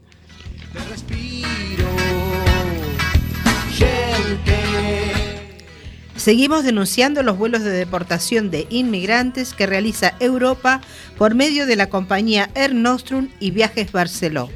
Seguimos 6.16 6.64
denunciando 6.64 7.22
los 7.22 7.38
vuelos 7.38 7.62
de 7.62 7.70
deportación 7.70 8.50
de 8.50 8.66
inmigrantes 8.70 9.54
que 9.54 9.66
realiza 9.66 10.14
Europa 10.18 10.80
por 11.16 11.36
medio 11.36 11.64
de 11.66 11.76
la 11.76 11.88
compañía 11.88 12.50
Air 12.56 12.74
Nostrum 12.74 13.28
y 13.38 13.52
Viajes 13.52 13.92
Barceló. 13.92 14.50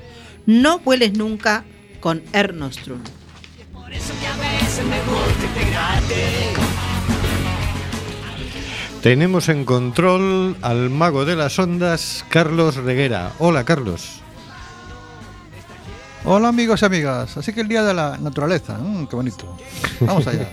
No 0.46 0.78
vueles 0.78 1.18
nunca 1.18 1.64
con 1.98 2.22
Air 2.32 2.54
Nostrum. 2.54 3.00
por 3.72 3.92
eso 3.92 4.14
que 4.20 4.26
a 4.28 4.36
veces 4.36 4.84
me 4.84 4.98
gusta 5.00 5.44
integrarte 5.44 6.14
Tenemos 9.02 9.48
en 9.48 9.64
control 9.64 10.56
al 10.62 10.90
mago 10.90 11.24
de 11.24 11.36
las 11.36 11.58
ondas, 11.58 12.24
Carlos 12.28 12.76
Reguera. 12.76 13.32
Hola, 13.38 13.64
Carlos. 13.64 14.20
Hola 16.24 16.48
amigos 16.48 16.82
y 16.82 16.84
amigas, 16.84 17.36
así 17.36 17.52
que 17.52 17.60
el 17.60 17.68
día 17.68 17.84
de 17.84 17.94
la 17.94 18.16
naturaleza, 18.18 18.78
mm, 18.78 19.06
qué 19.06 19.16
bonito. 19.16 19.56
Vamos 20.00 20.26
allá. 20.26 20.48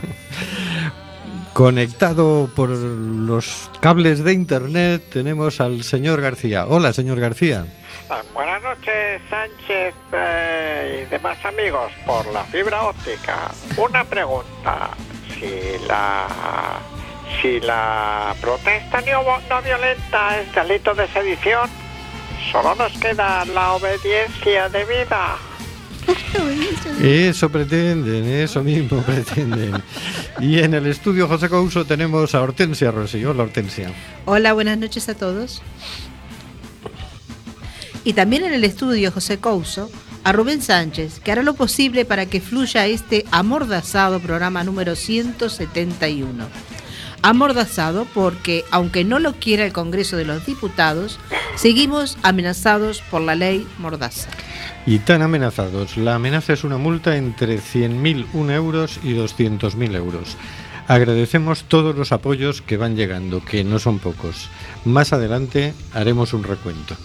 Conectado 1.53 2.49
por 2.55 2.69
los 2.69 3.69
cables 3.79 4.23
de 4.23 4.33
internet 4.33 5.03
tenemos 5.11 5.61
al 5.61 5.83
señor 5.83 6.21
García. 6.21 6.65
Hola, 6.67 6.93
señor 6.93 7.19
García. 7.19 7.65
Buenas 8.33 8.61
noches, 8.61 9.21
Sánchez 9.29 9.95
eh, 10.11 11.05
y 11.05 11.09
demás 11.09 11.37
amigos 11.45 11.91
por 12.05 12.25
la 12.33 12.43
fibra 12.45 12.83
óptica. 12.83 13.51
Una 13.77 14.03
pregunta: 14.03 14.89
si 15.33 15.85
la 15.87 16.27
si 17.41 17.59
la 17.59 18.35
protesta 18.41 19.01
no, 19.01 19.23
no 19.49 19.61
violenta 19.61 20.39
es 20.39 20.53
delito 20.53 20.93
de 20.93 21.07
sedición, 21.07 21.69
solo 22.51 22.75
nos 22.75 22.91
queda 22.99 23.45
la 23.45 23.73
obediencia 23.73 24.69
debida. 24.69 25.37
Eso 27.01 27.49
pretenden, 27.49 28.25
eso 28.25 28.61
mismo 28.61 29.01
pretenden. 29.05 29.81
Y 30.39 30.59
en 30.59 30.73
el 30.73 30.87
estudio 30.87 31.27
José 31.29 31.47
Couso 31.47 31.85
tenemos 31.85 32.35
a 32.35 32.41
Hortensia 32.41 32.91
Rossi. 32.91 33.23
Hola, 33.23 33.43
Hortensia. 33.43 33.89
Hola, 34.25 34.51
buenas 34.51 34.77
noches 34.77 35.07
a 35.07 35.15
todos. 35.15 35.61
Y 38.03 38.13
también 38.13 38.43
en 38.43 38.53
el 38.53 38.63
estudio 38.63 39.11
José 39.11 39.37
Couso, 39.39 39.89
a 40.23 40.31
Rubén 40.31 40.61
Sánchez, 40.61 41.19
que 41.19 41.31
hará 41.31 41.43
lo 41.43 41.53
posible 41.53 42.05
para 42.05 42.25
que 42.25 42.41
fluya 42.41 42.85
este 42.85 43.25
amordazado 43.31 44.19
programa 44.19 44.63
número 44.63 44.95
171. 44.95 46.45
Amordazado 47.21 48.05
porque, 48.13 48.65
aunque 48.71 49.05
no 49.05 49.19
lo 49.19 49.33
quiera 49.33 49.65
el 49.65 49.71
Congreso 49.71 50.17
de 50.17 50.25
los 50.25 50.45
Diputados, 50.45 51.19
seguimos 51.55 52.17
amenazados 52.21 53.01
por 53.09 53.21
la 53.21 53.35
ley 53.35 53.65
Mordaza. 53.79 54.29
Y 54.85 54.99
tan 54.99 55.21
amenazados. 55.21 55.95
La 55.95 56.15
amenaza 56.15 56.51
es 56.51 56.65
una 56.65 56.77
multa 56.77 57.15
entre 57.15 57.59
100.001 57.59 58.51
euros 58.51 58.99
y 59.03 59.13
200.000 59.13 59.95
euros. 59.95 60.35
Agradecemos 60.89 61.63
todos 61.63 61.95
los 61.95 62.11
apoyos 62.11 62.61
que 62.61 62.75
van 62.75 62.97
llegando, 62.97 63.43
que 63.43 63.63
no 63.63 63.79
son 63.79 63.99
pocos. 63.99 64.49
Más 64.83 65.13
adelante 65.13 65.73
haremos 65.93 66.33
un 66.33 66.43
recuento. 66.43 66.97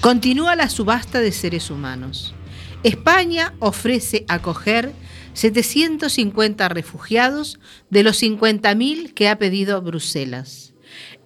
Continúa 0.00 0.56
la 0.56 0.68
subasta 0.68 1.20
de 1.20 1.32
seres 1.32 1.70
humanos. 1.70 2.34
España 2.82 3.54
ofrece 3.58 4.24
acoger 4.28 4.92
750 5.34 6.68
refugiados 6.68 7.58
de 7.90 8.02
los 8.02 8.22
50.000 8.22 9.14
que 9.14 9.28
ha 9.28 9.38
pedido 9.38 9.80
Bruselas. 9.82 10.67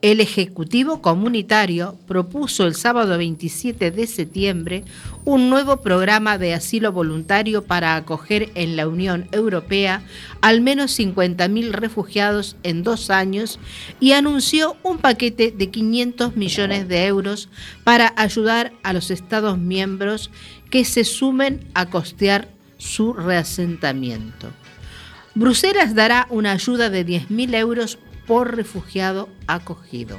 El 0.02 0.20
Ejecutivo 0.20 1.00
Comunitario 1.00 1.96
propuso 2.08 2.66
el 2.66 2.74
sábado 2.74 3.16
27 3.18 3.92
de 3.92 4.08
septiembre 4.08 4.82
un 5.24 5.48
nuevo 5.48 5.76
programa 5.76 6.38
de 6.38 6.54
asilo 6.54 6.90
voluntario 6.90 7.62
para 7.62 7.94
acoger 7.94 8.50
en 8.56 8.74
la 8.74 8.88
Unión 8.88 9.28
Europea 9.30 10.02
al 10.40 10.60
menos 10.60 10.98
50.000 10.98 11.70
refugiados 11.70 12.56
en 12.64 12.82
dos 12.82 13.10
años 13.10 13.60
y 14.00 14.10
anunció 14.10 14.76
un 14.82 14.98
paquete 14.98 15.54
de 15.56 15.70
500 15.70 16.34
millones 16.34 16.88
de 16.88 17.06
euros 17.06 17.48
para 17.84 18.12
ayudar 18.16 18.72
a 18.82 18.92
los 18.92 19.12
Estados 19.12 19.56
miembros 19.56 20.32
que 20.68 20.84
se 20.84 21.04
sumen 21.04 21.68
a 21.74 21.90
costear 21.90 22.48
su 22.76 23.12
reasentamiento. 23.12 24.50
Bruselas 25.36 25.94
dará 25.94 26.26
una 26.28 26.50
ayuda 26.50 26.90
de 26.90 27.06
10.000 27.06 27.54
euros 27.54 28.00
por 28.26 28.56
refugiado 28.56 29.28
acogido. 29.46 30.18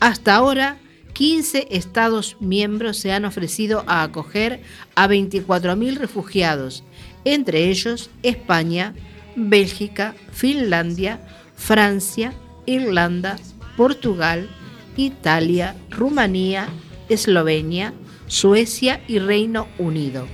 Hasta 0.00 0.34
ahora, 0.34 0.78
15 1.12 1.68
Estados 1.70 2.36
miembros 2.40 2.98
se 2.98 3.12
han 3.12 3.24
ofrecido 3.24 3.84
a 3.86 4.02
acoger 4.02 4.60
a 4.94 5.08
24.000 5.08 5.96
refugiados, 5.96 6.84
entre 7.24 7.70
ellos 7.70 8.10
España, 8.22 8.94
Bélgica, 9.34 10.14
Finlandia, 10.32 11.20
Francia, 11.56 12.34
Irlanda, 12.66 13.36
Portugal, 13.76 14.48
Italia, 14.96 15.74
Rumanía, 15.90 16.68
Eslovenia, 17.08 17.94
Suecia 18.26 19.02
y 19.06 19.18
Reino 19.18 19.68
Unido. 19.78 20.26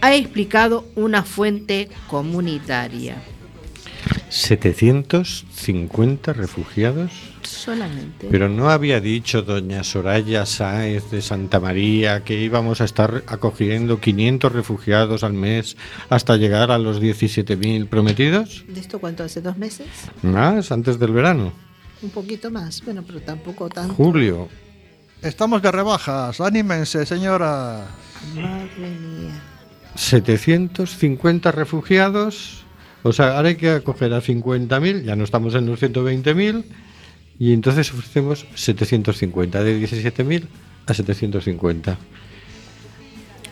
Ha 0.00 0.14
explicado 0.14 0.86
una 0.94 1.24
fuente 1.24 1.88
comunitaria. 2.08 3.16
750 4.36 6.32
refugiados. 6.34 7.10
Solamente. 7.42 8.28
Pero 8.30 8.48
no 8.50 8.70
había 8.70 9.00
dicho 9.00 9.42
doña 9.42 9.82
Soraya 9.82 10.44
Sáez 10.44 11.10
de 11.10 11.22
Santa 11.22 11.58
María 11.58 12.22
que 12.22 12.42
íbamos 12.42 12.82
a 12.82 12.84
estar 12.84 13.24
acogiendo 13.26 13.98
500 13.98 14.52
refugiados 14.52 15.24
al 15.24 15.32
mes 15.32 15.78
hasta 16.10 16.36
llegar 16.36 16.70
a 16.70 16.76
los 16.78 17.00
17.000 17.00 17.88
prometidos. 17.88 18.64
¿De 18.68 18.78
esto 18.80 18.98
cuánto 18.98 19.24
hace? 19.24 19.40
¿Dos 19.40 19.56
meses? 19.56 19.86
Más, 20.22 20.70
antes 20.70 20.98
del 20.98 21.12
verano. 21.12 21.54
Un 22.02 22.10
poquito 22.10 22.50
más. 22.50 22.84
Bueno, 22.84 23.02
pero 23.06 23.22
tampoco 23.22 23.70
tanto. 23.70 23.94
Julio. 23.94 24.50
Estamos 25.22 25.62
de 25.62 25.72
rebajas, 25.72 26.42
anímense, 26.42 27.06
señora. 27.06 27.86
Madre 28.34 28.90
mía. 29.00 29.40
750 29.94 31.52
refugiados. 31.52 32.65
O 33.06 33.12
sea, 33.12 33.36
ahora 33.36 33.50
hay 33.50 33.54
que 33.54 33.70
acoger 33.70 34.12
a 34.12 34.20
50.000, 34.20 35.04
ya 35.04 35.14
no 35.14 35.22
estamos 35.22 35.54
en 35.54 35.66
los 35.66 35.80
120.000, 35.80 36.64
y 37.38 37.52
entonces 37.52 37.92
ofrecemos 37.92 38.46
750, 38.56 39.62
de 39.62 39.80
17.000 39.80 40.48
a 40.86 40.92
750. 40.92 41.98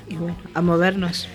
Y 0.08 0.16
bueno, 0.16 0.36
a 0.54 0.60
movernos. 0.60 1.28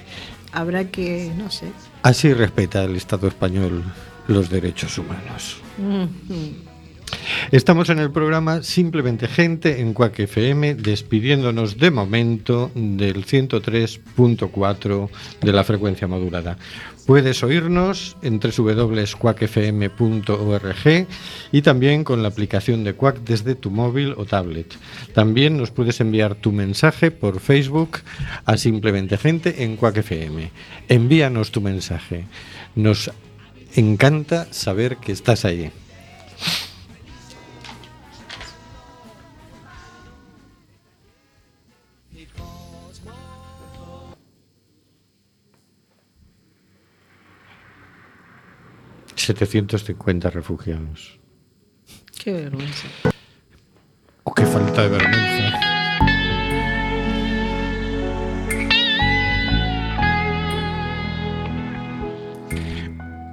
Habrá 0.52 0.84
que, 0.92 1.32
no 1.38 1.50
sé. 1.50 1.68
Así 2.04 2.34
respeta 2.34 2.84
el 2.84 2.98
Estado 2.98 3.30
español 3.30 3.86
los 4.28 4.50
derechos 4.50 4.98
humanos. 4.98 5.62
Ujú. 5.78 6.69
Estamos 7.52 7.90
en 7.90 8.00
el 8.00 8.12
programa 8.12 8.64
Simplemente 8.64 9.28
Gente 9.28 9.82
en 9.82 9.94
Cuac 9.94 10.20
FM, 10.20 10.76
despidiéndonos 10.76 11.78
de 11.78 11.92
momento 11.92 12.72
del 12.76 13.26
103.4 13.26 15.10
de 15.42 15.54
la 15.54 15.64
frecuencia 15.64 16.08
modulada. 16.08 16.58
Puedes 17.10 17.44
oírnos 17.44 18.16
en 18.22 18.40
www.quacfm.org 18.40 21.08
y 21.52 21.62
también 21.64 22.04
con 22.04 22.22
la 22.22 22.30
aplicación 22.30 22.84
de 22.84 22.94
Quack 22.94 23.22
desde 23.22 23.56
tu 23.56 23.72
móvil 23.72 24.14
o 24.16 24.26
tablet. 24.26 24.76
También 25.16 25.58
nos 25.58 25.72
puedes 25.72 26.00
enviar 26.02 26.36
tu 26.36 26.52
mensaje 26.52 27.10
por 27.10 27.40
Facebook 27.40 28.02
a 28.46 28.58
Simplemente 28.58 29.18
Gente 29.18 29.64
en 29.64 29.76
Quack 29.76 29.98
FM. 29.98 30.52
Envíanos 30.88 31.52
tu 31.52 31.62
mensaje. 31.62 32.26
Nos 32.76 33.10
encanta 33.76 34.46
saber 34.54 34.98
que 34.98 35.12
estás 35.12 35.46
ahí. 35.46 35.72
...750 49.30 50.32
refugiados. 50.32 51.20
Qué 52.18 52.34
vergüenza. 52.34 52.88
Oh, 54.24 54.34
qué 54.34 54.44
falta 54.44 54.82
de 54.82 54.90
vergüenza. 54.90 55.60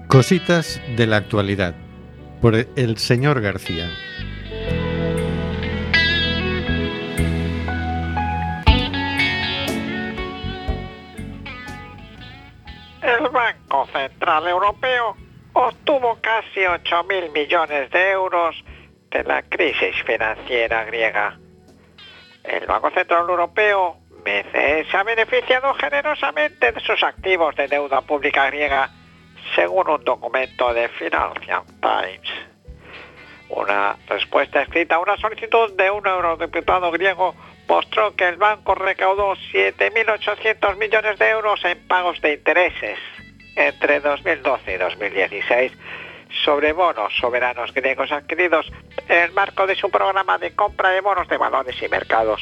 Cositas 0.08 0.82
de 0.98 1.06
la 1.06 1.16
actualidad 1.16 1.74
por 2.42 2.54
el 2.54 2.98
señor 2.98 3.40
García. 3.40 3.88
El 13.00 13.28
Banco 13.32 13.88
Central 13.94 14.46
Europeo 14.46 15.25
obtuvo 15.58 16.18
casi 16.20 16.60
8.000 16.60 17.32
millones 17.32 17.90
de 17.90 18.10
euros 18.10 18.54
de 19.10 19.24
la 19.24 19.42
crisis 19.42 19.94
financiera 20.04 20.84
griega. 20.84 21.38
El 22.44 22.66
Banco 22.66 22.90
Central 22.90 23.26
Europeo, 23.30 23.96
BCE, 24.22 24.84
se 24.90 24.96
ha 24.96 25.02
beneficiado 25.02 25.72
generosamente 25.74 26.72
de 26.72 26.80
sus 26.80 27.02
activos 27.02 27.56
de 27.56 27.68
deuda 27.68 28.02
pública 28.02 28.46
griega, 28.50 28.90
según 29.54 29.88
un 29.88 30.04
documento 30.04 30.74
de 30.74 30.90
Financial 30.90 31.62
Times. 31.80 32.30
Una 33.48 33.96
respuesta 34.08 34.60
escrita 34.60 34.96
a 34.96 34.98
una 34.98 35.16
solicitud 35.16 35.72
de 35.72 35.90
un 35.90 36.06
eurodiputado 36.06 36.90
griego 36.90 37.34
mostró 37.66 38.14
que 38.14 38.28
el 38.28 38.36
banco 38.36 38.74
recaudó 38.74 39.34
7.800 39.52 40.76
millones 40.76 41.18
de 41.18 41.30
euros 41.30 41.64
en 41.64 41.88
pagos 41.88 42.20
de 42.20 42.34
intereses 42.34 42.98
entre 43.56 44.00
2012 44.00 44.74
y 44.74 44.76
2016 44.76 45.72
sobre 46.44 46.72
bonos 46.72 47.12
soberanos 47.18 47.72
griegos 47.72 48.12
adquiridos 48.12 48.70
en 49.08 49.22
el 49.24 49.32
marco 49.32 49.66
de 49.66 49.74
su 49.74 49.90
programa 49.90 50.38
de 50.38 50.54
compra 50.54 50.90
de 50.90 51.00
bonos 51.00 51.28
de 51.28 51.36
valores 51.36 51.80
y 51.82 51.88
mercados, 51.88 52.40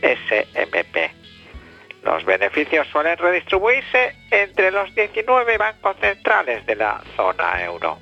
SMP. 0.00 1.10
Los 2.02 2.24
beneficios 2.24 2.88
suelen 2.88 3.16
redistribuirse 3.16 4.16
entre 4.30 4.72
los 4.72 4.92
19 4.94 5.56
bancos 5.56 5.96
centrales 6.00 6.66
de 6.66 6.74
la 6.74 7.00
zona 7.16 7.62
euro. 7.62 7.98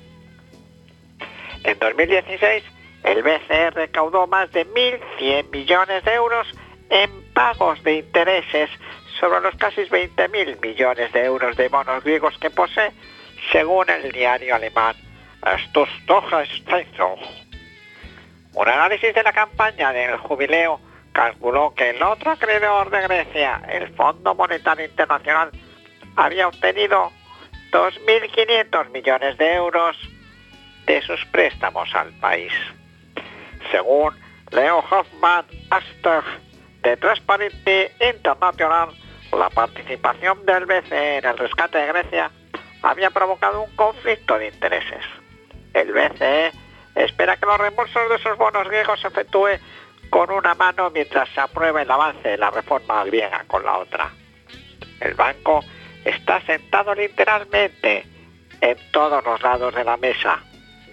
En 1.63 1.77
2016, 1.77 2.63
el 3.03 3.21
BCE 3.21 3.69
recaudó 3.71 4.25
más 4.25 4.51
de 4.51 4.65
1.100 4.65 5.51
millones 5.51 6.03
de 6.03 6.13
euros 6.13 6.47
en 6.89 7.33
pagos 7.33 7.81
de 7.83 7.97
intereses 7.97 8.69
sobre 9.21 9.39
los 9.39 9.55
casi 9.55 9.81
20.000 9.81 10.59
millones 10.59 11.13
de 11.13 11.23
euros 11.23 11.55
de 11.55 11.69
bonos 11.69 12.03
griegos 12.03 12.37
que 12.39 12.49
posee, 12.49 12.91
según 13.51 13.89
el 13.89 14.11
diario 14.11 14.55
alemán 14.55 14.95
Zeitung. 16.67 17.19
Un 18.53 18.67
análisis 18.67 19.13
de 19.13 19.23
la 19.23 19.31
campaña 19.31 19.93
del 19.93 20.17
jubileo 20.17 20.81
calculó 21.13 21.73
que 21.75 21.91
el 21.91 22.01
otro 22.01 22.31
acreedor 22.31 22.89
de 22.89 23.01
Grecia, 23.01 23.61
el 23.69 23.93
Fondo 23.95 24.33
Monetario 24.33 24.85
Internacional, 24.85 25.51
había 26.15 26.47
obtenido 26.47 27.11
2.500 27.71 28.89
millones 28.89 29.37
de 29.37 29.53
euros 29.53 29.97
de 30.87 31.01
sus 31.03 31.23
préstamos 31.25 31.93
al 31.93 32.11
país. 32.13 32.51
Según 33.71 34.15
Leo 34.51 34.79
Hoffman 34.79 35.45
Aster 35.69 36.23
de 36.81 36.97
Transparency 36.97 37.87
International, 37.99 38.89
la 39.37 39.49
participación 39.49 40.45
del 40.45 40.65
BCE 40.65 41.17
en 41.17 41.25
el 41.25 41.37
rescate 41.37 41.77
de 41.77 41.87
Grecia 41.87 42.31
había 42.81 43.09
provocado 43.09 43.61
un 43.61 43.75
conflicto 43.75 44.37
de 44.37 44.47
intereses. 44.47 45.05
El 45.73 45.91
BCE 45.93 46.51
espera 46.95 47.37
que 47.37 47.45
los 47.45 47.57
reembolsos 47.57 48.09
de 48.09 48.15
esos 48.15 48.37
bonos 48.37 48.67
griegos 48.67 48.99
se 48.99 49.07
efectúe 49.07 49.59
con 50.09 50.29
una 50.31 50.55
mano 50.55 50.89
mientras 50.89 51.29
se 51.29 51.39
aprueba 51.39 51.81
el 51.81 51.89
avance 51.89 52.27
de 52.27 52.37
la 52.37 52.51
reforma 52.51 53.03
griega 53.05 53.45
con 53.47 53.63
la 53.63 53.77
otra. 53.77 54.11
El 54.99 55.13
banco 55.13 55.63
está 56.03 56.41
sentado 56.41 56.93
literalmente 56.93 58.05
en 58.59 58.77
todos 58.91 59.23
los 59.23 59.41
lados 59.41 59.73
de 59.73 59.83
la 59.83 59.97
mesa, 59.97 60.39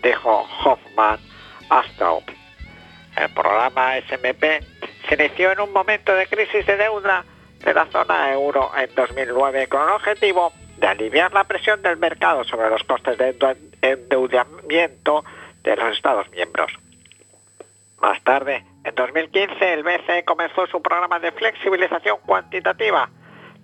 dijo 0.02 0.48
Hoffman 0.64 1.18
Astrup. 1.68 2.30
El 3.16 3.28
programa 3.30 3.98
SMP 3.98 4.60
se 5.08 5.14
inició 5.14 5.52
en 5.52 5.60
un 5.60 5.72
momento 5.72 6.14
de 6.14 6.26
crisis 6.28 6.64
de 6.64 6.76
deuda 6.76 7.24
de 7.64 7.74
la 7.74 7.86
zona 7.86 8.32
euro 8.32 8.70
en 8.76 8.94
2009 8.94 9.66
con 9.68 9.82
el 9.82 9.88
objetivo 9.90 10.52
de 10.78 10.86
aliviar 10.86 11.32
la 11.32 11.44
presión 11.44 11.82
del 11.82 11.96
mercado 11.96 12.44
sobre 12.44 12.70
los 12.70 12.82
costes 12.84 13.18
de 13.18 13.36
endeudamiento 13.82 15.24
de 15.62 15.76
los 15.76 15.96
Estados 15.96 16.30
miembros. 16.30 16.72
Más 18.00 18.22
tarde, 18.22 18.64
en 18.84 18.94
2015, 18.94 19.74
el 19.74 19.82
BCE 19.82 20.24
comenzó 20.24 20.66
su 20.68 20.80
programa 20.80 21.18
de 21.18 21.32
flexibilización 21.32 22.18
cuantitativa, 22.24 23.10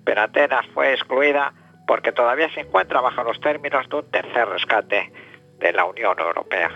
pero 0.05 0.23
Atenas 0.23 0.67
fue 0.75 0.93
excluida 0.93 1.53
porque 1.87 2.13
todavía 2.13 2.53
se 2.53 2.61
encuentra 2.61 3.01
bajo 3.01 3.23
los 3.23 3.41
términos 3.41 3.89
de 3.89 3.97
un 3.97 4.11
tercer 4.11 4.49
rescate 4.49 5.13
de 5.59 5.73
la 5.73 5.85
Unión 5.85 6.19
Europea. 6.19 6.71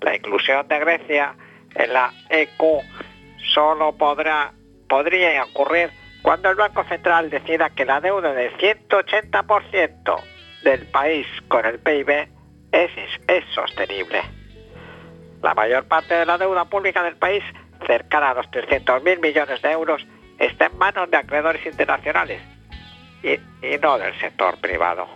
La 0.00 0.16
inclusión 0.16 0.66
de 0.68 0.78
Grecia 0.78 1.34
en 1.74 1.92
la 1.92 2.12
EQ 2.30 2.62
solo 3.52 3.92
podrá, 3.96 4.52
podría 4.88 5.44
ocurrir 5.44 5.90
cuando 6.22 6.50
el 6.50 6.56
Banco 6.56 6.84
Central 6.84 7.30
decida 7.30 7.70
que 7.70 7.84
la 7.84 8.00
deuda 8.00 8.32
del 8.32 8.56
180% 8.58 10.22
del 10.62 10.86
país 10.86 11.26
con 11.48 11.64
el 11.64 11.78
PIB 11.78 12.28
es, 12.72 12.90
es 13.28 13.44
sostenible. 13.54 14.22
La 15.42 15.54
mayor 15.54 15.86
parte 15.86 16.14
de 16.14 16.26
la 16.26 16.36
deuda 16.36 16.64
pública 16.64 17.02
del 17.02 17.16
país, 17.16 17.42
cercana 17.86 18.30
a 18.30 18.34
los 18.34 18.46
300.000 18.50 19.20
millones 19.20 19.62
de 19.62 19.70
euros, 19.70 20.04
está 20.38 20.66
en 20.66 20.76
manos 20.78 21.10
de 21.10 21.16
acreedores 21.16 21.64
internacionales 21.64 22.42
y, 23.22 23.34
y 23.66 23.78
no 23.78 23.98
del 23.98 24.18
sector 24.18 24.58
privado. 24.60 25.06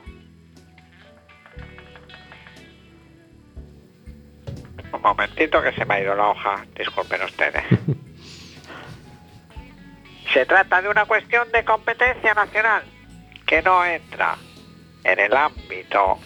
Un 4.92 5.02
momentito 5.02 5.62
que 5.62 5.72
se 5.72 5.84
me 5.84 5.94
ha 5.94 6.00
ido 6.00 6.14
la 6.14 6.28
hoja, 6.28 6.64
disculpen 6.76 7.22
ustedes. 7.22 7.64
Se 10.32 10.46
trata 10.46 10.80
de 10.80 10.88
una 10.88 11.04
cuestión 11.04 11.50
de 11.52 11.62
competencia 11.62 12.32
nacional 12.32 12.82
que 13.46 13.60
no 13.60 13.84
entra 13.84 14.36
en 15.04 15.18
el 15.18 15.36
ámbito 15.36 16.18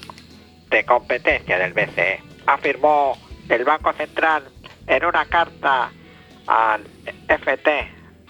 de 0.69 0.85
competencia 0.85 1.59
del 1.59 1.73
BCE, 1.73 2.23
afirmó 2.47 3.19
el 3.49 3.65
Banco 3.65 3.93
Central 3.95 4.45
en 4.87 5.05
una 5.05 5.25
carta 5.25 5.91
al 6.47 6.85
FT, 7.29 7.69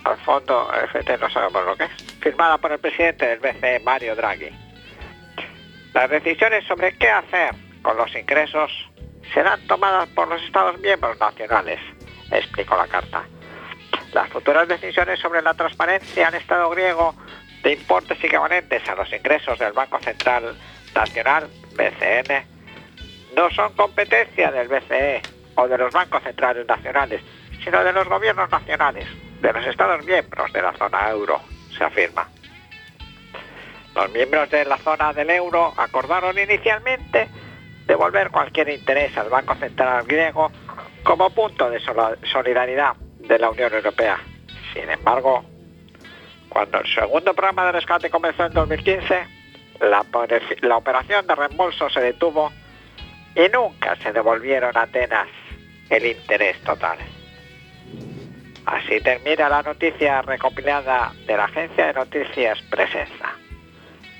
al 0.04 0.16
fondo 0.18 0.71
FT 0.92 1.18
no 1.18 1.28
sabemos 1.28 1.66
lo 1.66 1.76
que 1.76 1.85
es, 1.85 1.90
firmada 2.21 2.56
por 2.56 2.73
el 2.73 2.78
presidente 2.78 3.26
del 3.26 3.40
BCE, 3.40 3.80
Mario 3.80 4.16
Draghi. 4.16 4.49
Las 5.92 6.09
decisiones 6.09 6.64
sobre 6.66 6.97
qué 6.97 7.11
hacer 7.11 7.54
con 7.83 7.99
los 7.99 8.14
ingresos 8.16 8.71
serán 9.35 9.61
tomadas 9.66 10.09
por 10.11 10.28
los 10.28 10.42
Estados 10.42 10.80
miembros 10.80 11.18
nacionales, 11.21 11.80
explicó 12.30 12.78
la 12.78 12.87
carta. 12.87 13.26
Las 14.17 14.31
futuras 14.31 14.67
decisiones 14.67 15.21
sobre 15.21 15.43
la 15.43 15.53
transparencia 15.53 16.29
al 16.29 16.35
Estado 16.37 16.71
griego 16.71 17.15
de 17.63 17.75
importes 17.75 18.17
equivalentes 18.25 18.89
a 18.89 18.95
los 18.95 19.13
ingresos 19.13 19.59
del 19.59 19.75
Banco 19.75 19.99
Central 20.01 20.57
Nacional, 20.95 21.51
BCN, 21.75 22.47
no 23.37 23.51
son 23.51 23.75
competencia 23.75 24.51
del 24.51 24.69
BCE 24.69 25.21
o 25.57 25.69
de 25.69 25.77
los 25.77 25.93
bancos 25.93 26.23
centrales 26.23 26.67
nacionales, 26.67 27.21
sino 27.63 27.85
de 27.85 27.93
los 27.93 28.09
gobiernos 28.09 28.51
nacionales, 28.51 29.07
de 29.43 29.53
los 29.53 29.67
Estados 29.67 30.03
miembros 30.07 30.51
de 30.51 30.63
la 30.63 30.73
zona 30.73 31.11
euro, 31.11 31.39
se 31.77 31.85
afirma. 31.85 32.27
Los 33.95 34.11
miembros 34.13 34.49
de 34.49 34.65
la 34.65 34.79
zona 34.79 35.13
del 35.13 35.29
euro 35.29 35.75
acordaron 35.77 36.39
inicialmente 36.39 37.29
devolver 37.87 38.31
cualquier 38.31 38.71
interés 38.71 39.15
al 39.19 39.29
Banco 39.29 39.55
Central 39.57 40.07
griego 40.07 40.51
como 41.03 41.29
punto 41.29 41.69
de 41.69 41.81
solidaridad 42.33 42.97
de 43.26 43.38
la 43.38 43.50
Unión 43.50 43.73
Europea. 43.73 44.18
Sin 44.73 44.88
embargo, 44.90 45.45
cuando 46.49 46.80
el 46.80 46.87
segundo 46.95 47.35
programa 47.35 47.66
de 47.66 47.73
rescate 47.73 48.11
comenzó 48.11 48.47
en 48.47 48.52
2015, 48.52 49.26
la, 49.80 50.00
operaci- 50.02 50.61
la 50.62 50.76
operación 50.76 51.26
de 51.26 51.35
reembolso 51.35 51.88
se 51.90 52.00
detuvo 52.00 52.52
y 53.35 53.49
nunca 53.52 53.97
se 53.97 54.12
devolvieron 54.12 54.76
a 54.76 54.83
Atenas 54.83 55.28
el 55.90 56.06
interés 56.06 56.59
total. 56.62 56.99
Así 58.66 59.00
termina 59.00 59.49
la 59.49 59.62
noticia 59.62 60.23
recopilada 60.23 61.12
de 61.26 61.37
la 61.37 61.45
agencia 61.45 61.87
de 61.87 61.92
noticias 61.92 62.61
Presenza. 62.62 63.33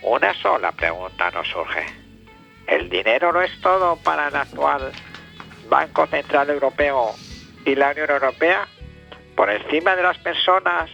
Una 0.03 0.33
sola 0.35 0.71
pregunta 0.73 1.31
nos 1.33 1.49
surge. 1.49 1.85
¿El 2.69 2.89
dinero 2.89 3.33
no 3.33 3.41
es 3.43 3.61
todo 3.61 3.97
para 3.97 4.29
el 4.29 4.37
actual 4.37 4.93
Banco 5.69 6.07
Central 6.07 6.51
Europeo 6.51 7.13
y 7.65 7.75
la 7.75 7.91
Unión 7.91 8.11
Europea? 8.11 8.69
Por 9.37 9.51
encima 9.51 9.95
de 9.95 10.03
las 10.03 10.19
personas 10.19 10.91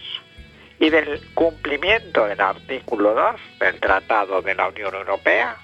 y 0.79 0.89
del 0.89 1.21
cumplimiento 1.33 2.25
del 2.25 2.41
artículo 2.41 3.13
2 3.13 3.35
del 3.59 3.79
Tratado 3.79 4.41
de 4.41 4.53
la 4.53 4.67
Unión 4.67 4.93
Europea? 4.93 5.55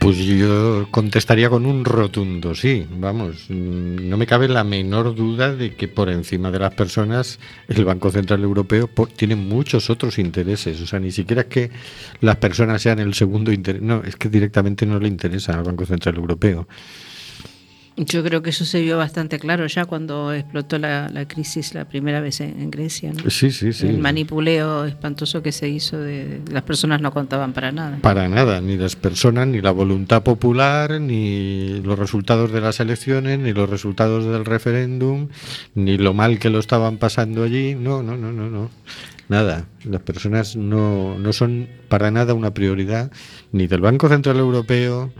Pues 0.00 0.18
yo 0.18 0.86
contestaría 0.92 1.50
con 1.50 1.66
un 1.66 1.84
rotundo 1.84 2.54
sí, 2.54 2.86
vamos, 2.88 3.46
mm, 3.48 4.08
no 4.08 4.16
me 4.16 4.26
cabe 4.26 4.46
la 4.46 4.62
menor 4.62 5.16
duda 5.16 5.52
de 5.52 5.74
que 5.74 5.88
por 5.88 6.08
encima 6.10 6.52
de 6.52 6.60
las 6.60 6.74
personas 6.74 7.40
el 7.66 7.84
Banco 7.84 8.12
Central 8.12 8.42
Europeo 8.44 8.88
tiene 9.16 9.34
muchos 9.34 9.90
otros 9.90 10.20
intereses, 10.20 10.80
o 10.80 10.86
sea, 10.86 11.00
ni 11.00 11.10
siquiera 11.10 11.42
es 11.42 11.48
que 11.48 11.70
las 12.20 12.36
personas 12.36 12.82
sean 12.82 13.00
el 13.00 13.14
segundo 13.14 13.50
interés, 13.50 13.82
no, 13.82 14.02
es 14.04 14.14
que 14.14 14.28
directamente 14.28 14.86
no 14.86 15.00
le 15.00 15.08
interesa 15.08 15.54
al 15.54 15.64
Banco 15.64 15.86
Central 15.86 16.14
Europeo. 16.14 16.68
Yo 17.96 18.22
creo 18.22 18.42
que 18.42 18.50
eso 18.50 18.66
se 18.66 18.82
vio 18.82 18.98
bastante 18.98 19.38
claro 19.38 19.66
ya 19.66 19.86
cuando 19.86 20.32
explotó 20.34 20.78
la, 20.78 21.08
la 21.08 21.26
crisis 21.26 21.72
la 21.72 21.86
primera 21.86 22.20
vez 22.20 22.40
en, 22.42 22.60
en 22.60 22.70
Grecia. 22.70 23.12
¿no? 23.12 23.30
Sí, 23.30 23.50
sí, 23.50 23.72
sí. 23.72 23.86
El 23.86 23.98
manipuleo 23.98 24.84
espantoso 24.84 25.42
que 25.42 25.50
se 25.50 25.68
hizo 25.68 25.98
de, 25.98 26.40
de 26.40 26.52
las 26.52 26.62
personas 26.62 27.00
no 27.00 27.10
contaban 27.10 27.54
para 27.54 27.72
nada. 27.72 27.98
Para 28.02 28.28
nada, 28.28 28.60
ni 28.60 28.76
las 28.76 28.96
personas, 28.96 29.48
ni 29.48 29.62
la 29.62 29.70
voluntad 29.70 30.22
popular, 30.22 31.00
ni 31.00 31.80
los 31.80 31.98
resultados 31.98 32.52
de 32.52 32.60
las 32.60 32.80
elecciones, 32.80 33.38
ni 33.38 33.54
los 33.54 33.70
resultados 33.70 34.26
del 34.26 34.44
referéndum, 34.44 35.28
ni 35.74 35.96
lo 35.96 36.12
mal 36.12 36.38
que 36.38 36.50
lo 36.50 36.58
estaban 36.58 36.98
pasando 36.98 37.44
allí. 37.44 37.74
No, 37.74 38.02
no, 38.02 38.16
no, 38.18 38.30
no, 38.30 38.50
no. 38.50 38.70
Nada. 39.28 39.66
Las 39.84 40.02
personas 40.02 40.54
no, 40.54 41.18
no 41.18 41.32
son 41.32 41.68
para 41.88 42.10
nada 42.12 42.32
una 42.34 42.54
prioridad 42.54 43.10
ni 43.52 43.66
del 43.66 43.80
Banco 43.80 44.08
Central 44.08 44.36
Europeo, 44.38 45.12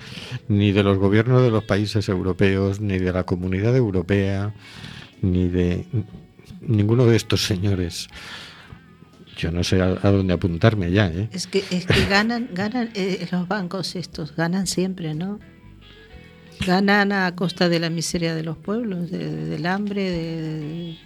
ni 0.48 0.70
de 0.72 0.82
los 0.84 0.98
gobiernos 0.98 1.42
de 1.42 1.50
los 1.50 1.64
países 1.64 2.08
europeos, 2.08 2.80
ni 2.80 2.98
de 2.98 3.12
la 3.12 3.24
comunidad 3.24 3.74
europea, 3.76 4.54
ni 5.22 5.48
de 5.48 5.86
ninguno 6.60 7.06
de 7.06 7.16
estos 7.16 7.44
señores. 7.46 8.08
Yo 9.36 9.50
no 9.50 9.64
sé 9.64 9.82
a, 9.82 9.88
dónde 9.96 10.32
apuntarme 10.34 10.90
ya, 10.92 11.08
¿eh? 11.08 11.28
Es 11.32 11.46
que, 11.46 11.62
es 11.70 11.84
que 11.86 12.06
ganan, 12.06 12.48
ganan 12.54 12.90
eh, 12.94 13.26
los 13.32 13.46
bancos 13.48 13.96
estos, 13.96 14.34
ganan 14.36 14.66
siempre, 14.66 15.14
¿no? 15.14 15.40
Ganan 16.66 17.12
a 17.12 17.34
costa 17.34 17.68
de 17.68 17.78
la 17.80 17.90
miseria 17.90 18.34
de 18.34 18.42
los 18.42 18.56
pueblos, 18.56 19.10
de- 19.10 19.18
de- 19.30 19.44
del 19.46 19.66
hambre, 19.66 20.10
de- 20.10 20.96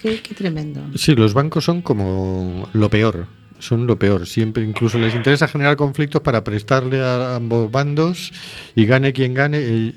qué, 0.00 0.34
tremendo. 0.34 0.80
Sí, 0.94 1.14
los 1.14 1.34
bancos 1.34 1.64
son 1.64 1.82
como 1.82 2.68
lo 2.72 2.90
peor, 2.90 3.26
son 3.58 3.86
lo 3.86 3.98
peor. 3.98 4.26
Siempre, 4.26 4.62
incluso 4.64 4.98
les 4.98 5.14
interesa 5.14 5.48
generar 5.48 5.76
conflictos 5.76 6.22
para 6.22 6.44
prestarle 6.44 7.00
a 7.00 7.36
ambos 7.36 7.70
bandos 7.70 8.32
y 8.74 8.86
gane 8.86 9.12
quien 9.12 9.34
gane, 9.34 9.94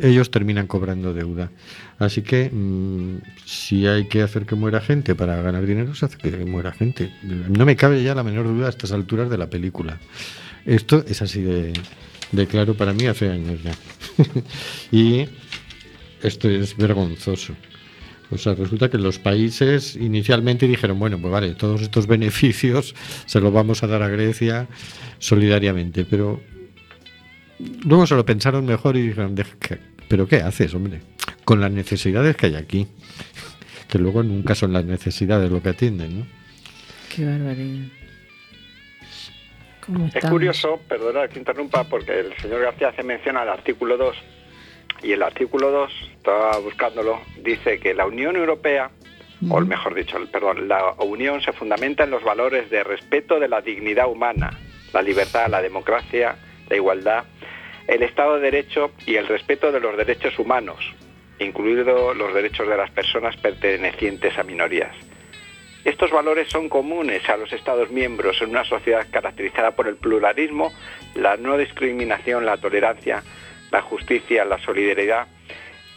ellos 0.00 0.30
terminan 0.30 0.66
cobrando 0.66 1.12
deuda. 1.12 1.50
Así 1.98 2.22
que 2.22 2.50
mm, 2.50 3.18
si 3.44 3.86
hay 3.86 4.08
que 4.08 4.22
hacer 4.22 4.46
que 4.46 4.54
muera 4.54 4.80
gente 4.80 5.14
para 5.14 5.40
ganar 5.42 5.64
dinero, 5.66 5.94
se 5.94 6.06
hace 6.06 6.18
que 6.18 6.30
muera 6.44 6.72
gente. 6.72 7.12
No 7.22 7.64
me 7.64 7.76
cabe 7.76 8.02
ya 8.02 8.14
la 8.14 8.24
menor 8.24 8.46
duda 8.46 8.66
a 8.66 8.70
estas 8.70 8.92
alturas 8.92 9.30
de 9.30 9.38
la 9.38 9.48
película. 9.48 10.00
Esto 10.64 11.04
es 11.06 11.20
así 11.22 11.42
de, 11.42 11.72
de 12.32 12.46
claro 12.46 12.74
para 12.74 12.92
mí 12.92 13.06
hace 13.06 13.30
años 13.30 13.62
ya. 13.62 13.74
y 14.90 15.26
esto 16.22 16.48
es 16.48 16.76
vergonzoso. 16.76 17.54
O 18.34 18.38
sea, 18.38 18.54
resulta 18.54 18.90
que 18.90 18.98
los 18.98 19.20
países 19.20 19.94
inicialmente 19.94 20.66
dijeron, 20.66 20.98
bueno, 20.98 21.18
pues 21.20 21.32
vale, 21.32 21.54
todos 21.54 21.80
estos 21.82 22.08
beneficios 22.08 22.94
se 23.26 23.40
los 23.40 23.52
vamos 23.52 23.82
a 23.84 23.86
dar 23.86 24.02
a 24.02 24.08
Grecia 24.08 24.66
solidariamente, 25.20 26.04
pero 26.04 26.40
luego 27.84 28.06
se 28.08 28.16
lo 28.16 28.26
pensaron 28.26 28.66
mejor 28.66 28.96
y 28.96 29.02
dijeron, 29.02 29.34
"Deja 29.36 29.56
que- 29.60 29.78
pero 30.08 30.26
¿qué 30.26 30.36
haces, 30.36 30.74
hombre? 30.74 31.00
Con 31.44 31.60
las 31.60 31.70
necesidades 31.70 32.34
que 32.36 32.46
hay 32.46 32.56
aquí, 32.56 32.88
que 33.88 33.98
luego 33.98 34.22
nunca 34.24 34.54
son 34.56 34.72
las 34.72 34.84
necesidades 34.84 35.50
lo 35.50 35.62
que 35.62 35.68
atienden, 35.68 36.18
¿no? 36.20 36.26
Qué 37.14 37.24
barbaridad. 37.24 37.86
¿Cómo 39.86 40.10
Es 40.12 40.24
curioso, 40.24 40.80
perdona 40.88 41.28
que 41.28 41.38
interrumpa, 41.38 41.84
porque 41.84 42.18
el 42.18 42.36
señor 42.40 42.62
García 42.62 42.88
hace 42.88 43.02
mención 43.02 43.36
al 43.36 43.48
artículo 43.50 43.96
2 43.96 44.16
y 45.02 45.12
el 45.12 45.22
artículo 45.22 45.70
2, 45.70 45.92
estaba 46.16 46.58
buscándolo, 46.58 47.20
dice 47.42 47.78
que 47.78 47.94
la 47.94 48.06
Unión 48.06 48.36
Europea, 48.36 48.90
o 49.50 49.58
el 49.58 49.66
mejor 49.66 49.94
dicho, 49.94 50.16
el- 50.16 50.28
perdón, 50.28 50.68
la 50.68 50.92
Unión 50.98 51.40
se 51.42 51.52
fundamenta 51.52 52.04
en 52.04 52.10
los 52.10 52.22
valores 52.22 52.70
de 52.70 52.82
respeto 52.84 53.38
de 53.38 53.48
la 53.48 53.60
dignidad 53.60 54.08
humana, 54.08 54.58
la 54.92 55.02
libertad, 55.02 55.48
la 55.48 55.60
democracia, 55.60 56.36
la 56.68 56.76
igualdad, 56.76 57.24
el 57.86 58.02
Estado 58.02 58.36
de 58.36 58.40
Derecho 58.50 58.92
y 59.06 59.16
el 59.16 59.26
respeto 59.26 59.70
de 59.70 59.80
los 59.80 59.96
derechos 59.96 60.38
humanos, 60.38 60.78
incluidos 61.38 62.16
los 62.16 62.32
derechos 62.32 62.66
de 62.68 62.76
las 62.76 62.90
personas 62.90 63.36
pertenecientes 63.36 64.38
a 64.38 64.42
minorías. 64.42 64.94
Estos 65.84 66.10
valores 66.10 66.48
son 66.48 66.70
comunes 66.70 67.28
a 67.28 67.36
los 67.36 67.52
Estados 67.52 67.90
miembros 67.90 68.40
en 68.40 68.48
una 68.50 68.64
sociedad 68.64 69.06
caracterizada 69.10 69.72
por 69.72 69.86
el 69.86 69.96
pluralismo, 69.96 70.72
la 71.14 71.36
no 71.36 71.58
discriminación, 71.58 72.46
la 72.46 72.56
tolerancia, 72.56 73.22
la 73.74 73.82
justicia, 73.82 74.44
la 74.44 74.58
solidaridad 74.58 75.26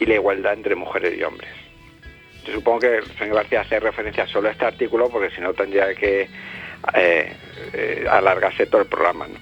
y 0.00 0.06
la 0.06 0.14
igualdad 0.14 0.52
entre 0.54 0.74
mujeres 0.74 1.16
y 1.16 1.22
hombres. 1.22 1.50
Yo 2.44 2.52
supongo 2.54 2.80
que 2.80 2.96
el 2.96 3.04
señor 3.18 3.36
García 3.36 3.60
hace 3.60 3.78
referencia 3.78 4.26
solo 4.26 4.48
a 4.48 4.52
este 4.52 4.64
artículo 4.64 5.08
porque 5.08 5.30
si 5.34 5.40
no 5.40 5.54
tendría 5.54 5.94
que 5.94 6.28
eh, 6.94 7.32
eh, 7.72 8.06
alargarse 8.10 8.66
todo 8.66 8.82
el 8.82 8.88
programa. 8.88 9.28
¿no? 9.28 9.38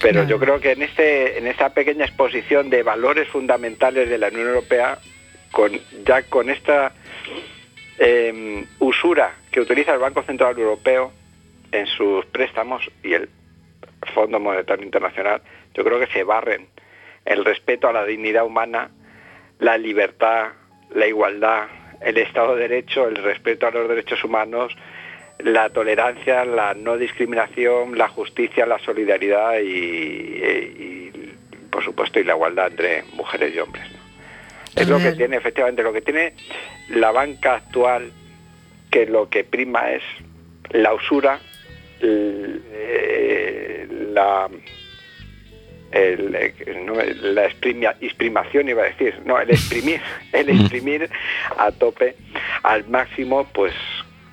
Pero 0.00 0.20
Claro. 0.20 0.28
yo 0.28 0.38
creo 0.38 0.60
que 0.60 0.72
en, 0.72 0.82
este, 0.82 1.38
en 1.38 1.46
esta 1.46 1.68
pequeña 1.70 2.04
exposición 2.04 2.68
de 2.70 2.82
valores 2.82 3.28
fundamentales 3.28 4.08
de 4.08 4.18
la 4.18 4.28
Unión 4.28 4.48
Europea, 4.48 4.98
con, 5.52 5.72
ya 6.04 6.22
con 6.22 6.50
esta 6.50 6.92
eh, 7.98 8.64
usura 8.78 9.34
que 9.52 9.60
utiliza 9.60 9.92
el 9.94 10.00
Banco 10.00 10.22
Central 10.22 10.58
Europeo 10.58 11.12
en 11.70 11.86
sus 11.86 12.24
préstamos 12.26 12.82
y 13.02 13.12
el 13.14 13.28
Fondo 14.14 14.40
Monetario 14.40 14.84
Internacional, 14.84 15.42
yo 15.74 15.84
creo 15.84 15.98
que 16.00 16.06
se 16.08 16.24
barren 16.24 16.66
el 17.28 17.44
respeto 17.44 17.88
a 17.88 17.92
la 17.92 18.04
dignidad 18.04 18.44
humana, 18.44 18.90
la 19.60 19.76
libertad, 19.78 20.48
la 20.94 21.06
igualdad, 21.06 21.66
el 22.00 22.16
Estado 22.18 22.54
de 22.56 22.62
Derecho, 22.68 23.06
el 23.08 23.16
respeto 23.16 23.66
a 23.66 23.70
los 23.70 23.88
derechos 23.88 24.22
humanos, 24.24 24.74
la 25.40 25.70
tolerancia, 25.70 26.44
la 26.44 26.74
no 26.74 26.96
discriminación, 26.96 27.96
la 27.98 28.08
justicia, 28.08 28.66
la 28.66 28.78
solidaridad 28.78 29.58
y, 29.60 29.66
y- 29.66 31.12
y, 31.12 31.32
por 31.70 31.84
supuesto, 31.84 32.18
y 32.18 32.24
la 32.24 32.32
igualdad 32.34 32.68
entre 32.68 33.04
mujeres 33.12 33.54
y 33.54 33.58
hombres. 33.58 33.84
¿no? 33.92 33.98
Es 34.82 34.88
lo 34.88 34.98
que 34.98 35.12
tiene, 35.12 35.36
efectivamente, 35.36 35.82
lo 35.82 35.92
que 35.92 36.00
tiene 36.00 36.34
la 36.90 37.10
banca 37.12 37.54
actual, 37.56 38.10
que 38.90 39.06
lo 39.06 39.28
que 39.28 39.44
prima 39.44 39.90
es 39.92 40.02
la 40.70 40.94
usura, 40.94 41.40
eh, 42.00 43.86
la, 44.12 44.48
el, 45.92 46.34
eh, 46.34 46.54
no 46.84 46.94
la 46.94 47.46
exprimación 47.46 48.68
iba 48.68 48.82
a 48.82 48.86
decir, 48.86 49.20
no, 49.24 49.38
el 49.40 49.50
exprimir, 49.50 50.00
el 50.32 50.50
exprimir 50.50 51.08
a 51.56 51.70
tope, 51.72 52.16
al 52.62 52.88
máximo, 52.88 53.46
pues 53.52 53.74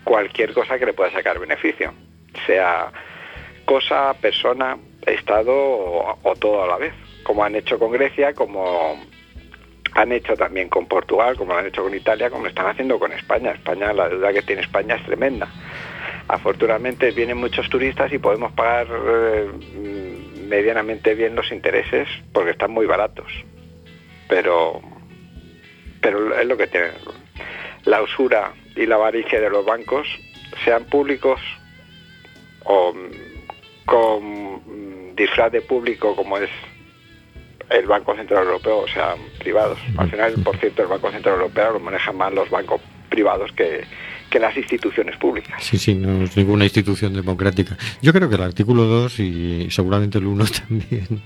cualquier 0.03 0.53
cosa 0.53 0.77
que 0.77 0.85
le 0.85 0.93
pueda 0.93 1.12
sacar 1.12 1.39
beneficio, 1.39 1.93
sea 2.45 2.91
cosa, 3.65 4.13
persona, 4.15 4.77
Estado 5.05 5.53
o, 5.53 6.17
o 6.24 6.35
todo 6.35 6.63
a 6.63 6.67
la 6.67 6.77
vez, 6.77 6.93
como 7.24 7.43
han 7.43 7.55
hecho 7.55 7.77
con 7.77 7.91
Grecia, 7.91 8.33
como 8.33 9.00
han 9.95 10.12
hecho 10.12 10.35
también 10.35 10.67
con 10.67 10.88
Portugal, 10.88 11.38
como 11.38 11.53
lo 11.53 11.59
han 11.59 11.67
hecho 11.67 11.83
con 11.83 11.95
Italia, 11.95 12.29
como 12.29 12.43
lo 12.43 12.50
están 12.50 12.67
haciendo 12.67 13.00
con 13.00 13.13
España. 13.13 13.51
España, 13.51 13.93
la 13.93 14.09
deuda 14.09 14.33
que 14.33 14.41
tiene 14.41 14.62
España 14.62 14.95
es 14.95 15.05
tremenda. 15.05 15.47
Afortunadamente 16.27 17.12
vienen 17.12 17.38
muchos 17.38 17.69
turistas 17.69 18.12
y 18.12 18.17
podemos 18.17 18.51
pagar 18.51 18.88
eh, 18.91 19.50
medianamente 20.47 21.15
bien 21.15 21.35
los 21.35 21.51
intereses 21.51 22.07
porque 22.33 22.51
están 22.51 22.71
muy 22.71 22.85
baratos. 22.85 23.27
Pero, 24.27 24.81
pero 26.01 26.37
es 26.39 26.45
lo 26.45 26.57
que 26.57 26.67
tiene. 26.67 26.87
La 27.85 28.01
usura 28.01 28.53
y 28.75 28.85
la 28.85 28.95
avaricia 28.95 29.39
de 29.39 29.49
los 29.49 29.65
bancos, 29.65 30.07
sean 30.63 30.85
públicos 30.85 31.39
o 32.63 32.93
mm, 32.93 33.85
con 33.85 35.15
disfraz 35.15 35.51
de 35.51 35.61
público 35.61 36.15
como 36.15 36.37
es 36.37 36.49
el 37.69 37.85
Banco 37.85 38.15
Central 38.15 38.45
Europeo 38.45 38.87
sean 38.87 39.17
privados. 39.39 39.79
Al 39.97 40.09
final, 40.09 40.33
por 40.43 40.57
cierto, 40.57 40.83
el 40.83 40.87
Banco 40.87 41.11
Central 41.11 41.35
Europeo 41.35 41.73
lo 41.73 41.79
manejan 41.79 42.15
más 42.17 42.33
los 42.33 42.49
bancos 42.49 42.81
privados 43.09 43.51
que, 43.53 43.85
que 44.29 44.39
las 44.39 44.55
instituciones 44.58 45.17
públicas. 45.17 45.63
Sí, 45.63 45.77
sí, 45.77 45.96
no 45.96 46.24
es 46.24 46.36
ninguna 46.36 46.65
institución 46.65 47.13
democrática. 47.13 47.77
Yo 48.01 48.13
creo 48.13 48.29
que 48.29 48.36
el 48.36 48.41
artículo 48.41 48.84
2 48.86 49.20
y 49.20 49.67
seguramente 49.70 50.17
el 50.17 50.25
1 50.25 50.46
también 50.67 51.22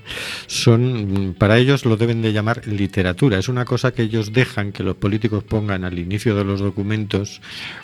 son, 0.48 1.36
para 1.38 1.58
ellos 1.58 1.86
lo 1.86 1.98
deben 1.98 2.22
de 2.22 2.34
llamar 2.34 2.68
literatura. 2.68 3.38
Es 3.38 3.50
una 3.50 3.66
cosa 3.66 3.94
que 3.94 4.04
ellos 4.04 4.34
dejan 4.34 4.72
que 4.72 4.84
los 4.84 4.96
políticos 4.96 5.44
pongan 5.44 5.84
al 5.84 5.98
inicio 6.00 6.36
de 6.36 6.44
los 6.44 6.60
documentos, 6.60 7.42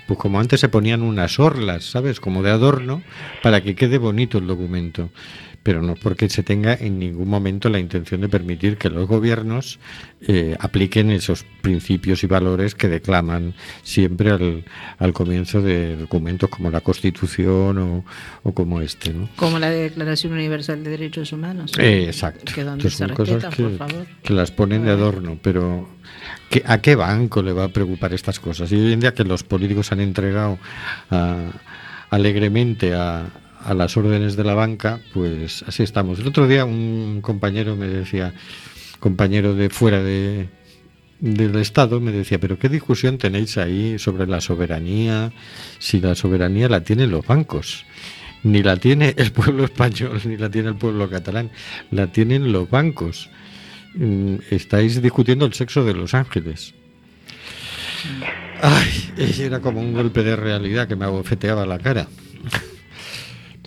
pues 0.08 0.20
como 0.20 0.40
antes 0.40 0.60
se 0.60 0.70
ponían 0.70 1.02
unas 1.02 1.40
orlas, 1.40 1.86
¿sabes? 1.86 2.20
Como 2.20 2.44
de 2.44 2.52
adorno, 2.52 3.02
para 3.42 3.62
que 3.62 3.76
quede 3.76 3.98
bonito 3.98 4.38
el 4.38 4.48
documento 4.48 5.10
pero 5.66 5.82
no 5.82 5.96
porque 5.96 6.30
se 6.30 6.44
tenga 6.44 6.76
en 6.76 7.00
ningún 7.00 7.28
momento 7.28 7.70
la 7.70 7.80
intención 7.80 8.22
de 8.22 8.30
permitir 8.30 8.78
que 8.78 8.92
los 8.92 9.08
gobiernos 9.08 9.80
eh, 10.22 10.56
apliquen 10.60 11.10
esos 11.10 11.44
principios 11.64 12.24
y 12.24 12.28
valores 12.28 12.76
que 12.76 12.88
declaman 12.88 13.56
siempre 13.82 14.30
al, 14.30 14.64
al 15.00 15.12
comienzo 15.14 15.64
de 15.64 15.96
documentos 15.98 16.52
como 16.52 16.70
la 16.70 16.82
Constitución 16.82 17.80
o, 17.80 18.06
o 18.44 18.54
como 18.54 18.80
este. 18.80 19.12
¿no? 19.12 19.28
Como 19.38 19.58
la 19.58 19.72
Declaración 19.72 20.34
Universal 20.34 20.84
de 20.84 20.92
Derechos 20.92 21.34
Humanos. 21.34 21.72
Eh, 21.80 22.04
exacto. 22.06 22.54
Que 22.54 22.64
donde 22.64 22.88
Entonces, 22.88 23.00
se 23.00 23.08
son 23.08 23.16
cosas 23.16 23.36
respetan, 23.44 23.52
que, 23.72 23.78
por 23.78 23.90
favor. 23.90 24.08
que 24.22 24.34
las 24.36 24.52
ponen 24.52 24.86
de 24.86 24.92
adorno, 24.92 25.40
pero 25.42 25.90
¿qué- 26.52 26.62
¿a 26.68 26.80
qué 26.80 26.94
banco 26.94 27.42
le 27.42 27.54
va 27.54 27.64
a 27.64 27.70
preocupar 27.70 28.14
estas 28.14 28.40
cosas? 28.40 28.72
Y 28.72 28.76
hoy 28.76 28.94
en 28.94 29.00
día 29.00 29.16
que 29.16 29.24
los 29.24 29.42
políticos 29.42 29.92
han 29.92 30.00
entregado 30.02 30.60
ah, 31.10 31.50
alegremente 32.12 32.94
a, 32.94 33.26
a 33.66 33.74
las 33.74 33.98
órdenes 33.98 34.36
de 34.36 34.44
la 34.44 34.54
banca, 34.54 35.02
pues 35.14 35.64
así 35.68 35.84
estamos. 35.84 36.20
El 36.20 36.28
otro 36.28 36.48
día 36.48 36.66
un 36.66 37.20
compañero 37.22 37.76
me 37.76 37.88
decía, 37.88 38.34
compañero 39.00 39.56
de 39.56 39.70
fuera 39.70 40.04
de, 40.04 40.50
del 41.20 41.56
Estado, 41.56 42.00
me 42.00 42.12
decía, 42.12 42.40
pero 42.40 42.60
¿qué 42.60 42.70
discusión 42.70 43.18
tenéis 43.18 43.58
ahí 43.58 43.98
sobre 43.98 44.28
la 44.28 44.40
soberanía? 44.40 45.32
Si 45.80 46.00
la 46.00 46.14
soberanía 46.14 46.70
la 46.70 46.82
tienen 46.82 47.10
los 47.10 47.26
bancos. 47.26 47.86
Ni 48.44 48.62
la 48.62 48.78
tiene 48.78 49.16
el 49.18 49.32
pueblo 49.32 49.64
español, 49.66 50.22
ni 50.26 50.38
la 50.38 50.52
tiene 50.52 50.70
el 50.70 50.76
pueblo 50.76 51.10
catalán, 51.10 51.50
la 51.90 52.12
tienen 52.12 52.52
los 52.52 52.70
bancos. 52.70 53.30
Mm, 53.96 54.36
Estáis 54.52 55.02
discutiendo 55.02 55.46
el 55.46 55.54
sexo 55.54 55.84
de 55.84 55.96
los 55.96 56.14
ángeles. 56.14 56.76
Ay, 58.62 59.12
era 59.40 59.60
como 59.60 59.82
un 59.82 59.94
golpe 59.94 60.22
de 60.22 60.36
realidad 60.36 60.88
que 60.88 60.96
me 60.96 61.06
abofeteaba 61.06 61.66
la 61.66 61.80
cara. 61.80 62.08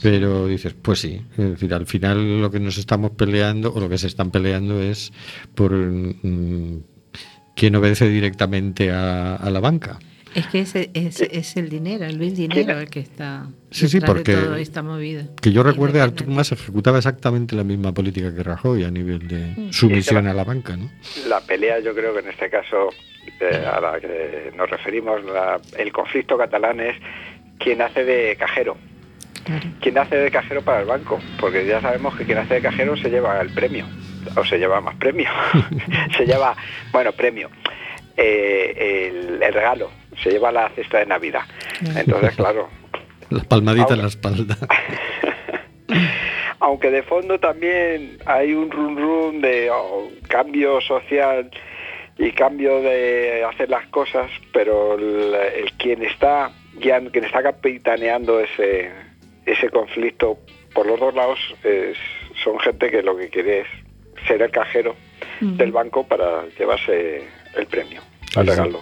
Pero 0.03 0.47
dices, 0.47 0.75
pues 0.81 1.01
sí, 1.01 1.21
es 1.37 1.51
decir, 1.51 1.75
al 1.75 1.87
final 1.87 2.41
lo 2.41 2.51
que 2.51 2.61
nos 2.61 2.79
estamos 2.79 3.13
peleando, 3.13 3.73
o 3.75 3.81
lo 3.81 3.89
que 3.89 3.99
se 3.99 4.07
están 4.07 4.31
peleando 4.31 4.81
es 4.81 5.13
por 5.55 5.73
mm, 5.73 6.83
quién 7.57 7.75
obedece 7.77 8.09
directamente 8.09 8.91
a, 8.91 9.37
a 9.37 9.51
la 9.51 9.61
banca. 9.61 9.99
Es 10.35 10.47
que 10.49 10.61
ese, 10.61 10.91
es, 10.93 11.23
es 11.23 11.57
el 11.57 11.71
dinero, 11.71 12.05
el 12.05 12.19
vil 12.19 12.37
dinero 12.37 12.79
el 12.79 12.91
que 12.91 13.01
está 13.01 13.49
Sí, 13.71 13.89
sí, 13.89 13.99
porque- 14.01 14.37
de 14.37 14.43
toda 14.43 14.61
esta 14.61 14.83
movida. 14.83 15.27
Que 15.41 15.53
yo 15.53 15.63
recuerde, 15.63 16.01
Artur. 16.03 16.29
Mas 16.29 16.53
ejecutaba 16.53 16.99
exactamente 16.99 17.57
la 17.57 17.65
misma 17.65 17.93
política 17.93 18.33
que 18.35 18.43
Rajoy 18.43 18.85
a 18.85 18.91
nivel 18.91 19.27
de 19.27 19.73
sumisión 19.73 20.27
a 20.27 20.35
la 20.35 20.45
banca, 20.45 20.77
¿no? 20.77 20.91
La 21.29 21.41
pelea, 21.41 21.81
yo 21.81 21.95
creo 21.95 22.13
que 22.13 22.21
en 22.21 22.29
este 22.29 22.51
caso 22.51 22.91
eh, 23.41 23.65
a 23.67 23.81
la 23.81 23.99
que 24.01 24.53
nos 24.57 24.69
referimos, 24.71 25.25
la- 25.25 25.61
el 25.79 25.93
conflicto 25.93 26.37
catalán 26.37 26.79
es 26.81 26.97
quién 27.59 27.81
hace 27.81 28.05
de 28.05 28.37
cajero. 28.39 28.77
Claro. 29.49 29.67
¿Quién 29.81 29.97
hace 29.97 30.17
de 30.17 30.31
cajero 30.31 30.61
para 30.61 30.81
el 30.81 30.87
banco? 30.87 31.19
Porque 31.41 31.65
ya 31.67 31.81
sabemos 31.81 32.15
que 32.17 32.25
quien 32.25 32.37
hace 32.37 32.55
de 32.55 32.61
cajero 32.61 32.97
se 32.99 33.09
lleva 33.09 33.41
el 33.41 33.49
premio, 33.49 33.87
o 34.37 34.45
se 34.45 34.59
lleva 34.59 34.81
más 34.83 34.95
premio, 34.97 35.31
se 36.17 36.27
lleva, 36.27 36.55
bueno, 36.93 37.13
premio, 37.13 37.49
eh, 38.15 39.09
el, 39.09 39.43
el 39.43 39.55
regalo, 39.55 39.91
se 40.23 40.31
lleva 40.31 40.53
la 40.53 40.69
cesta 40.71 40.99
de 40.99 41.07
Navidad. 41.07 41.45
Entonces, 41.97 42.37
claro, 42.37 42.69
La 43.31 43.43
palmadita 43.43 43.95
en 43.95 44.03
la 44.03 44.09
espalda. 44.09 44.57
aunque 46.61 46.91
de 46.91 47.03
fondo 47.03 47.39
también 47.39 48.19
hay 48.27 48.53
un 48.53 48.71
run 48.71 48.97
run 48.97 49.41
de 49.41 49.71
oh, 49.71 50.11
cambio 50.29 50.81
social 50.81 51.51
y 52.19 52.33
cambio 52.33 52.83
de 52.83 53.45
hacer 53.45 53.71
las 53.71 53.87
cosas, 53.87 54.31
pero 54.53 54.95
el, 54.99 55.35
el 55.35 55.73
quien 55.79 56.03
está 56.03 56.51
guiando, 56.75 57.11
quien 57.13 57.25
está 57.25 57.43
capitaneando 57.43 58.41
ese 58.41 58.91
ese 59.53 59.69
conflicto 59.71 60.39
por 60.75 60.87
los 60.87 60.99
dos 61.01 61.15
lados 61.15 61.39
es- 61.65 61.97
son 62.43 62.59
gente 62.61 62.91
que 62.91 63.03
lo 63.03 63.17
que 63.17 63.29
quiere 63.29 63.61
es 63.61 63.67
ser 64.27 64.43
el 64.43 64.51
cajero 64.51 64.95
del 65.41 65.71
banco 65.73 66.07
para 66.07 66.47
llevarse 66.59 67.23
el 67.57 67.67
premio, 67.67 68.01
el 68.01 68.27
Sí, 68.29 68.41
sí. 68.41 68.41
regalo. 68.51 68.81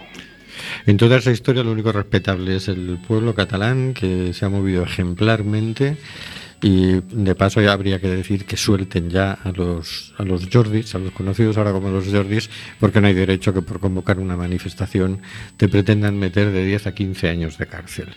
En 0.86 0.96
toda 0.96 1.18
esa 1.18 1.30
historia 1.30 1.62
lo 1.62 1.72
único 1.72 1.92
respetable 1.92 2.56
es 2.56 2.68
el 2.68 2.98
pueblo 3.06 3.34
catalán 3.34 3.92
que 3.94 4.32
se 4.32 4.44
ha 4.44 4.48
movido 4.48 4.82
ejemplarmente 4.82 5.96
y 6.62 7.00
de 7.02 7.34
paso 7.34 7.60
ya 7.60 7.72
habría 7.72 8.00
que 8.00 8.08
decir 8.08 8.46
que 8.46 8.56
suelten 8.56 9.10
ya 9.10 9.32
a 9.32 9.50
los 9.52 10.14
a 10.16 10.22
los 10.24 10.48
Jordis, 10.50 10.94
a 10.94 10.98
los 10.98 11.12
conocidos 11.12 11.58
ahora 11.58 11.72
como 11.72 11.90
los 11.90 12.08
Jordis, 12.08 12.48
porque 12.80 13.00
no 13.02 13.08
hay 13.08 13.14
derecho 13.14 13.52
que 13.52 13.60
por 13.60 13.78
convocar 13.80 14.18
una 14.18 14.36
manifestación 14.36 15.20
te 15.58 15.68
pretendan 15.68 16.18
meter 16.18 16.50
de 16.50 16.64
10 16.64 16.86
a 16.86 16.94
15 16.94 17.28
años 17.28 17.58
de 17.58 17.66
cárcel. 17.66 18.08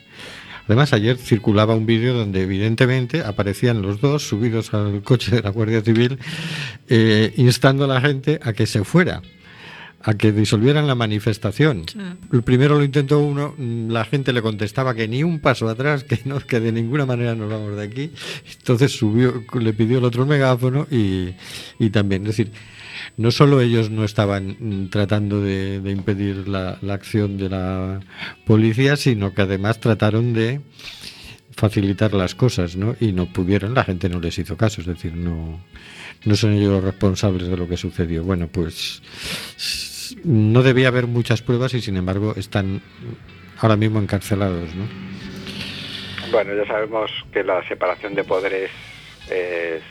Además, 0.69 0.93
ayer 0.93 1.17
circulaba 1.17 1.73
un 1.73 1.87
vídeo 1.87 2.13
donde 2.13 2.43
evidentemente 2.43 3.21
aparecían 3.21 3.81
los 3.81 4.01
dos 4.01 4.27
subidos 4.27 4.71
al 4.75 5.01
coche 5.01 5.37
de 5.37 5.41
la 5.41 5.49
Guardia 5.49 5.81
Civil 5.81 6.19
eh, 6.87 7.33
instando 7.37 7.85
a 7.85 7.87
la 7.87 7.99
gente 7.99 8.39
a 8.43 8.53
que 8.53 8.67
se 8.67 8.83
fuera, 8.83 9.23
a 10.03 10.13
que 10.13 10.31
disolvieran 10.31 10.85
la 10.85 10.93
manifestación. 10.93 11.85
El 12.31 12.43
primero 12.43 12.77
lo 12.77 12.83
intentó 12.83 13.17
uno, 13.17 13.55
mm, 13.57 13.89
la 13.89 14.05
gente 14.05 14.31
le 14.31 14.43
contestaba 14.43 14.93
que 14.93 15.07
ni 15.07 15.23
un 15.23 15.39
paso 15.39 15.67
atrás, 15.67 16.03
que 16.03 16.19
no, 16.25 16.39
que 16.39 16.59
de 16.59 16.71
ninguna 16.71 17.07
manera 17.07 17.33
nos 17.33 17.49
vamos 17.49 17.75
de 17.75 17.81
aquí. 17.81 18.11
Entonces 18.59 18.91
subió, 18.91 19.43
le 19.59 19.73
pidió 19.73 19.97
el 19.97 20.05
otro 20.05 20.27
megáfono 20.27 20.85
y, 20.91 21.29
y 21.79 21.89
también, 21.89 22.21
es 22.27 22.37
decir, 22.37 22.51
no 23.19 23.31
solo 23.31 23.59
ellos 23.59 23.89
no 23.89 24.05
estaban 24.05 24.55
mm, 24.59 24.89
tratando 24.91 25.41
de, 25.41 25.81
impedir 25.85 26.47
la, 26.47 26.77
la 26.81 26.93
acción 26.93 27.37
de 27.37 27.49
la 27.49 27.99
policía, 28.45 28.95
sino 28.95 29.33
que 29.33 29.41
además 29.41 29.81
trataron 29.81 30.33
de 30.33 30.61
facilitar 31.53 32.13
las 32.13 32.33
cosas, 32.33 32.77
¿no? 32.77 32.95
Y 33.01 33.11
no 33.11 33.25
pudieron, 33.25 33.73
la 33.73 33.83
gente 33.83 34.07
no 34.07 34.21
les 34.21 34.39
hizo 34.39 34.55
caso, 34.55 34.79
es 34.79 34.87
decir, 34.87 35.13
no, 35.15 35.59
no 36.23 36.35
son 36.37 36.53
ellos 36.53 36.71
los 36.71 36.83
responsables 36.83 37.49
de 37.49 37.57
lo 37.57 37.67
que 37.67 37.75
sucedió. 37.75 38.23
Bueno, 38.23 38.47
pues 38.47 39.01
no 40.23 40.63
debía 40.63 40.87
haber 40.87 41.05
muchas 41.05 41.41
pruebas 41.41 41.73
y 41.73 41.81
sin 41.81 41.97
embargo 41.97 42.35
están 42.37 42.81
ahora 43.59 43.75
mismo 43.75 43.99
encarcelados, 43.99 44.73
¿no? 44.75 44.87
Bueno, 46.31 46.55
ya 46.55 46.65
sabemos 46.67 47.11
que 47.33 47.43
la 47.43 47.67
separación 47.67 48.15
de 48.15 48.23
poderes 48.23 48.71
es, 49.29 49.83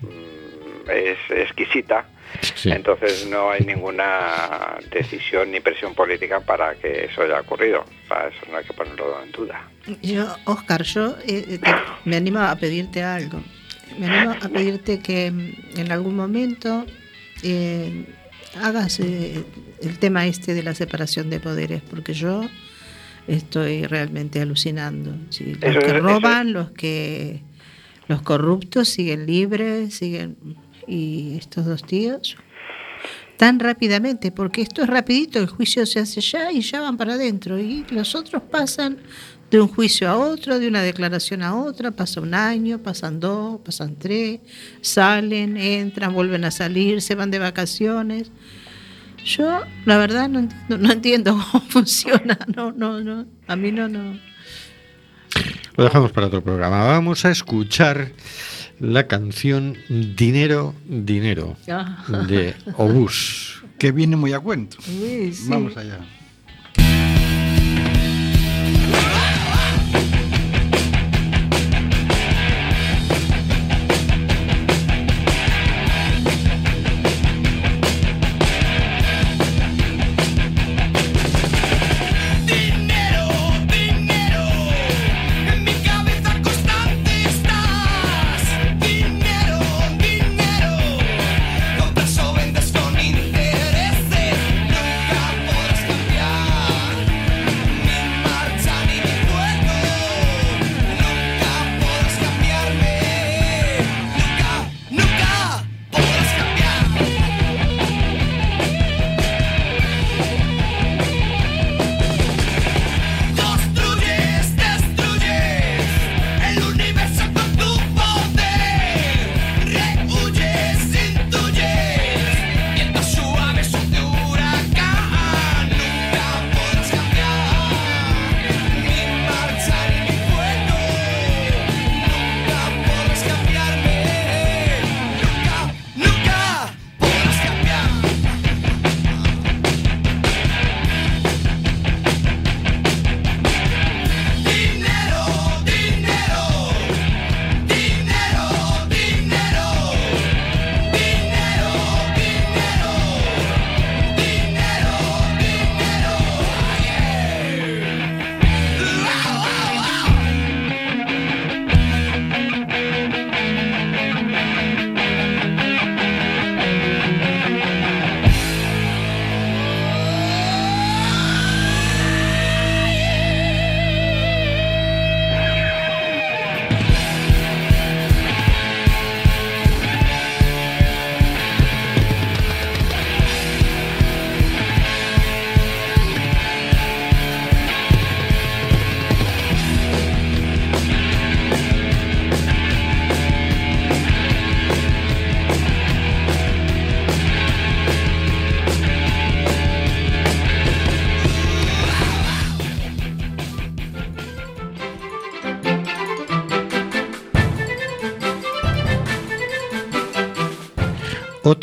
mm, 0.00 0.90
es 0.90 1.18
exquisita, 1.30 2.06
Sí. 2.54 2.70
entonces 2.70 3.26
no 3.28 3.50
hay 3.50 3.60
ninguna 3.64 4.78
decisión 4.90 5.50
ni 5.50 5.60
presión 5.60 5.94
política 5.94 6.40
para 6.40 6.74
que 6.74 7.04
eso 7.06 7.22
haya 7.22 7.40
ocurrido. 7.40 7.84
Sea, 8.08 8.28
eso 8.28 8.50
no 8.50 8.58
hay 8.58 8.64
que 8.64 8.72
ponerlo 8.72 9.22
en 9.22 9.32
duda. 9.32 9.68
Yo, 10.02 10.26
Oscar, 10.44 10.82
yo 10.82 11.16
eh, 11.26 11.44
eh, 11.48 11.58
te- 11.58 11.74
me 12.04 12.16
animo 12.16 12.38
a 12.40 12.54
pedirte 12.56 13.02
algo. 13.02 13.40
Me 13.98 14.06
animo 14.06 14.34
a 14.40 14.48
pedirte 14.48 15.00
que 15.00 15.30
mm, 15.30 15.78
en 15.80 15.92
algún 15.92 16.16
momento 16.16 16.86
eh, 17.42 18.06
hagas 18.60 19.00
eh, 19.00 19.42
el 19.82 19.98
tema 19.98 20.26
este 20.26 20.54
de 20.54 20.62
la 20.62 20.74
separación 20.74 21.30
de 21.30 21.40
poderes, 21.40 21.82
porque 21.82 22.12
yo 22.14 22.48
estoy 23.28 23.86
realmente 23.86 24.40
alucinando. 24.40 25.14
Sí, 25.30 25.54
los 25.54 25.62
Eso 25.70 25.80
que 25.80 25.86
eso 25.86 25.98
roban, 26.00 26.52
los 26.52 26.70
que 26.70 27.40
los 28.08 28.22
corruptos 28.22 28.88
siguen 28.88 29.26
libres, 29.26 29.94
siguen 29.94 30.36
y 30.86 31.36
estos 31.38 31.64
dos 31.64 31.82
tíos 31.84 32.36
tan 33.36 33.58
rápidamente, 33.58 34.30
porque 34.30 34.62
esto 34.62 34.82
es 34.82 34.88
rapidito, 34.88 35.40
el 35.40 35.48
juicio 35.48 35.84
se 35.84 35.98
hace 35.98 36.20
ya 36.20 36.52
y 36.52 36.60
ya 36.60 36.80
van 36.80 36.96
para 36.96 37.14
adentro 37.14 37.58
y 37.58 37.84
los 37.90 38.14
otros 38.14 38.40
pasan 38.42 38.98
de 39.50 39.60
un 39.60 39.68
juicio 39.68 40.08
a 40.08 40.16
otro, 40.16 40.58
de 40.58 40.68
una 40.68 40.80
declaración 40.80 41.42
a 41.42 41.54
otra, 41.56 41.90
pasa 41.90 42.20
un 42.20 42.34
año, 42.34 42.78
pasan 42.78 43.20
dos, 43.20 43.60
pasan 43.60 43.96
tres, 43.96 44.40
salen, 44.80 45.56
entran, 45.56 46.14
vuelven 46.14 46.44
a 46.44 46.50
salir, 46.50 47.02
se 47.02 47.14
van 47.16 47.30
de 47.30 47.38
vacaciones. 47.38 48.30
Yo, 49.24 49.60
la 49.84 49.98
verdad, 49.98 50.28
no 50.28 50.38
entiendo, 50.38 50.78
no 50.78 50.92
entiendo 50.92 51.32
cómo 51.52 51.64
funciona, 51.64 52.38
no, 52.54 52.72
no, 52.72 53.00
no, 53.00 53.26
a 53.46 53.56
mí 53.56 53.72
no, 53.72 53.88
no. 53.88 54.18
Lo 55.76 55.84
dejamos 55.84 56.12
para 56.12 56.28
otro 56.28 56.42
programa. 56.42 56.84
Vamos 56.84 57.24
a 57.24 57.30
escuchar 57.30 58.12
la 58.82 59.06
canción 59.06 59.76
Dinero, 59.88 60.74
Dinero 60.86 61.56
Ah. 61.70 62.04
de 62.28 62.54
Obús. 62.76 63.62
Que 63.78 63.90
viene 63.90 64.14
muy 64.16 64.32
a 64.32 64.38
cuento. 64.38 64.76
Sí. 64.82 65.32
Vamos 65.48 65.76
allá. 65.76 65.98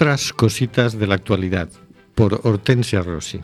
Otras 0.02 0.32
cositas 0.32 0.98
de 0.98 1.08
la 1.08 1.16
actualidad, 1.16 1.68
por 2.16 2.40
Hortensia 2.46 3.02
Rossi. 3.02 3.42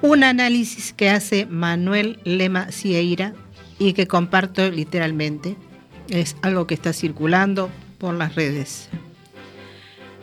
Un 0.00 0.22
análisis 0.22 0.92
que 0.92 1.10
hace 1.10 1.46
Manuel 1.46 2.20
Lema 2.22 2.70
Cieira 2.70 3.34
y 3.80 3.94
que 3.94 4.06
comparto 4.06 4.70
literalmente. 4.70 5.56
Es 6.08 6.36
algo 6.42 6.68
que 6.68 6.74
está 6.74 6.92
circulando 6.92 7.68
por 7.98 8.14
las 8.14 8.36
redes. 8.36 8.90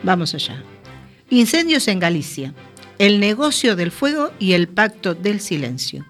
Vamos 0.02 0.34
allá. 0.34 0.62
Incendios 1.28 1.88
en 1.88 2.00
Galicia. 2.00 2.54
El 2.98 3.18
negocio 3.18 3.74
del 3.76 3.90
fuego 3.90 4.32
y 4.38 4.52
el 4.52 4.68
pacto 4.68 5.14
del 5.14 5.40
silencio. 5.40 6.06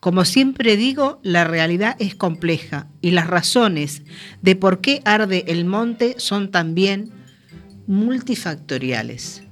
Como 0.00 0.24
siempre 0.24 0.76
digo, 0.76 1.20
la 1.22 1.44
realidad 1.44 1.96
es 1.98 2.14
compleja 2.14 2.88
y 3.00 3.12
las 3.12 3.26
razones 3.26 4.02
de 4.42 4.56
por 4.56 4.80
qué 4.80 5.02
arde 5.04 5.44
el 5.48 5.64
monte 5.64 6.16
son 6.18 6.50
también 6.50 7.10
multifactoriales. 7.86 9.42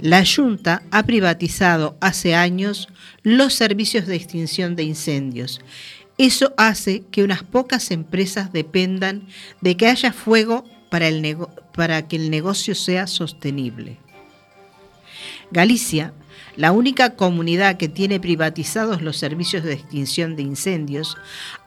La 0.00 0.24
Junta 0.24 0.82
ha 0.90 1.04
privatizado 1.04 1.96
hace 2.00 2.34
años 2.34 2.88
los 3.22 3.54
servicios 3.54 4.06
de 4.06 4.16
extinción 4.16 4.74
de 4.76 4.82
incendios. 4.82 5.60
Eso 6.18 6.54
hace 6.56 7.04
que 7.10 7.22
unas 7.22 7.42
pocas 7.42 7.90
empresas 7.90 8.52
dependan 8.52 9.26
de 9.60 9.76
que 9.76 9.86
haya 9.86 10.12
fuego 10.12 10.64
para, 10.90 11.08
para 11.74 12.06
que 12.06 12.16
el 12.16 12.30
negocio 12.30 12.74
sea 12.74 13.06
sostenible. 13.06 14.03
Galicia, 15.50 16.14
la 16.56 16.72
única 16.72 17.16
comunidad 17.16 17.76
que 17.76 17.88
tiene 17.88 18.20
privatizados 18.20 19.02
los 19.02 19.16
servicios 19.16 19.64
de 19.64 19.74
extinción 19.74 20.36
de 20.36 20.42
incendios, 20.42 21.16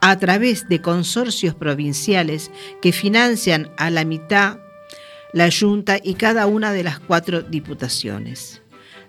a 0.02 0.18
través 0.18 0.68
de 0.70 0.82
consorcios 0.82 1.56
provinciales 1.56 2.52
que 2.82 2.92
financian 2.92 3.70
a 3.78 3.90
la 3.90 4.06
mitad 4.06 4.60
la 5.34 5.50
Junta 5.52 6.00
y 6.02 6.16
cada 6.16 6.48
una 6.48 6.72
de 6.72 6.84
las 6.84 7.00
cuatro 7.00 7.42
diputaciones. 7.42 8.62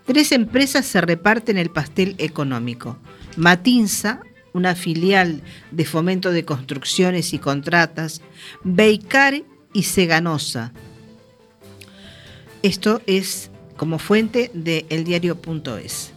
Tres 0.05 0.33
empresas 0.33 0.87
se 0.87 1.01
reparten 1.01 1.59
el 1.59 1.71
pastel 1.71 2.15
económico. 2.19 2.99
Matinza, 3.37 4.21
una 4.53 4.75
filial 4.75 5.43
de 5.71 5.85
fomento 5.85 6.33
de 6.33 6.45
construcciones 6.45 7.33
y 7.35 7.39
contratas, 7.39 8.21
Beicar 8.65 9.43
y 9.73 9.83
Seganosa. 9.85 10.73
Esto 12.63 13.01
es 13.07 13.51
como 13.79 13.99
fuente 13.99 14.51
de 14.53 14.85
eldiario.es. 14.91 16.13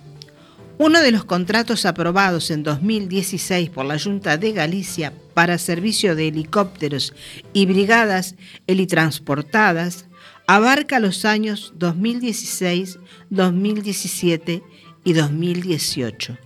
Uno 0.78 1.00
de 1.00 1.12
los 1.12 1.24
contratos 1.24 1.86
aprobados 1.86 2.50
en 2.52 2.64
2016 2.64 3.70
por 3.70 3.86
la 3.86 4.00
Junta 4.00 4.38
de 4.38 4.52
Galicia 4.52 5.14
para 5.34 5.58
servicio 5.58 6.16
de 6.16 6.28
helicópteros 6.28 7.14
y 7.54 7.68
brigadas 7.68 8.36
helitransportadas 8.68 10.08
abarca 10.48 11.00
los 11.00 11.24
años 11.24 11.74
2016, 11.76 12.98
2017 13.30 14.64
y 15.04 15.14
2018. 15.14 16.38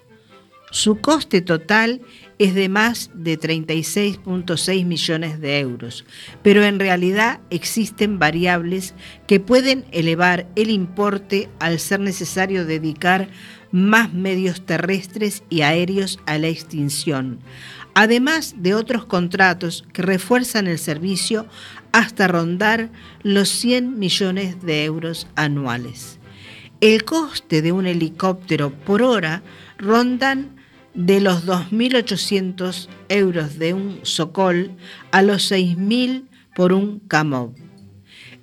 Su 0.72 1.00
coste 1.00 1.42
total 1.42 2.02
es 2.38 2.54
de 2.54 2.70
más 2.70 3.10
de 3.14 3.40
36.6 3.40 4.86
millones 4.86 5.40
de 5.40 5.60
euros, 5.60 6.06
pero 6.42 6.64
en 6.64 6.80
realidad 6.80 7.40
existen 7.50 8.20
variables 8.20 8.94
que 9.28 9.40
pueden 9.40 9.86
elevar 9.92 10.48
el 10.56 10.70
importe 10.70 11.50
al 11.60 11.80
ser 11.80 12.00
necesario 12.00 12.66
dedicar 12.66 13.30
más 13.72 14.14
medios 14.14 14.66
terrestres 14.66 15.44
y 15.50 15.62
aéreos 15.62 16.20
a 16.26 16.38
la 16.38 16.48
extinción, 16.48 17.40
además 17.94 18.56
de 18.58 18.74
otros 18.74 19.06
contratos 19.06 19.86
que 19.94 20.02
refuerzan 20.02 20.68
el 20.68 20.80
servicio 20.80 21.48
hasta 21.92 22.28
rondar 22.28 22.90
los 23.24 23.50
100 23.50 23.98
millones 23.98 24.62
de 24.62 24.84
euros 24.84 25.28
anuales. 25.36 26.20
El 26.82 27.06
coste 27.06 27.62
de 27.62 27.72
un 27.72 27.88
helicóptero 27.88 28.72
por 28.72 29.02
hora 29.02 29.44
rondan 29.78 30.55
de 30.96 31.22
los 31.22 31.46
2.800 31.46 32.88
euros 33.10 33.60
de 33.60 33.74
un 33.74 34.00
Sokol 34.04 34.72
a 35.12 35.22
los 35.22 35.52
6.000 35.52 36.30
por 36.56 36.72
un 36.74 37.00
Kamov. 37.00 37.54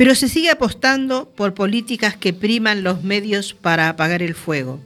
Pero 0.00 0.14
se 0.14 0.30
sigue 0.30 0.48
apostando 0.48 1.28
por 1.28 1.52
políticas 1.52 2.16
que 2.16 2.32
priman 2.32 2.82
los 2.82 3.04
medios 3.04 3.52
para 3.52 3.90
apagar 3.90 4.22
el 4.22 4.34
fuego 4.34 4.80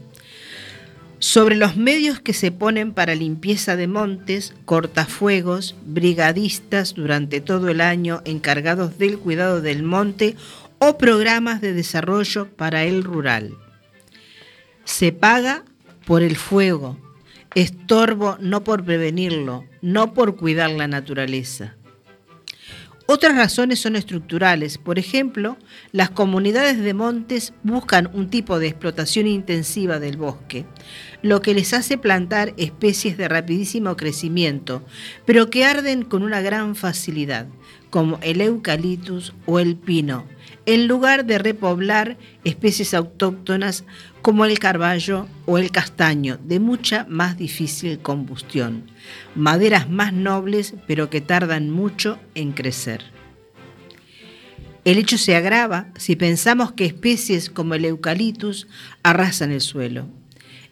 sobre 1.21 1.55
los 1.55 1.77
medios 1.77 2.19
que 2.19 2.33
se 2.33 2.51
ponen 2.51 2.93
para 2.93 3.15
limpieza 3.15 3.77
de 3.77 3.87
montes, 3.87 4.55
cortafuegos, 4.65 5.77
brigadistas 5.87 6.95
durante 6.95 7.41
todo 7.41 7.69
el 7.69 7.81
año 7.81 8.23
encargados 8.25 8.99
del 8.99 9.21
cuidado 9.21 9.61
del 9.61 9.85
monte 9.85 10.35
o 10.81 10.99
programas 10.99 11.61
de 11.61 11.75
desarrollo 11.75 12.49
para 12.49 12.83
el 12.83 13.05
rural. 13.05 13.55
Se 14.85 15.13
paga 15.13 15.63
por 16.07 16.25
el 16.25 16.35
fuego, 16.35 16.99
estorbo 17.55 18.37
no 18.41 18.65
por 18.65 18.85
prevenirlo, 18.85 19.65
no 19.81 20.13
por 20.13 20.35
cuidar 20.35 20.73
la 20.73 20.89
naturaleza. 20.89 21.77
Otras 23.07 23.37
razones 23.37 23.81
son 23.81 23.97
estructurales. 23.97 24.79
Por 24.79 24.99
ejemplo, 24.99 25.59
las 25.93 26.09
comunidades 26.09 26.81
de 26.81 26.95
montes 26.95 27.53
buscan 27.63 28.09
un 28.15 28.31
tipo 28.31 28.59
de 28.59 28.69
explotación 28.69 29.27
intensiva 29.27 29.99
del 29.99 30.17
bosque, 30.17 30.65
lo 31.21 31.43
que 31.43 31.53
les 31.53 31.75
hace 31.75 31.99
plantar 31.99 32.55
especies 32.57 33.19
de 33.19 33.29
rapidísimo 33.29 33.95
crecimiento, 33.97 34.83
pero 35.27 35.51
que 35.51 35.67
arden 35.67 36.03
con 36.03 36.23
una 36.23 36.41
gran 36.41 36.77
facilidad, 36.77 37.47
como 37.91 38.19
el 38.23 38.41
eucaliptus 38.41 39.35
o 39.45 39.61
el 39.61 39.77
pino, 39.77 40.27
en 40.65 40.89
lugar 40.89 41.27
de 41.27 41.39
repoblar 41.39 42.17
especies 42.43 42.95
autóctonas 42.95 43.85
como 44.25 44.47
el 44.47 44.59
carballo 44.59 45.29
o 45.45 45.59
el 45.59 45.71
castaño, 45.71 46.39
de 46.43 46.59
mucha 46.59 47.05
más 47.11 47.37
difícil 47.37 47.99
combustión, 47.99 48.91
maderas 49.35 49.91
más 49.91 50.15
nobles 50.15 50.73
pero 50.87 51.11
que 51.11 51.21
tardan 51.21 51.69
mucho 51.69 52.19
en 52.35 52.53
crecer. 52.53 53.05
El 54.87 54.97
hecho 54.97 55.19
se 55.19 55.37
agrava 55.37 55.89
si 55.99 56.17
pensamos 56.17 56.73
que 56.73 56.87
especies 56.87 57.51
como 57.51 57.75
el 57.75 57.85
eucaliptus 57.85 58.67
arrasan 59.03 59.53
el 59.53 59.61
suelo. 59.61 60.07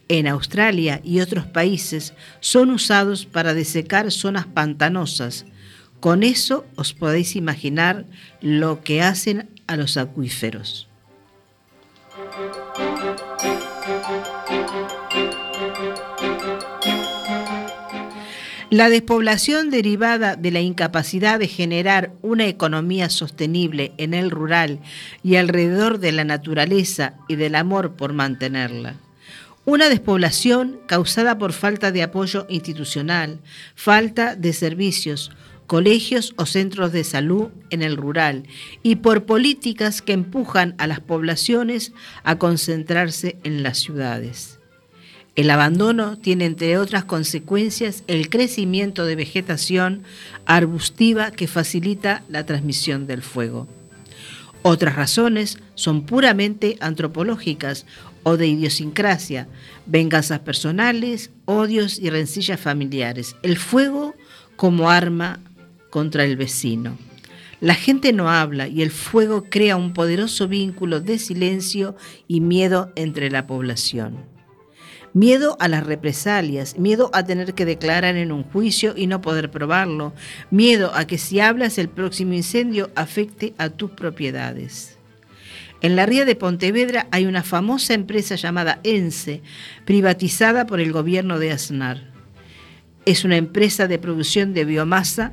En 0.08 0.28
Australia 0.28 1.02
y 1.04 1.20
otros 1.20 1.44
países 1.44 2.14
son 2.40 2.70
usados 2.70 3.26
para 3.26 3.52
desecar 3.52 4.10
zonas 4.12 4.46
pantanosas. 4.46 5.44
Con 6.00 6.22
eso 6.22 6.64
os 6.74 6.94
podéis 6.94 7.36
imaginar 7.36 8.06
lo 8.40 8.82
que 8.82 9.02
hacen 9.02 9.50
a 9.66 9.76
los 9.76 9.98
acuíferos. 9.98 10.88
La 18.72 18.88
despoblación 18.88 19.68
derivada 19.68 20.34
de 20.34 20.50
la 20.50 20.60
incapacidad 20.60 21.38
de 21.38 21.46
generar 21.46 22.14
una 22.22 22.46
economía 22.46 23.10
sostenible 23.10 23.92
en 23.98 24.14
el 24.14 24.30
rural 24.30 24.80
y 25.22 25.36
alrededor 25.36 25.98
de 25.98 26.10
la 26.10 26.24
naturaleza 26.24 27.12
y 27.28 27.36
del 27.36 27.54
amor 27.54 27.96
por 27.96 28.14
mantenerla. 28.14 28.94
Una 29.66 29.90
despoblación 29.90 30.80
causada 30.86 31.36
por 31.36 31.52
falta 31.52 31.92
de 31.92 32.02
apoyo 32.02 32.46
institucional, 32.48 33.40
falta 33.74 34.36
de 34.36 34.54
servicios, 34.54 35.30
colegios 35.72 36.34
o 36.36 36.44
centros 36.44 36.92
de 36.92 37.02
salud 37.02 37.48
en 37.70 37.80
el 37.80 37.96
rural 37.96 38.42
y 38.82 38.96
por 38.96 39.24
políticas 39.24 40.02
que 40.02 40.12
empujan 40.12 40.74
a 40.76 40.86
las 40.86 41.00
poblaciones 41.00 41.92
a 42.24 42.36
concentrarse 42.36 43.38
en 43.42 43.62
las 43.62 43.78
ciudades. 43.78 44.58
El 45.34 45.48
abandono 45.48 46.18
tiene, 46.18 46.44
entre 46.44 46.76
otras 46.76 47.06
consecuencias, 47.06 48.04
el 48.06 48.28
crecimiento 48.28 49.06
de 49.06 49.16
vegetación 49.16 50.02
arbustiva 50.44 51.30
que 51.30 51.46
facilita 51.46 52.22
la 52.28 52.44
transmisión 52.44 53.06
del 53.06 53.22
fuego. 53.22 53.66
Otras 54.60 54.94
razones 54.94 55.56
son 55.74 56.04
puramente 56.04 56.76
antropológicas 56.80 57.86
o 58.24 58.36
de 58.36 58.46
idiosincrasia, 58.46 59.48
venganzas 59.86 60.40
personales, 60.40 61.30
odios 61.46 61.98
y 61.98 62.10
rencillas 62.10 62.60
familiares. 62.60 63.36
El 63.42 63.56
fuego 63.56 64.14
como 64.56 64.90
arma 64.90 65.40
contra 65.92 66.24
el 66.24 66.38
vecino. 66.38 66.96
La 67.60 67.74
gente 67.74 68.14
no 68.14 68.30
habla 68.30 68.66
y 68.66 68.80
el 68.82 68.90
fuego 68.90 69.44
crea 69.50 69.76
un 69.76 69.92
poderoso 69.92 70.48
vínculo 70.48 71.00
de 71.00 71.18
silencio 71.18 71.94
y 72.26 72.40
miedo 72.40 72.90
entre 72.96 73.30
la 73.30 73.46
población. 73.46 74.16
Miedo 75.12 75.58
a 75.60 75.68
las 75.68 75.86
represalias, 75.86 76.78
miedo 76.78 77.10
a 77.12 77.24
tener 77.24 77.52
que 77.52 77.66
declarar 77.66 78.16
en 78.16 78.32
un 78.32 78.42
juicio 78.42 78.94
y 78.96 79.06
no 79.06 79.20
poder 79.20 79.50
probarlo, 79.50 80.14
miedo 80.50 80.92
a 80.94 81.06
que 81.06 81.18
si 81.18 81.40
hablas 81.40 81.76
el 81.76 81.90
próximo 81.90 82.32
incendio 82.32 82.90
afecte 82.96 83.52
a 83.58 83.68
tus 83.68 83.90
propiedades. 83.90 84.96
En 85.82 85.94
la 85.94 86.06
ría 86.06 86.24
de 86.24 86.36
Pontevedra 86.36 87.06
hay 87.10 87.26
una 87.26 87.42
famosa 87.42 87.92
empresa 87.92 88.36
llamada 88.36 88.80
ENSE, 88.84 89.42
privatizada 89.84 90.64
por 90.66 90.80
el 90.80 90.90
gobierno 90.92 91.38
de 91.38 91.52
Aznar. 91.52 92.10
Es 93.04 93.24
una 93.24 93.36
empresa 93.36 93.88
de 93.88 93.98
producción 93.98 94.54
de 94.54 94.64
biomasa 94.64 95.32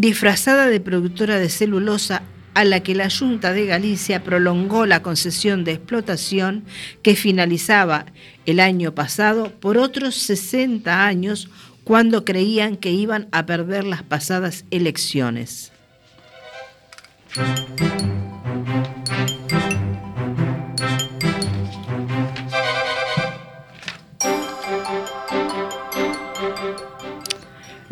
disfrazada 0.00 0.66
de 0.66 0.80
productora 0.80 1.38
de 1.38 1.48
celulosa 1.48 2.22
a 2.54 2.64
la 2.64 2.80
que 2.80 2.94
la 2.94 3.08
Junta 3.10 3.52
de 3.52 3.66
Galicia 3.66 4.22
prolongó 4.24 4.86
la 4.86 5.02
concesión 5.02 5.64
de 5.64 5.72
explotación 5.72 6.64
que 7.02 7.16
finalizaba 7.16 8.06
el 8.46 8.60
año 8.60 8.94
pasado 8.94 9.50
por 9.60 9.78
otros 9.78 10.16
60 10.16 11.06
años 11.06 11.48
cuando 11.84 12.24
creían 12.24 12.76
que 12.76 12.90
iban 12.90 13.28
a 13.32 13.46
perder 13.46 13.84
las 13.84 14.02
pasadas 14.02 14.64
elecciones. 14.70 15.72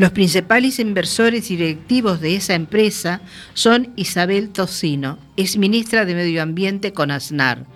Los 0.00 0.12
principales 0.12 0.78
inversores 0.78 1.50
y 1.50 1.56
directivos 1.56 2.22
de 2.22 2.34
esa 2.34 2.54
empresa 2.54 3.20
son 3.52 3.92
Isabel 3.96 4.48
Tocino, 4.48 5.18
ex 5.36 5.58
ministra 5.58 6.06
de 6.06 6.14
Medio 6.14 6.40
Ambiente 6.40 6.94
con 6.94 7.10
Aznar. 7.10 7.66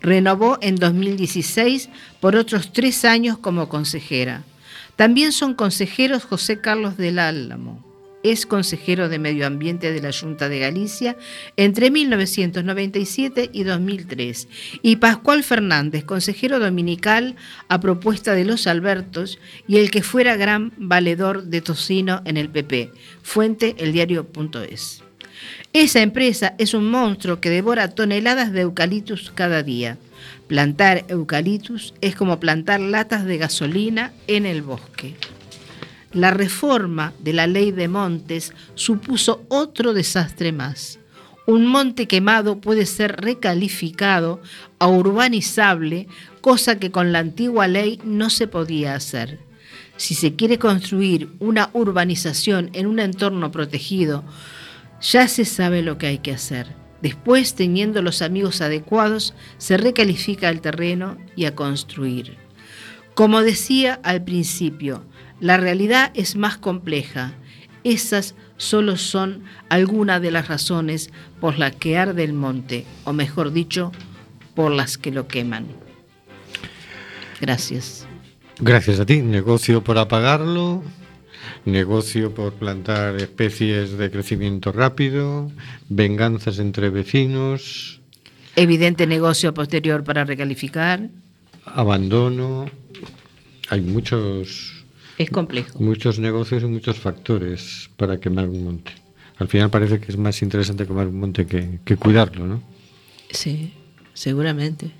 Renovó 0.00 0.58
en 0.60 0.76
2016 0.76 1.88
por 2.20 2.36
otros 2.36 2.72
tres 2.72 3.04
años 3.04 3.36
como 3.36 3.68
consejera. 3.68 4.44
También 4.94 5.32
son 5.32 5.54
consejeros 5.54 6.22
José 6.22 6.60
Carlos 6.60 6.96
del 6.96 7.18
Álamo, 7.18 7.82
es 8.22 8.46
consejero 8.46 9.08
de 9.08 9.18
Medio 9.18 9.46
Ambiente 9.46 9.92
de 9.92 10.00
la 10.00 10.12
Junta 10.12 10.48
de 10.48 10.58
Galicia 10.58 11.16
entre 11.56 11.90
1997 11.90 13.50
y 13.52 13.64
2003, 13.64 14.48
y 14.82 14.96
Pascual 14.96 15.42
Fernández, 15.42 16.04
consejero 16.04 16.58
dominical 16.58 17.36
a 17.68 17.80
propuesta 17.80 18.34
de 18.34 18.44
los 18.44 18.66
Albertos 18.66 19.38
y 19.66 19.78
el 19.78 19.90
que 19.90 20.02
fuera 20.02 20.36
gran 20.36 20.72
valedor 20.76 21.44
de 21.44 21.60
tocino 21.60 22.22
en 22.24 22.36
el 22.36 22.48
PP. 22.48 22.92
Fuente 23.22 23.74
el 23.78 23.92
diario.es. 23.92 25.02
Esa 25.72 26.02
empresa 26.02 26.54
es 26.58 26.74
un 26.74 26.90
monstruo 26.90 27.40
que 27.40 27.50
devora 27.50 27.88
toneladas 27.88 28.52
de 28.52 28.60
eucaliptus 28.62 29.32
cada 29.34 29.62
día. 29.62 29.96
Plantar 30.46 31.04
eucaliptus 31.08 31.94
es 32.00 32.14
como 32.14 32.38
plantar 32.38 32.80
latas 32.80 33.24
de 33.24 33.38
gasolina 33.38 34.12
en 34.26 34.44
el 34.44 34.62
bosque. 34.62 35.14
La 36.12 36.30
reforma 36.30 37.14
de 37.20 37.32
la 37.32 37.46
ley 37.46 37.72
de 37.72 37.88
montes 37.88 38.52
supuso 38.74 39.46
otro 39.48 39.94
desastre 39.94 40.52
más. 40.52 40.98
Un 41.46 41.66
monte 41.66 42.06
quemado 42.06 42.60
puede 42.60 42.84
ser 42.84 43.16
recalificado 43.16 44.42
a 44.78 44.88
urbanizable, 44.88 46.06
cosa 46.42 46.78
que 46.78 46.90
con 46.90 47.12
la 47.12 47.20
antigua 47.20 47.66
ley 47.66 47.98
no 48.04 48.28
se 48.28 48.46
podía 48.46 48.94
hacer. 48.94 49.40
Si 49.96 50.14
se 50.14 50.36
quiere 50.36 50.58
construir 50.58 51.30
una 51.38 51.70
urbanización 51.72 52.68
en 52.74 52.86
un 52.86 52.98
entorno 52.98 53.50
protegido, 53.50 54.22
ya 55.00 55.28
se 55.28 55.46
sabe 55.46 55.80
lo 55.80 55.96
que 55.96 56.08
hay 56.08 56.18
que 56.18 56.32
hacer. 56.32 56.74
Después, 57.00 57.54
teniendo 57.54 58.02
los 58.02 58.20
amigos 58.20 58.60
adecuados, 58.60 59.34
se 59.56 59.78
recalifica 59.78 60.50
el 60.50 60.60
terreno 60.60 61.16
y 61.36 61.46
a 61.46 61.54
construir. 61.54 62.36
Como 63.14 63.42
decía 63.42 63.98
al 64.04 64.22
principio, 64.22 65.04
la 65.42 65.56
realidad 65.56 66.12
es 66.14 66.36
más 66.36 66.56
compleja. 66.56 67.32
Esas 67.82 68.36
solo 68.58 68.96
son 68.96 69.42
algunas 69.68 70.22
de 70.22 70.30
las 70.30 70.46
razones 70.46 71.10
por 71.40 71.58
las 71.58 71.74
que 71.74 71.98
arde 71.98 72.22
el 72.22 72.32
monte, 72.32 72.86
o 73.04 73.12
mejor 73.12 73.52
dicho, 73.52 73.90
por 74.54 74.70
las 74.70 74.98
que 74.98 75.10
lo 75.10 75.26
queman. 75.26 75.66
Gracias. 77.40 78.06
Gracias 78.60 79.00
a 79.00 79.04
ti. 79.04 79.20
Negocio 79.20 79.82
por 79.82 79.98
apagarlo, 79.98 80.84
negocio 81.64 82.32
por 82.32 82.52
plantar 82.52 83.16
especies 83.16 83.98
de 83.98 84.12
crecimiento 84.12 84.70
rápido, 84.70 85.50
venganzas 85.88 86.60
entre 86.60 86.88
vecinos. 86.88 88.00
Evidente 88.54 89.08
negocio 89.08 89.52
posterior 89.52 90.04
para 90.04 90.24
recalificar. 90.24 91.10
Abandono. 91.64 92.66
Hay 93.70 93.80
muchos 93.80 94.81
es 95.22 95.30
complejo. 95.30 95.78
Muchos 95.78 96.18
negocios 96.18 96.62
y 96.62 96.66
muchos 96.66 96.98
factores 96.98 97.90
para 97.96 98.20
quemar 98.20 98.48
un 98.48 98.64
monte. 98.64 98.92
Al 99.38 99.48
final 99.48 99.70
parece 99.70 99.98
que 100.00 100.12
es 100.12 100.18
más 100.18 100.42
interesante 100.42 100.86
quemar 100.86 101.08
un 101.08 101.18
monte 101.18 101.46
que, 101.46 101.96
cuidarlo, 101.96 102.46
¿no? 102.46 102.62
Sí, 103.30 103.72
seguramente. 104.14 104.90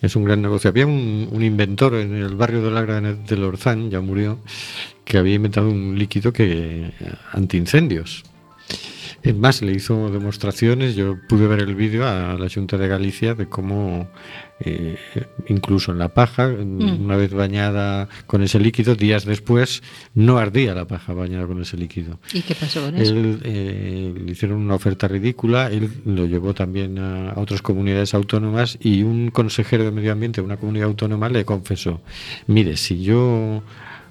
Es 0.00 0.16
un 0.16 0.24
gran 0.24 0.42
negocio. 0.42 0.68
Había 0.68 0.86
un, 0.86 1.28
un 1.30 1.42
inventor 1.42 1.94
en 1.94 2.14
el 2.14 2.34
barrio 2.34 2.62
de 2.62 2.70
Lagra 2.70 3.00
de 3.00 3.36
Lorzán, 3.36 3.90
ya 3.90 4.00
murió, 4.00 4.40
que 5.04 5.18
había 5.18 5.34
inventado 5.34 5.70
un 5.70 5.98
líquido 5.98 6.32
que 6.32 6.92
antiincendios. 7.32 8.24
Es 9.22 9.36
más, 9.36 9.62
le 9.62 9.72
hizo 9.72 10.10
demostraciones, 10.10 10.96
yo 10.96 11.16
pude 11.28 11.46
ver 11.46 11.60
el 11.60 11.76
vídeo 11.76 12.06
a 12.06 12.36
la 12.36 12.48
Junta 12.48 12.76
de 12.76 12.88
Galicia 12.88 13.34
de 13.34 13.46
cómo, 13.46 14.08
eh, 14.58 14.96
incluso 15.46 15.92
en 15.92 15.98
la 15.98 16.08
paja, 16.08 16.48
mm. 16.48 17.04
una 17.04 17.16
vez 17.16 17.32
bañada 17.32 18.08
con 18.26 18.42
ese 18.42 18.58
líquido, 18.58 18.96
días 18.96 19.24
después 19.24 19.82
no 20.14 20.38
ardía 20.38 20.74
la 20.74 20.86
paja 20.86 21.12
bañada 21.12 21.46
con 21.46 21.62
ese 21.62 21.76
líquido. 21.76 22.18
¿Y 22.32 22.42
qué 22.42 22.56
pasó 22.56 22.82
con 22.82 22.96
eso? 22.96 23.14
Él, 23.14 23.40
eh, 23.44 24.12
le 24.26 24.32
hicieron 24.32 24.58
una 24.58 24.74
oferta 24.74 25.06
ridícula, 25.06 25.68
él 25.70 25.88
lo 26.04 26.26
llevó 26.26 26.52
también 26.52 26.98
a, 26.98 27.34
otras 27.36 27.62
comunidades 27.62 28.14
autónomas 28.14 28.76
y 28.80 29.04
un 29.04 29.30
consejero 29.30 29.84
de 29.84 29.92
medio 29.92 30.10
ambiente 30.10 30.40
de 30.40 30.46
una 30.46 30.56
comunidad 30.56 30.88
autónoma 30.88 31.28
le 31.28 31.44
confesó, 31.44 32.00
mire, 32.48 32.76
si 32.76 33.02
yo 33.02 33.62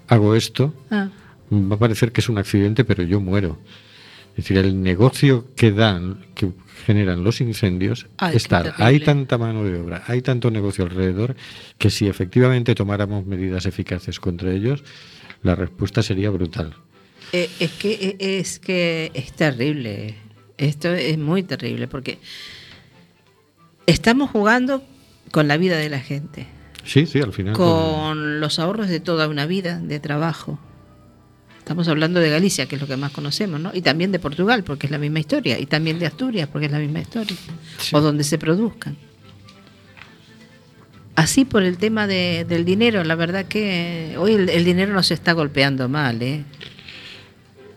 hago 0.08 0.36
esto, 0.36 0.74
ah. 0.90 1.10
va 1.52 1.76
a 1.76 1.80
parecer 1.80 2.14
que 2.14 2.22
es 2.22 2.30
un 2.30 2.38
accidente, 2.38 2.86
pero 2.86 3.04
yo 3.04 3.20
muero. 3.20 3.58
Es 4.32 4.38
decir, 4.38 4.58
el 4.58 4.82
negocio 4.82 5.48
que 5.56 5.72
dan, 5.72 6.26
que 6.36 6.52
generan 6.86 7.24
los 7.24 7.42
incendios, 7.42 8.08
está, 8.34 8.74
hay 8.78 9.00
tanta 9.00 9.38
mano 9.38 9.64
de 9.64 9.80
obra, 9.80 10.04
hay 10.08 10.22
tanto 10.22 10.50
negocio 10.50 10.86
alrededor, 10.86 11.36
que 11.78 11.90
si 11.90 12.08
efectivamente 12.08 12.74
tomáramos 12.76 13.26
medidas 13.26 13.66
eficaces 13.66 14.20
contra 14.20 14.52
ellos, 14.52 14.84
la 15.44 15.56
respuesta 15.56 16.02
sería 16.02 16.30
brutal. 16.30 16.76
Eh, 17.34 17.50
es 17.60 17.72
que 17.72 17.92
eh, 18.20 18.40
es 18.40 18.60
que 18.60 19.12
es 19.14 19.34
terrible. 19.34 20.16
Esto 20.58 20.90
es 20.94 21.18
muy 21.18 21.44
terrible 21.44 21.88
porque 21.88 22.20
estamos 23.86 24.30
jugando 24.30 24.84
con 25.32 25.48
la 25.48 25.58
vida 25.58 25.78
de 25.78 25.90
la 25.90 26.00
gente. 26.00 26.48
Sí, 26.84 27.06
sí, 27.06 27.20
al 27.20 27.34
final. 27.34 27.54
Con 27.56 28.40
los 28.40 28.60
ahorros 28.60 28.90
de 28.90 29.00
toda 29.00 29.28
una 29.28 29.46
vida 29.46 29.80
de 29.80 30.00
trabajo. 30.00 30.60
Estamos 31.62 31.88
hablando 31.88 32.20
de 32.20 32.32
Galicia, 32.32 32.66
que 32.66 32.74
es 32.74 32.82
lo 32.82 32.88
que 32.88 32.98
más 32.98 33.12
conocemos, 33.12 33.60
¿no? 33.60 33.70
Y 33.72 33.82
también 33.84 34.12
de 34.12 34.18
Portugal, 34.18 34.64
porque 34.64 34.88
es 34.88 34.92
la 34.92 34.98
misma 34.98 35.20
historia. 35.20 35.60
Y 35.60 35.68
también 35.68 36.00
de 36.00 36.08
Asturias, 36.08 36.50
porque 36.52 36.66
es 36.66 36.72
la 36.72 36.80
misma 36.80 37.02
historia. 37.02 37.38
O 37.92 38.02
donde 38.02 38.24
se 38.24 38.40
produzcan. 38.40 38.98
Así 41.16 41.46
por 41.46 41.62
el 41.62 41.78
tema 41.78 42.08
del 42.08 42.66
dinero, 42.66 43.04
la 43.04 43.14
verdad 43.14 43.46
que 43.46 44.16
hoy 44.18 44.34
el, 44.34 44.66
dinero 44.66 44.92
nos 44.92 45.12
está 45.12 45.34
golpeando 45.34 45.88
mal, 45.88 46.20
¿eh? 46.24 46.44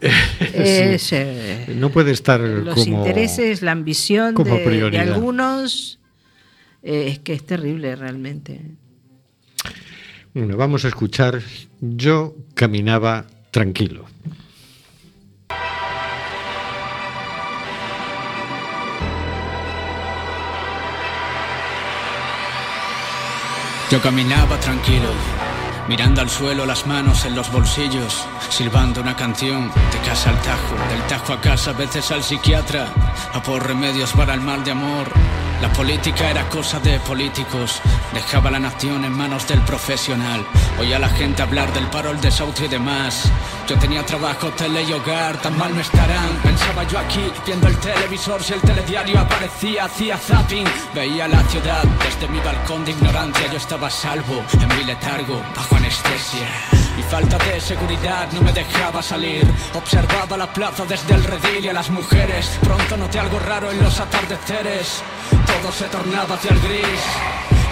no 1.77 1.91
puede 1.91 2.13
estar 2.13 2.41
los 2.41 2.87
intereses, 2.87 3.61
la 3.61 3.73
ambición 3.73 4.35
de, 4.35 4.99
algunos 4.99 5.99
eh, 6.83 7.09
es 7.09 7.19
que 7.19 7.35
es 7.35 7.45
terrible 7.45 7.97
realmente. 7.97 8.63
Bueno, 10.33 10.57
vamos 10.57 10.87
a 10.87 10.89
escuchar. 10.89 11.43
Yo 11.81 12.35
caminaba 12.55 13.27
tranquilo. 13.55 14.05
Yo 23.93 24.03
caminaba 24.03 24.59
tranquilo, 24.59 25.09
mirando 25.89 26.21
al 26.21 26.29
suelo, 26.29 26.67
las 26.67 26.85
manos 26.89 27.25
en 27.27 27.37
los 27.37 27.53
bolsillos, 27.53 28.27
silbando 28.51 29.01
una 29.01 29.15
canción 29.15 29.71
de 29.93 29.99
casa 30.05 30.31
al 30.31 30.43
tajo, 30.43 30.75
del 30.91 31.03
tajo 31.07 31.33
a 31.35 31.41
casa, 31.41 31.71
a 31.71 31.75
veces 31.75 32.11
al 32.11 32.25
psiquiatra, 32.25 32.93
a 33.33 33.41
por 33.41 33.65
remedios 33.65 34.13
para 34.15 34.35
el 34.35 34.41
mal 34.41 34.65
de 34.65 34.73
amor. 34.73 35.07
La 35.65 35.73
política 35.73 36.31
era 36.31 36.47
cosa 36.51 36.79
de 36.79 37.01
políticos, 37.01 37.81
dejaba 38.13 38.51
la 38.51 38.59
nación 38.59 39.03
en 39.03 39.13
manos 39.13 39.49
del 39.49 39.63
profesional. 39.63 40.45
Oía 40.79 40.97
a 40.97 40.99
la 40.99 41.09
gente 41.09 41.41
hablar 41.41 41.73
del 41.73 41.87
paro, 41.87 42.11
el 42.11 42.21
desahucio 42.21 42.67
y 42.67 42.69
demás. 42.69 43.33
Yo 43.67 43.79
tenía 43.79 44.05
trabajo, 44.05 44.51
tele 44.51 44.83
y 44.83 44.93
hogar, 44.93 45.39
tan 45.39 45.57
mal 45.57 45.75
no 45.75 45.81
estarán. 45.81 46.29
Pensaba 46.43 46.85
yo 46.85 46.99
aquí, 46.99 47.33
viendo 47.47 47.67
el 47.67 47.79
televisor, 47.79 48.43
si 48.43 48.53
el 48.53 48.61
telediario 48.61 49.19
aparecía, 49.19 49.87
hacía 49.87 50.19
zapping. 50.19 50.67
Veía 50.95 51.27
la 51.29 51.43
ciudad 51.45 51.83
desde 52.05 52.29
mi 52.29 52.41
balcón 52.41 52.85
de 52.85 52.91
ignorancia, 52.91 53.51
yo 53.51 53.57
estaba 53.57 53.87
a 53.87 53.91
salvo, 53.91 54.45
en 54.61 54.69
mi 54.77 54.85
letargo, 54.85 55.41
bajo 55.57 55.77
anestesia. 55.77 56.47
Mi 56.95 57.03
falta 57.05 57.39
de 57.39 57.61
seguridad 57.61 58.31
no 58.33 58.43
me 58.43 58.53
dejaba 58.53 59.03
salir. 59.03 59.45
Observaba 59.75 60.37
la 60.37 60.53
plaza 60.53 60.85
desde 60.85 61.15
el 61.15 61.25
redil 61.25 61.65
y 61.65 61.69
a 61.69 61.73
las 61.73 61.91
mujeres. 61.91 62.59
Pronto 62.63 62.97
noté 62.97 63.19
algo 63.19 63.39
raro 63.41 63.73
en 63.73 63.83
los 63.83 63.99
atardeceres. 63.99 65.03
Todo 65.61 65.73
se 65.73 65.85
tornaba 65.85 66.35
hacia 66.35 66.51
el 66.51 66.61
gris. 66.61 67.01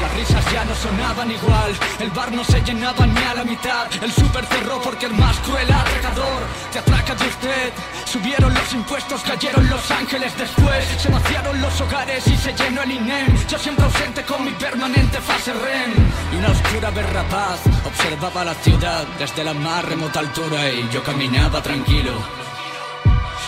Las 0.01 0.15
risas 0.15 0.53
ya 0.53 0.65
no 0.65 0.75
sonaban 0.75 1.31
igual, 1.31 1.73
el 2.01 2.11
bar 2.11 2.33
no 2.33 2.43
se 2.43 2.61
llenaba 2.63 3.07
ni 3.07 3.23
a 3.23 3.35
la 3.35 3.45
mitad, 3.45 3.87
el 4.03 4.13
súper 4.13 4.45
cerró 4.47 4.81
porque 4.83 5.07
el 5.07 5.15
más 5.15 5.39
cruel 5.39 5.73
atracador 5.73 6.43
te 6.73 6.81
atraca 6.81 7.15
de 7.15 7.27
usted. 7.29 7.73
Subieron 8.05 8.53
los 8.53 8.73
impuestos, 8.73 9.23
cayeron 9.23 9.69
los 9.71 9.91
ángeles 9.93 10.37
después, 10.37 10.85
se 10.99 11.09
vaciaron 11.09 11.61
los 11.61 11.81
hogares 11.81 12.27
y 12.27 12.37
se 12.37 12.53
llenó 12.53 12.83
el 12.83 12.91
INEM. 12.91 13.47
Yo 13.47 13.59
siempre 13.59 13.85
ausente 13.85 14.23
con 14.25 14.45
mi 14.45 14.51
permanente 14.53 15.21
fase 15.21 15.53
REM. 15.53 15.93
Y 16.33 16.37
una 16.37 16.51
oscura 16.51 16.91
rapaz 16.91 17.61
observaba 17.85 18.45
la 18.45 18.55
ciudad 18.55 19.07
desde 19.19 19.45
la 19.45 19.55
más 19.55 19.85
remota 19.85 20.19
altura 20.19 20.69
y 20.69 20.89
yo 20.93 21.03
caminaba 21.05 21.63
tranquilo 21.63 22.42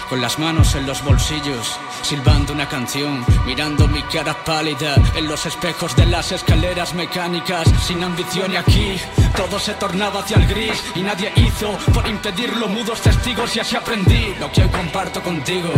con 0.09 0.21
las 0.21 0.39
manos 0.39 0.75
en 0.75 0.87
los 0.87 1.03
bolsillos, 1.05 1.79
silbando 2.03 2.53
una 2.53 2.69
canción, 2.69 3.25
mirando 3.47 3.89
mi 3.89 4.03
cara 4.03 4.35
pálida 4.45 4.95
en 5.15 5.29
los 5.29 5.47
espejos 5.47 5.97
de 5.97 6.07
las 6.07 6.33
escaleras 6.33 6.95
mecánicas, 6.95 7.69
sin 7.83 8.03
ambición 8.03 8.53
y 8.53 8.57
aquí 8.57 8.97
todo 9.37 9.59
se 9.59 9.75
tornaba 9.75 10.21
hacia 10.21 10.37
el 10.37 10.47
gris 10.47 10.83
y 10.95 11.03
nadie 11.03 11.33
hizo 11.37 11.73
por 11.93 12.07
impedirlo 12.07 12.69
mudos 12.69 13.01
testigos 13.01 13.55
y 13.57 13.61
así 13.61 13.77
aprendí 13.77 14.35
lo 14.39 14.51
que 14.53 14.69
comparto 14.69 15.23
contigo, 15.23 15.71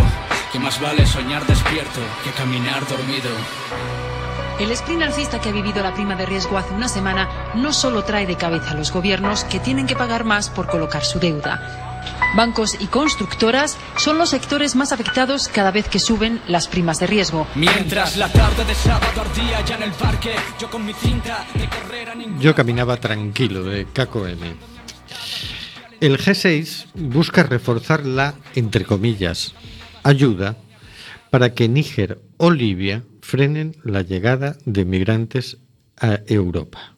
que 0.52 0.58
más 0.58 0.80
vale 0.80 1.06
soñar 1.06 1.46
despierto 1.46 2.00
que 2.24 2.30
caminar 2.30 2.86
dormido. 2.88 3.30
El 4.58 4.70
sprint 4.70 5.02
alcista 5.02 5.38
que 5.38 5.50
ha 5.50 5.52
vivido 5.52 5.82
la 5.82 5.92
prima 5.92 6.16
de 6.16 6.24
riesgo 6.24 6.56
hace 6.56 6.72
una 6.72 6.88
semana 6.88 7.28
no 7.54 7.74
solo 7.74 8.04
trae 8.04 8.26
de 8.26 8.36
cabeza 8.36 8.70
a 8.70 8.74
los 8.74 8.90
gobiernos 8.90 9.44
que 9.44 9.60
tienen 9.60 9.86
que 9.86 9.96
pagar 9.96 10.24
más 10.24 10.48
por 10.48 10.66
colocar 10.66 11.04
su 11.04 11.18
deuda. 11.18 11.85
Bancos 12.36 12.76
y 12.80 12.86
constructoras 12.86 13.78
son 13.96 14.18
los 14.18 14.30
sectores 14.30 14.76
más 14.76 14.92
afectados 14.92 15.48
cada 15.48 15.70
vez 15.70 15.88
que 15.88 15.98
suben 15.98 16.40
las 16.48 16.68
primas 16.68 17.00
de 17.00 17.06
riesgo. 17.06 17.46
Mientras 17.54 18.16
la 18.16 18.30
tarde 18.30 18.64
de 18.64 18.74
sábado 18.74 19.20
ardía 19.20 19.64
ya 19.64 19.76
en 19.76 19.82
el 19.84 19.92
parque, 19.92 20.34
yo 20.60 20.68
con 20.68 20.84
mi 20.84 20.92
cinta 20.92 21.46
de 21.54 21.68
correr 21.68 22.10
a 22.10 22.14
ningún... 22.14 22.40
Yo 22.40 22.54
caminaba 22.54 22.96
tranquilo 22.98 23.64
de 23.64 23.86
Caco 23.86 24.26
M. 24.26 24.54
El 26.00 26.18
G6 26.18 26.86
busca 26.94 27.42
reforzar 27.42 28.04
la, 28.04 28.34
entre 28.54 28.84
comillas, 28.84 29.54
ayuda 30.02 30.56
para 31.30 31.54
que 31.54 31.68
Níger 31.68 32.20
o 32.36 32.50
Libia 32.50 33.02
frenen 33.22 33.76
la 33.82 34.02
llegada 34.02 34.56
de 34.66 34.84
migrantes 34.84 35.58
a 35.98 36.20
Europa. 36.26 36.95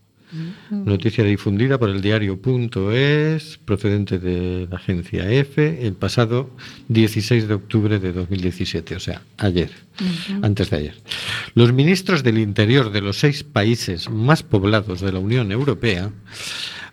Noticia 0.71 1.25
difundida 1.25 1.79
por 1.79 1.89
el 1.89 2.03
diario.es, 2.03 3.59
procedente 3.65 4.19
de 4.19 4.67
la 4.71 4.77
agencia 4.77 5.31
EFE, 5.31 5.87
el 5.87 5.95
pasado 5.95 6.51
16 6.89 7.49
de 7.49 7.55
octubre 7.55 7.99
de 7.99 8.13
2017, 8.13 8.97
o 8.97 9.01
sea, 9.01 9.23
ayer, 9.39 9.71
antes 10.43 10.71
de 10.71 10.77
ayer. 10.77 10.95
Los 11.55 11.73
ministros 11.73 12.23
del 12.23 12.39
Interior 12.39 12.93
de 12.93 13.01
los 13.01 13.19
seis 13.19 13.43
países 13.43 14.11
más 14.11 14.43
poblados 14.43 15.01
de 15.01 15.13
la 15.13 15.19
Unión 15.19 15.51
Europea, 15.51 16.13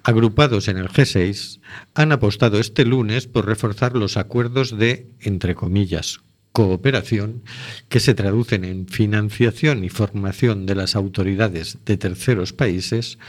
agrupados 0.04 0.68
en 0.70 0.78
el 0.78 0.88
G6, 0.88 1.60
han 1.94 2.12
apostado 2.14 2.60
este 2.60 2.86
lunes 2.86 3.28
por 3.28 3.46
reforzar 3.46 3.96
los 3.96 4.16
acuerdos 4.16 4.78
de, 4.78 5.10
entre 5.20 5.56
comillas, 5.56 6.22
cooperación 6.56 7.44
que 7.90 8.00
se 8.00 8.16
traducen 8.16 8.64
en 8.64 8.88
financiación 8.88 9.84
y 9.84 9.90
formación 9.90 10.66
de 10.66 10.76
las 10.76 10.96
autoridades 10.96 11.80
de 11.86 11.98
terceros 11.98 12.54
países 12.54 13.20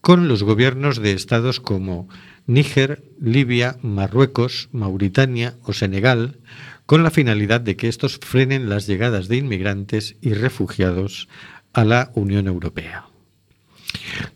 con 0.00 0.28
los 0.28 0.44
gobiernos 0.44 1.02
de 1.02 1.10
estados 1.10 1.58
como 1.58 2.08
Níger, 2.46 3.02
Libia, 3.20 3.78
Marruecos, 3.82 4.68
Mauritania 4.70 5.56
o 5.64 5.72
Senegal, 5.72 6.38
con 6.86 7.02
la 7.02 7.10
finalidad 7.10 7.60
de 7.60 7.74
que 7.74 7.88
estos 7.88 8.18
frenen 8.18 8.68
las 8.68 8.86
llegadas 8.86 9.26
de 9.26 9.38
inmigrantes 9.38 10.14
y 10.20 10.32
refugiados 10.32 11.28
a 11.72 11.84
la 11.84 12.12
Unión 12.14 12.46
Europea. 12.46 13.06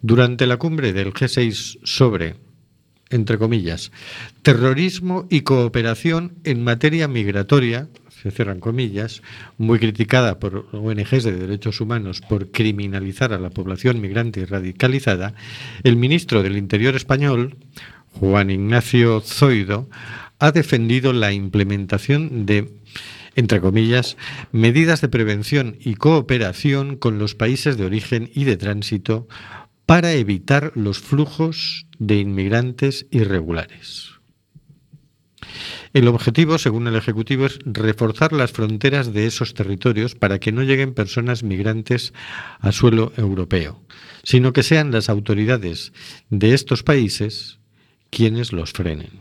Durante 0.02 0.48
la 0.48 0.56
cumbre 0.56 0.92
del 0.92 1.12
G6 1.14 1.78
sobre 1.84 2.34
entre 3.10 3.38
comillas, 3.38 3.92
terrorismo 4.42 5.26
y 5.30 5.42
cooperación 5.42 6.34
en 6.44 6.64
materia 6.64 7.06
migratoria, 7.06 7.88
muy 9.58 9.78
criticada 9.78 10.38
por 10.38 10.66
ONGs 10.72 11.24
de 11.24 11.36
derechos 11.36 11.80
humanos 11.80 12.20
por 12.20 12.50
criminalizar 12.50 13.32
a 13.32 13.38
la 13.38 13.50
población 13.50 14.00
migrante 14.00 14.40
y 14.40 14.44
radicalizada, 14.44 15.34
el 15.82 15.96
ministro 15.96 16.42
del 16.42 16.56
Interior 16.56 16.96
español, 16.96 17.56
Juan 18.12 18.50
Ignacio 18.50 19.20
Zoido, 19.20 19.88
ha 20.38 20.52
defendido 20.52 21.12
la 21.12 21.32
implementación 21.32 22.46
de 22.46 22.72
entre 23.36 23.60
comillas, 23.60 24.16
medidas 24.50 25.02
de 25.02 25.08
prevención 25.08 25.76
y 25.78 25.94
cooperación 25.94 26.96
con 26.96 27.18
los 27.18 27.34
países 27.34 27.76
de 27.76 27.84
origen 27.84 28.30
y 28.34 28.44
de 28.44 28.56
tránsito 28.56 29.28
para 29.84 30.12
evitar 30.14 30.72
los 30.74 30.98
flujos 30.98 31.86
de 31.98 32.18
inmigrantes 32.18 33.06
irregulares. 33.10 34.14
El 35.96 36.08
objetivo, 36.08 36.58
según 36.58 36.86
el 36.88 36.94
Ejecutivo, 36.94 37.46
es 37.46 37.58
reforzar 37.64 38.34
las 38.34 38.52
fronteras 38.52 39.14
de 39.14 39.24
esos 39.24 39.54
territorios 39.54 40.14
para 40.14 40.38
que 40.38 40.52
no 40.52 40.62
lleguen 40.62 40.92
personas 40.92 41.42
migrantes 41.42 42.12
a 42.60 42.70
suelo 42.70 43.14
europeo, 43.16 43.80
sino 44.22 44.52
que 44.52 44.62
sean 44.62 44.92
las 44.92 45.08
autoridades 45.08 45.94
de 46.28 46.52
estos 46.52 46.82
países 46.82 47.60
quienes 48.10 48.52
los 48.52 48.74
frenen. 48.74 49.20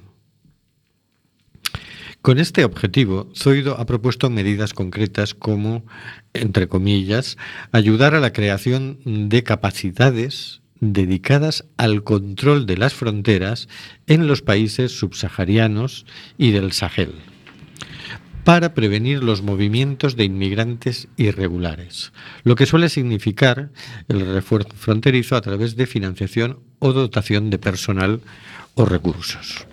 Con 2.21 2.39
este 2.39 2.65
objetivo, 2.65 3.31
Zoido 3.33 3.79
ha 3.79 3.85
propuesto 3.85 4.29
medidas 4.29 4.73
concretas 4.73 5.33
como, 5.33 5.85
entre 6.33 6.67
comillas, 6.67 7.37
ayudar 7.71 8.15
a 8.15 8.19
la 8.19 8.33
creación 8.33 8.99
de 9.05 9.43
capacidades 9.43 10.61
dedicadas 10.93 11.65
al 11.77 12.03
control 12.03 12.65
de 12.65 12.77
las 12.77 12.93
fronteras 12.93 13.67
en 14.07 14.27
los 14.27 14.41
países 14.41 14.97
subsaharianos 14.97 16.05
y 16.37 16.51
del 16.51 16.71
Sahel 16.71 17.13
para 18.45 18.75
prevenir 18.75 19.23
los 19.23 19.41
movimientos 19.41 20.15
de 20.15 20.23
inmigrantes 20.23 21.07
irregulares, 21.17 22.13
lo 22.43 22.55
que 22.55 22.67
suele 22.67 22.89
significar 22.89 23.71
el 24.07 24.21
refuerzo 24.33 24.69
fronterizo 24.75 25.35
a 25.35 25.41
través 25.41 25.75
de 25.75 25.87
financiación 25.87 26.59
o 26.77 26.93
dotación 26.93 27.49
de 27.49 27.57
personal 27.57 28.21
o 28.75 28.85
recursos. 28.85 29.65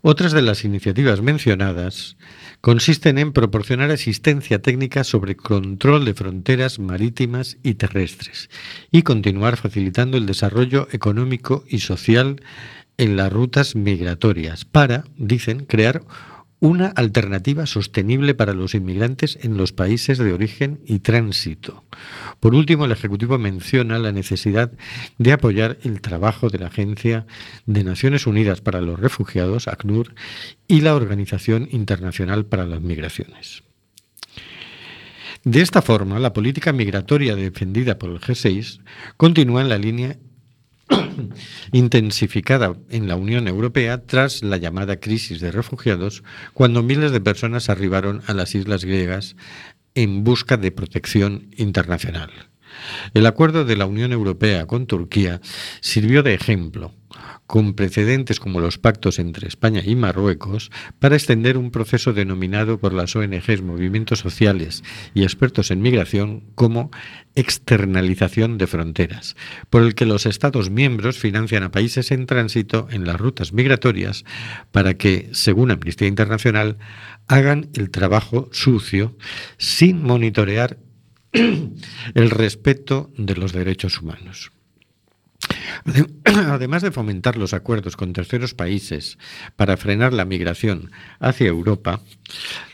Otras 0.00 0.32
de 0.32 0.40
las 0.40 0.64
iniciativas 0.64 1.20
mencionadas 1.20 2.16
consisten 2.60 3.18
en 3.18 3.32
proporcionar 3.32 3.90
asistencia 3.90 4.60
técnica 4.60 5.04
sobre 5.04 5.36
control 5.36 6.04
de 6.04 6.14
fronteras 6.14 6.78
marítimas 6.78 7.58
y 7.62 7.74
terrestres 7.74 8.50
y 8.90 9.02
continuar 9.02 9.56
facilitando 9.56 10.16
el 10.16 10.26
desarrollo 10.26 10.88
económico 10.92 11.64
y 11.68 11.80
social 11.80 12.42
en 12.98 13.16
las 13.16 13.32
rutas 13.32 13.76
migratorias 13.76 14.64
para, 14.64 15.04
dicen, 15.16 15.64
crear 15.64 16.02
una 16.60 16.88
alternativa 16.88 17.64
sostenible 17.64 18.34
para 18.34 18.52
los 18.52 18.74
inmigrantes 18.74 19.38
en 19.40 19.56
los 19.56 19.72
países 19.72 20.18
de 20.18 20.32
origen 20.34 20.80
y 20.84 20.98
tránsito. 20.98 21.82
Por 22.40 22.54
último, 22.54 22.86
el 22.86 22.92
Ejecutivo 22.92 23.38
menciona 23.38 23.98
la 23.98 24.12
necesidad 24.12 24.72
de 25.18 25.32
apoyar 25.32 25.78
el 25.82 26.00
trabajo 26.00 26.48
de 26.48 26.58
la 26.58 26.68
Agencia 26.68 27.26
de 27.66 27.84
Naciones 27.84 28.26
Unidas 28.26 28.62
para 28.62 28.80
los 28.80 28.98
Refugiados, 28.98 29.68
ACNUR, 29.68 30.14
y 30.66 30.80
la 30.80 30.94
Organización 30.94 31.68
Internacional 31.70 32.46
para 32.46 32.64
las 32.64 32.80
Migraciones. 32.80 33.62
De 35.44 35.60
esta 35.60 35.82
forma, 35.82 36.18
la 36.18 36.32
política 36.32 36.72
migratoria 36.72 37.34
defendida 37.34 37.98
por 37.98 38.10
el 38.10 38.20
G6 38.20 38.80
continúa 39.16 39.62
en 39.62 39.68
la 39.68 39.78
línea 39.78 40.18
intensificada 41.72 42.74
en 42.90 43.08
la 43.08 43.16
Unión 43.16 43.48
Europea 43.48 44.04
tras 44.04 44.42
la 44.42 44.56
llamada 44.56 45.00
crisis 45.00 45.40
de 45.40 45.52
refugiados, 45.52 46.22
cuando 46.52 46.82
miles 46.82 47.12
de 47.12 47.20
personas 47.20 47.70
arribaron 47.70 48.22
a 48.26 48.34
las 48.34 48.54
islas 48.54 48.84
griegas 48.84 49.36
en 49.94 50.24
busca 50.24 50.56
de 50.56 50.72
protección 50.72 51.50
internacional. 51.56 52.49
El 53.14 53.26
acuerdo 53.26 53.64
de 53.64 53.76
la 53.76 53.86
Unión 53.86 54.12
Europea 54.12 54.66
con 54.66 54.86
Turquía 54.86 55.40
sirvió 55.80 56.22
de 56.22 56.34
ejemplo 56.34 56.92
con 57.46 57.74
precedentes 57.74 58.38
como 58.38 58.60
los 58.60 58.78
pactos 58.78 59.18
entre 59.18 59.48
España 59.48 59.82
y 59.84 59.96
Marruecos, 59.96 60.70
para 61.00 61.16
extender 61.16 61.58
un 61.58 61.72
proceso 61.72 62.12
denominado 62.12 62.78
por 62.78 62.92
las 62.92 63.16
ONGs, 63.16 63.62
movimientos 63.62 64.20
sociales 64.20 64.84
y 65.14 65.24
expertos 65.24 65.72
en 65.72 65.82
migración 65.82 66.44
como 66.54 66.92
externalización 67.34 68.56
de 68.56 68.68
fronteras, 68.68 69.34
por 69.68 69.82
el 69.82 69.96
que 69.96 70.06
los 70.06 70.26
Estados 70.26 70.70
miembros 70.70 71.18
financian 71.18 71.64
a 71.64 71.72
países 71.72 72.12
en 72.12 72.26
tránsito 72.26 72.86
en 72.90 73.04
las 73.04 73.18
rutas 73.18 73.52
migratorias 73.52 74.24
para 74.70 74.94
que, 74.94 75.28
según 75.32 75.72
Amnistía 75.72 76.06
Internacional, 76.06 76.78
hagan 77.26 77.68
el 77.74 77.90
trabajo 77.90 78.48
sucio 78.52 79.16
sin 79.58 80.02
monitorear 80.02 80.78
el 82.14 82.30
respeto 82.30 83.10
de 83.16 83.36
los 83.36 83.52
derechos 83.52 84.00
humanos. 84.00 84.52
Además 86.24 86.82
de 86.82 86.90
fomentar 86.90 87.36
los 87.36 87.54
acuerdos 87.54 87.96
con 87.96 88.12
terceros 88.12 88.54
países 88.54 89.18
para 89.56 89.76
frenar 89.76 90.12
la 90.12 90.24
migración 90.24 90.90
hacia 91.18 91.48
Europa, 91.48 92.00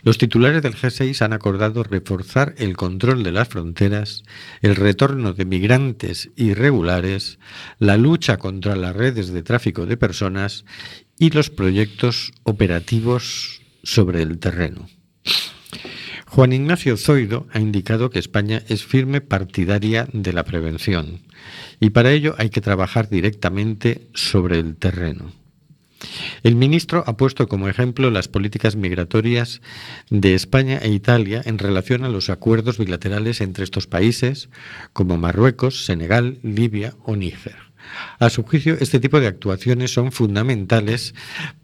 los 0.03 0.19
titulares 0.19 0.63
del 0.63 0.75
G6 0.75 1.23
han 1.23 1.33
acordado 1.33 1.83
reforzar 1.85 2.55
el 2.59 2.77
control 2.77 3.23
de 3.23 3.33
las 3.33 3.49
fronteras, 3.49 4.25
el 4.63 4.77
retorno 4.77 5.33
de 5.33 5.45
migrantes 5.45 6.31
irregulares, 6.37 7.39
la 7.79 7.97
lucha 7.97 8.37
contra 8.37 8.77
las 8.77 8.95
redes 8.95 9.33
de 9.33 9.43
tráfico 9.43 9.87
de 9.87 9.97
personas 9.97 10.65
y 11.19 11.31
los 11.31 11.51
proyectos 11.51 12.33
operativos 12.43 13.63
sobre 13.83 14.23
el 14.23 14.39
terreno. 14.39 14.89
Juan 16.37 16.53
Ignacio 16.53 16.99
Zoido 16.99 17.47
ha 17.51 17.61
indicado 17.61 18.11
que 18.11 18.19
España 18.19 18.63
es 18.69 18.85
firme 18.85 19.23
partidaria 19.23 20.07
de 20.13 20.35
la 20.35 20.45
prevención 20.45 21.23
y 21.81 21.89
para 21.89 22.13
ello 22.13 22.35
hay 22.37 22.51
que 22.51 22.61
trabajar 22.61 23.09
directamente 23.09 24.07
sobre 24.13 24.59
el 24.59 24.77
terreno. 24.77 25.33
El 26.43 26.55
ministro 26.55 27.05
ha 27.07 27.17
puesto 27.17 27.49
como 27.49 27.71
ejemplo 27.71 28.11
las 28.11 28.29
políticas 28.29 28.77
migratorias 28.77 29.63
de 30.11 30.35
España 30.35 30.77
e 30.77 30.91
Italia 30.91 31.41
en 31.43 31.57
relación 31.57 32.05
a 32.05 32.11
los 32.11 32.29
acuerdos 32.29 32.77
bilaterales 32.77 33.41
entre 33.41 33.65
estos 33.65 33.87
países, 33.87 34.51
como 34.93 35.17
Marruecos, 35.17 35.87
Senegal, 35.87 36.37
Libia 36.43 36.93
o 37.03 37.17
Níger. 37.17 37.66
A 38.19 38.31
su 38.31 38.43
juicio, 38.43 38.77
este 38.81 39.01
tipo 39.01 39.21
de 39.21 39.27
actuaciones 39.27 39.93
son 39.93 40.13
fundamentales 40.13 41.15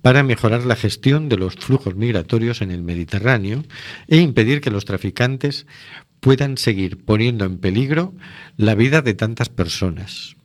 para 0.03 0.23
mejorar 0.23 0.65
la 0.65 0.77
gestión 0.77 1.29
de 1.29 1.37
los 1.37 1.55
flujos 1.55 1.95
migratorios 1.95 2.63
en 2.63 2.71
el 2.71 2.83
Mediterráneo 2.83 3.65
e 4.09 4.19
impedir 4.19 4.61
que 4.61 4.71
los 4.71 4.85
traficantes 4.85 5.67
puedan 6.21 6.57
seguir 6.57 7.05
poniendo 7.05 7.45
en 7.45 7.59
peligro 7.59 8.15
la 8.57 8.75
vida 8.75 9.03
de 9.03 9.15
tantas 9.15 9.49
personas. 9.49 10.37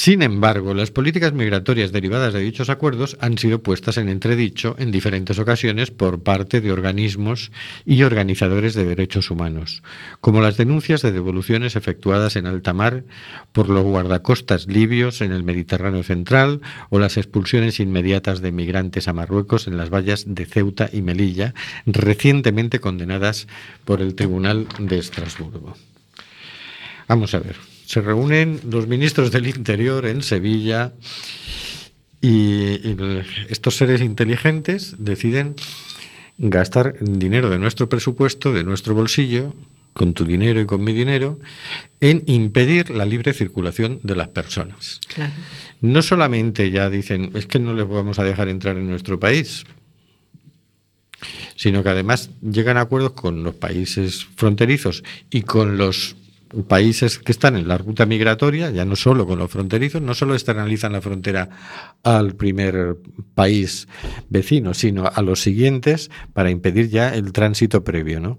Sin 0.00 0.22
embargo, 0.22 0.74
las 0.74 0.92
políticas 0.92 1.32
migratorias 1.32 1.90
derivadas 1.90 2.32
de 2.32 2.38
dichos 2.38 2.70
acuerdos 2.70 3.16
han 3.20 3.36
sido 3.36 3.64
puestas 3.64 3.96
en 3.96 4.08
entredicho 4.08 4.76
en 4.78 4.92
diferentes 4.92 5.40
ocasiones 5.40 5.90
por 5.90 6.22
parte 6.22 6.60
de 6.60 6.70
organismos 6.70 7.50
y 7.84 8.04
organizadores 8.04 8.74
de 8.74 8.84
derechos 8.84 9.28
humanos, 9.28 9.82
como 10.20 10.40
las 10.40 10.56
denuncias 10.56 11.02
de 11.02 11.10
devoluciones 11.10 11.74
efectuadas 11.74 12.36
en 12.36 12.46
alta 12.46 12.72
mar 12.72 13.02
por 13.50 13.68
los 13.68 13.82
guardacostas 13.82 14.68
libios 14.68 15.20
en 15.20 15.32
el 15.32 15.42
Mediterráneo 15.42 16.04
central 16.04 16.60
o 16.90 17.00
las 17.00 17.16
expulsiones 17.16 17.80
inmediatas 17.80 18.40
de 18.40 18.52
migrantes 18.52 19.08
a 19.08 19.12
Marruecos 19.12 19.66
en 19.66 19.76
las 19.76 19.90
vallas 19.90 20.26
de 20.28 20.46
Ceuta 20.46 20.88
y 20.92 21.02
Melilla, 21.02 21.54
recientemente 21.86 22.78
condenadas 22.78 23.48
por 23.84 24.00
el 24.00 24.14
Tribunal 24.14 24.68
de 24.78 24.96
Estrasburgo. 24.96 25.74
Vamos 27.08 27.34
a 27.34 27.40
ver 27.40 27.67
se 27.88 28.02
reúnen 28.02 28.60
los 28.70 28.86
ministros 28.86 29.32
del 29.32 29.46
Interior 29.46 30.04
en 30.04 30.22
Sevilla 30.22 30.92
y, 32.20 32.94
estos 33.48 33.76
seres 33.76 34.02
inteligentes 34.02 34.96
deciden 34.98 35.54
gastar 36.36 36.96
dinero 37.00 37.48
de 37.48 37.58
nuestro 37.58 37.88
presupuesto, 37.88 38.52
de 38.52 38.62
nuestro 38.62 38.94
bolsillo, 38.94 39.54
con 39.94 40.12
tu 40.12 40.26
dinero 40.26 40.60
y 40.60 40.66
con 40.66 40.84
mi 40.84 40.92
dinero, 40.92 41.38
en 42.00 42.24
impedir 42.26 42.90
la 42.90 43.06
libre 43.06 43.32
circulación 43.32 44.00
de 44.02 44.16
las 44.16 44.28
personas. 44.28 45.00
No 45.80 46.02
solamente 46.02 46.70
ya 46.70 46.90
dicen, 46.90 47.30
es 47.34 47.46
que 47.46 47.58
no 47.58 47.72
les 47.72 47.88
vamos 47.88 48.18
a 48.18 48.24
dejar 48.24 48.50
entrar 48.50 48.76
en 48.76 48.86
nuestro 48.86 49.18
país, 49.18 49.64
sino 51.56 51.82
que 51.82 51.88
además 51.88 52.28
llegan 52.42 52.76
a 52.76 52.82
acuerdos 52.82 53.12
con 53.12 53.44
los 53.44 53.54
países 53.54 54.26
fronterizos 54.36 55.02
y 55.30 55.40
con 55.40 55.78
los 55.78 56.14
países 56.66 57.18
que 57.18 57.32
están 57.32 57.56
en 57.56 57.68
la 57.68 57.78
ruta 57.78 58.06
migratoria, 58.06 58.70
ya 58.70 58.84
no 58.84 58.96
solo 58.96 59.26
con 59.26 59.38
los 59.38 59.50
fronterizos, 59.50 60.02
no 60.02 60.14
solo 60.14 60.34
externalizan 60.34 60.92
la 60.92 61.00
frontera 61.00 61.48
al 62.02 62.34
primer 62.34 62.96
país 63.34 63.88
vecino, 64.28 64.74
sino 64.74 65.06
a 65.06 65.22
los 65.22 65.40
siguientes 65.42 66.10
para 66.32 66.50
impedir 66.50 66.88
ya 66.88 67.14
el 67.14 67.32
tránsito 67.32 67.84
previo. 67.84 68.20
¿no? 68.20 68.38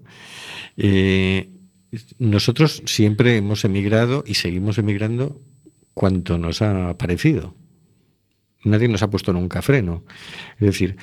Eh, 0.77 1.49
nosotros 2.17 2.81
siempre 2.85 3.37
hemos 3.37 3.65
emigrado 3.65 4.23
y 4.25 4.35
seguimos 4.35 4.77
emigrando 4.77 5.41
cuanto 5.93 6.37
nos 6.37 6.61
ha 6.61 6.97
parecido. 6.97 7.55
Nadie 8.63 8.87
nos 8.87 9.03
ha 9.03 9.09
puesto 9.09 9.33
nunca 9.33 9.61
freno. 9.61 10.03
Es 10.59 10.67
decir, 10.67 10.97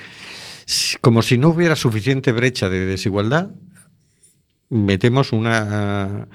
como 1.01 1.21
si 1.21 1.37
no 1.37 1.49
hubiera 1.49 1.75
suficiente 1.75 2.31
brecha 2.31 2.69
de 2.69 2.85
desigualdad, 2.85 3.51
metemos 4.69 5.31
una, 5.31 6.27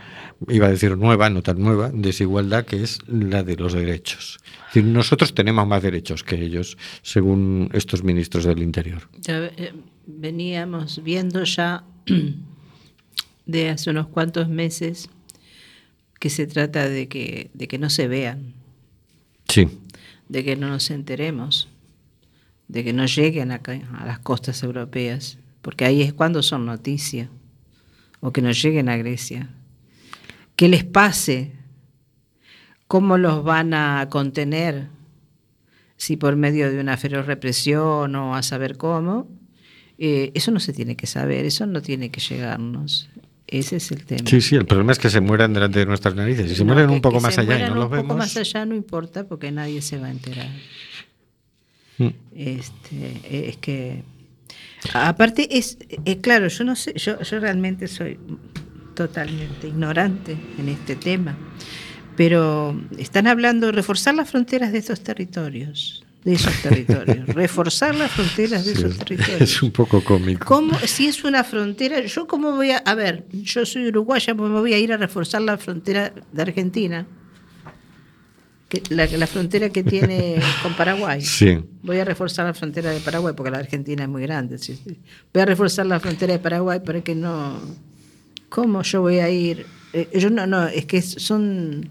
iba 0.48 0.66
a 0.66 0.70
decir 0.70 0.96
nueva, 0.96 1.28
no 1.30 1.42
tan 1.42 1.60
nueva, 1.60 1.90
desigualdad 1.92 2.64
que 2.64 2.82
es 2.82 2.98
la 3.06 3.42
de 3.42 3.56
los 3.56 3.72
derechos. 3.72 4.40
Es 4.44 4.74
decir, 4.74 4.84
nosotros 4.84 5.34
tenemos 5.34 5.66
más 5.66 5.82
derechos 5.82 6.24
que 6.24 6.42
ellos, 6.42 6.78
según 7.02 7.68
estos 7.72 8.02
ministros 8.02 8.44
del 8.44 8.62
Interior. 8.62 9.08
Eh, 9.26 9.72
veníamos 10.06 11.02
viendo 11.02 11.44
ya 11.44 11.84
de 13.46 13.68
hace 13.68 13.90
unos 13.90 14.08
cuantos 14.08 14.48
meses 14.48 15.10
que 16.18 16.30
se 16.30 16.46
trata 16.46 16.88
de 16.88 17.08
que, 17.08 17.50
de 17.52 17.68
que 17.68 17.78
no 17.78 17.90
se 17.90 18.08
vean. 18.08 18.54
Sí. 19.48 19.68
De 20.28 20.44
que 20.44 20.56
no 20.56 20.68
nos 20.68 20.90
enteremos. 20.90 21.68
De 22.68 22.84
que 22.84 22.94
no 22.94 23.04
lleguen 23.04 23.50
acá 23.50 23.78
a 23.98 24.06
las 24.06 24.20
costas 24.20 24.62
europeas. 24.62 25.36
Porque 25.60 25.84
ahí 25.84 26.00
es 26.00 26.14
cuando 26.14 26.42
son 26.42 26.64
noticias 26.64 27.28
o 28.22 28.32
que 28.32 28.40
no 28.40 28.52
lleguen 28.52 28.88
a 28.88 28.96
Grecia. 28.96 29.50
¿Qué 30.56 30.68
les 30.68 30.84
pase? 30.84 31.52
¿Cómo 32.86 33.18
los 33.18 33.42
van 33.42 33.74
a 33.74 34.08
contener? 34.08 34.86
Si 35.96 36.16
por 36.16 36.36
medio 36.36 36.70
de 36.70 36.80
una 36.80 36.96
feroz 36.96 37.26
represión 37.26 38.14
o 38.14 38.34
a 38.34 38.42
saber 38.42 38.76
cómo. 38.76 39.28
Eh, 39.98 40.30
eso 40.34 40.50
no 40.52 40.60
se 40.60 40.72
tiene 40.72 40.96
que 40.96 41.06
saber, 41.06 41.44
eso 41.44 41.66
no 41.66 41.82
tiene 41.82 42.10
que 42.10 42.20
llegarnos. 42.20 43.10
Ese 43.48 43.76
es 43.76 43.90
el 43.90 44.04
tema. 44.04 44.22
Sí, 44.24 44.40
sí, 44.40 44.54
el 44.54 44.66
problema 44.66 44.92
es 44.92 44.98
que 44.98 45.10
se 45.10 45.20
mueran 45.20 45.52
delante 45.52 45.80
de 45.80 45.86
nuestras 45.86 46.14
narices. 46.14 46.48
Si 46.48 46.56
se 46.56 46.64
mueren 46.64 46.90
un 46.90 47.00
poco 47.00 47.20
más 47.20 47.36
allá 47.38 47.58
y 47.58 47.68
no 47.68 47.74
los 47.74 47.90
vemos. 47.90 48.04
Un 48.04 48.08
poco 48.08 48.18
más 48.18 48.36
allá 48.36 48.64
no 48.64 48.74
importa 48.74 49.24
porque 49.24 49.50
nadie 49.50 49.82
se 49.82 49.98
va 49.98 50.06
a 50.06 50.10
enterar. 50.10 50.48
Mm. 51.98 52.08
Este, 52.34 53.48
es 53.50 53.56
que 53.56 54.04
Aparte, 54.94 55.58
es, 55.58 55.78
eh, 56.04 56.20
claro, 56.20 56.48
yo 56.48 56.64
no 56.64 56.76
sé, 56.76 56.94
yo, 56.94 57.20
yo 57.20 57.40
realmente 57.40 57.88
soy 57.88 58.18
totalmente 58.94 59.68
ignorante 59.68 60.36
en 60.58 60.68
este 60.68 60.96
tema, 60.96 61.36
pero 62.16 62.78
están 62.98 63.26
hablando 63.26 63.66
de 63.66 63.72
reforzar 63.72 64.14
las 64.14 64.30
fronteras 64.30 64.72
de 64.72 64.78
esos 64.78 65.00
territorios 65.00 66.04
de 66.24 66.34
esos 66.34 66.54
territorios, 66.62 67.26
reforzar 67.34 67.94
las 67.94 68.10
fronteras 68.10 68.64
de 68.64 68.72
esos 68.72 68.96
territorios. 68.98 69.40
Es 69.40 69.62
un 69.62 69.72
poco 69.72 70.02
cómico. 70.04 70.46
¿Cómo, 70.46 70.78
si 70.78 71.08
es 71.08 71.24
una 71.24 71.42
frontera, 71.42 72.00
yo 72.00 72.26
cómo 72.26 72.52
voy 72.52 72.70
a, 72.70 72.78
a 72.78 72.94
ver, 72.94 73.26
yo 73.32 73.66
soy 73.66 73.88
uruguaya, 73.88 74.34
pues 74.34 74.50
me 74.50 74.60
voy 74.60 74.72
a 74.72 74.78
ir 74.78 74.92
a 74.92 74.96
reforzar 74.96 75.42
la 75.42 75.58
frontera 75.58 76.12
de 76.32 76.42
Argentina 76.42 77.06
la, 78.90 79.26
frontera 79.26 79.70
que 79.70 79.82
tiene 79.82 80.36
con 80.62 80.74
Paraguay. 80.74 81.20
Sí. 81.20 81.58
Voy 81.82 81.98
a 81.98 82.04
reforzar 82.04 82.46
la 82.46 82.54
frontera 82.54 82.90
de 82.90 83.00
Paraguay 83.00 83.34
porque 83.36 83.50
la 83.50 83.58
Argentina 83.58 84.04
es 84.04 84.08
muy 84.08 84.22
grande. 84.22 84.56
Voy 85.32 85.42
a 85.42 85.46
reforzar 85.46 85.86
la 85.86 86.00
frontera 86.00 86.32
de 86.32 86.38
Paraguay 86.38 86.80
para 86.80 87.00
que 87.02 87.14
no. 87.14 87.58
¿Cómo 88.48 88.82
yo 88.82 89.02
voy 89.02 89.18
a 89.18 89.28
ir? 89.28 89.66
Eh, 89.92 90.08
yo 90.18 90.30
no, 90.30 90.46
no, 90.46 90.66
es 90.66 90.86
que 90.86 91.02
son. 91.02 91.88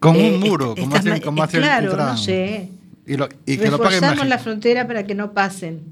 Como 0.00 0.18
un 0.18 0.24
eh, 0.24 0.38
muro, 0.38 0.74
como 0.76 0.94
hacen, 0.94 1.20
como 1.20 1.46
Claro, 1.48 1.96
no 1.96 2.16
sé. 2.16 2.70
Y, 3.06 3.16
lo, 3.16 3.28
y 3.46 3.56
Reforzamos 3.56 4.26
la 4.26 4.38
frontera 4.38 4.86
para 4.86 5.04
que 5.04 5.14
no 5.14 5.32
pasen. 5.32 5.84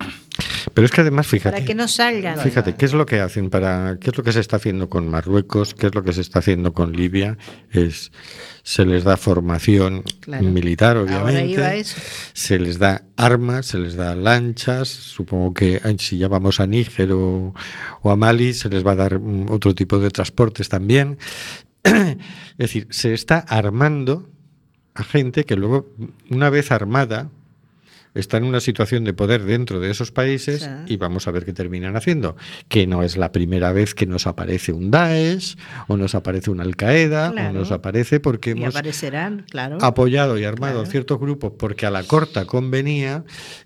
Pero 0.76 0.84
es 0.84 0.92
que 0.92 1.00
además, 1.00 1.26
fíjate. 1.26 1.54
para 1.56 1.64
que 1.64 1.74
no 1.74 1.88
salgan. 1.88 2.38
Fíjate, 2.38 2.74
¿qué 2.74 2.84
es 2.84 2.92
lo 2.92 3.06
que 3.06 3.20
hacen 3.20 3.48
para 3.48 3.96
qué 3.98 4.10
es 4.10 4.16
lo 4.18 4.22
que 4.22 4.30
se 4.32 4.40
está 4.40 4.56
haciendo 4.56 4.90
con 4.90 5.08
Marruecos, 5.08 5.72
qué 5.72 5.86
es 5.86 5.94
lo 5.94 6.04
que 6.04 6.12
se 6.12 6.20
está 6.20 6.40
haciendo 6.40 6.74
con 6.74 6.92
Libia? 6.92 7.38
Es 7.70 8.12
se 8.62 8.84
les 8.84 9.02
da 9.02 9.16
formación 9.16 10.02
Claro. 10.20 10.44
militar, 10.44 10.98
obviamente. 10.98 11.82
Se 12.34 12.58
les 12.58 12.78
da 12.78 13.04
armas, 13.16 13.64
se 13.64 13.78
les 13.78 13.94
da 13.94 14.14
lanchas, 14.14 14.88
supongo 14.88 15.54
que 15.54 15.80
si 15.98 16.18
ya 16.18 16.28
vamos 16.28 16.60
a 16.60 16.66
Níger 16.66 17.12
o, 17.12 17.54
o 18.02 18.10
a 18.10 18.16
Mali 18.16 18.52
se 18.52 18.68
les 18.68 18.86
va 18.86 18.92
a 18.92 18.96
dar 18.96 19.18
mm, 19.18 19.50
otro 19.50 19.74
tipo 19.74 19.98
de 19.98 20.10
transportes 20.10 20.68
también. 20.68 21.16
es 21.84 22.18
decir, 22.58 22.86
se 22.90 23.14
está 23.14 23.38
armando 23.38 24.28
a 24.94 25.04
gente 25.04 25.44
que 25.44 25.56
luego, 25.56 25.88
una 26.28 26.50
vez 26.50 26.70
armada, 26.70 27.30
está 28.16 28.36
en 28.38 28.44
una 28.44 28.60
situación 28.60 29.04
de 29.04 29.12
poder 29.12 29.44
dentro 29.44 29.80
de 29.80 29.90
esos 29.90 30.10
países 30.12 30.62
Sí. 30.62 30.94
y 30.94 30.96
vamos 30.96 31.28
a 31.28 31.30
ver 31.30 31.44
qué 31.44 31.52
terminan 31.52 31.96
haciendo. 31.96 32.36
Que 32.68 32.86
no 32.86 33.02
es 33.02 33.16
la 33.16 33.32
primera 33.32 33.72
vez 33.72 33.94
que 33.94 34.06
nos 34.06 34.26
aparece 34.26 34.72
un 34.72 34.90
Daesh 34.90 35.56
o 35.88 35.96
nos 35.96 36.14
aparece 36.14 36.50
una 36.50 36.62
Al 36.64 36.76
Qaeda 36.76 37.30
o 37.30 37.52
nos 37.52 37.70
aparece 37.72 38.20
porque 38.20 38.50
hemos 38.52 38.74
aparecerán, 38.74 39.44
claro. 39.50 39.78
apoyado 39.82 40.38
y 40.38 40.44
armado 40.44 40.80
Claro. 40.80 40.90
ciertos 40.90 41.20
grupos 41.20 41.52
porque 41.58 41.86
a 41.86 41.90
la 41.90 42.02
corta 42.02 42.44
convenía 42.46 43.24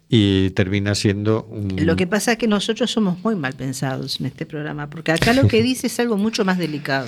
y 0.08 0.50
termina 0.50 0.94
siendo 0.94 1.44
un... 1.44 1.76
Lo 1.86 1.94
que 1.96 2.06
pasa 2.06 2.32
es 2.32 2.38
que 2.38 2.48
nosotros 2.48 2.90
somos 2.90 3.22
muy 3.22 3.36
mal 3.36 3.52
pensados 3.54 4.18
en 4.20 4.26
este 4.26 4.44
programa, 4.46 4.90
porque 4.90 5.12
acá 5.12 5.32
lo 5.32 5.46
que 5.48 5.62
dice 5.62 5.86
es 5.86 6.00
algo 6.00 6.16
mucho 6.16 6.44
más 6.44 6.58
delicado. 6.58 7.06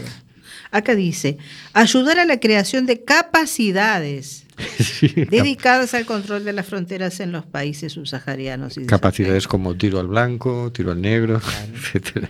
Acá 0.71 0.95
dice, 0.95 1.37
ayudar 1.75 2.19
a 2.19 2.25
la 2.25 2.39
creación 2.41 2.87
de 2.87 3.03
capacidades 3.05 4.42
Sí, 4.79 5.09
dedicadas 5.31 5.95
al 5.95 6.05
control 6.07 6.45
de 6.45 6.53
las 6.53 6.67
fronteras 6.67 7.21
en 7.21 7.33
los 7.33 7.45
países 7.47 7.93
subsaharianos. 7.95 8.77
y 8.79 8.87
capacidades 8.87 9.49
como 9.49 9.75
tiro 9.77 9.99
al 10.01 10.09
blanco, 10.09 10.71
tiro 10.73 10.93
al 10.93 11.01
negro, 11.01 11.41
etcétera. 11.75 12.29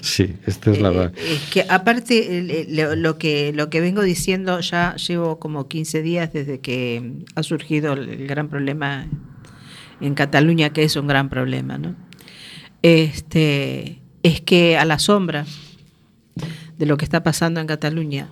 Sí, 0.00 0.34
esta 0.46 0.70
es 0.70 0.80
la 0.80 0.90
Eh, 0.90 0.96
va- 0.96 1.12
es 1.16 1.40
que 1.52 1.64
aparte 1.68 2.66
lo, 2.96 3.18
que 3.18 3.52
lo 3.52 3.70
que 3.70 3.80
vengo 3.80 4.02
diciendo 4.02 4.60
ya 4.60 4.94
llevo 4.96 5.38
como 5.38 5.66
15 5.68 6.02
días 6.02 6.32
desde 6.32 6.60
que 6.60 7.12
ha 7.34 7.42
surgido 7.42 7.94
el 7.94 8.26
gran 8.26 8.48
problema 8.48 9.06
en 10.00 10.14
Cataluña 10.14 10.70
que 10.70 10.84
es 10.84 10.96
un 10.96 11.06
gran 11.06 11.28
problema, 11.28 11.78
¿no? 11.78 11.94
Este 12.82 14.00
es 14.22 14.40
que 14.40 14.76
a 14.76 14.84
la 14.84 14.98
sombra 14.98 15.46
de 16.78 16.86
lo 16.86 16.96
que 16.96 17.04
está 17.04 17.22
pasando 17.22 17.60
en 17.60 17.66
Cataluña 17.66 18.28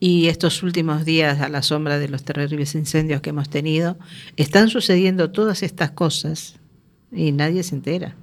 y 0.00 0.28
estos 0.28 0.62
últimos 0.62 1.04
días 1.04 1.40
a 1.40 1.48
la 1.48 1.62
sombra 1.62 1.98
de 1.98 2.08
los 2.08 2.24
terribles 2.24 2.74
incendios 2.74 3.20
que 3.20 3.30
hemos 3.30 3.48
tenido, 3.48 3.96
están 4.36 4.68
sucediendo 4.68 5.30
todas 5.30 5.62
estas 5.62 5.90
cosas 5.92 6.58
y 7.12 7.32
nadie 7.32 7.62
se 7.62 7.74
entera. 7.74 8.14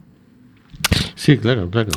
Sí, 1.15 1.37
claro, 1.37 1.69
claro. 1.69 1.91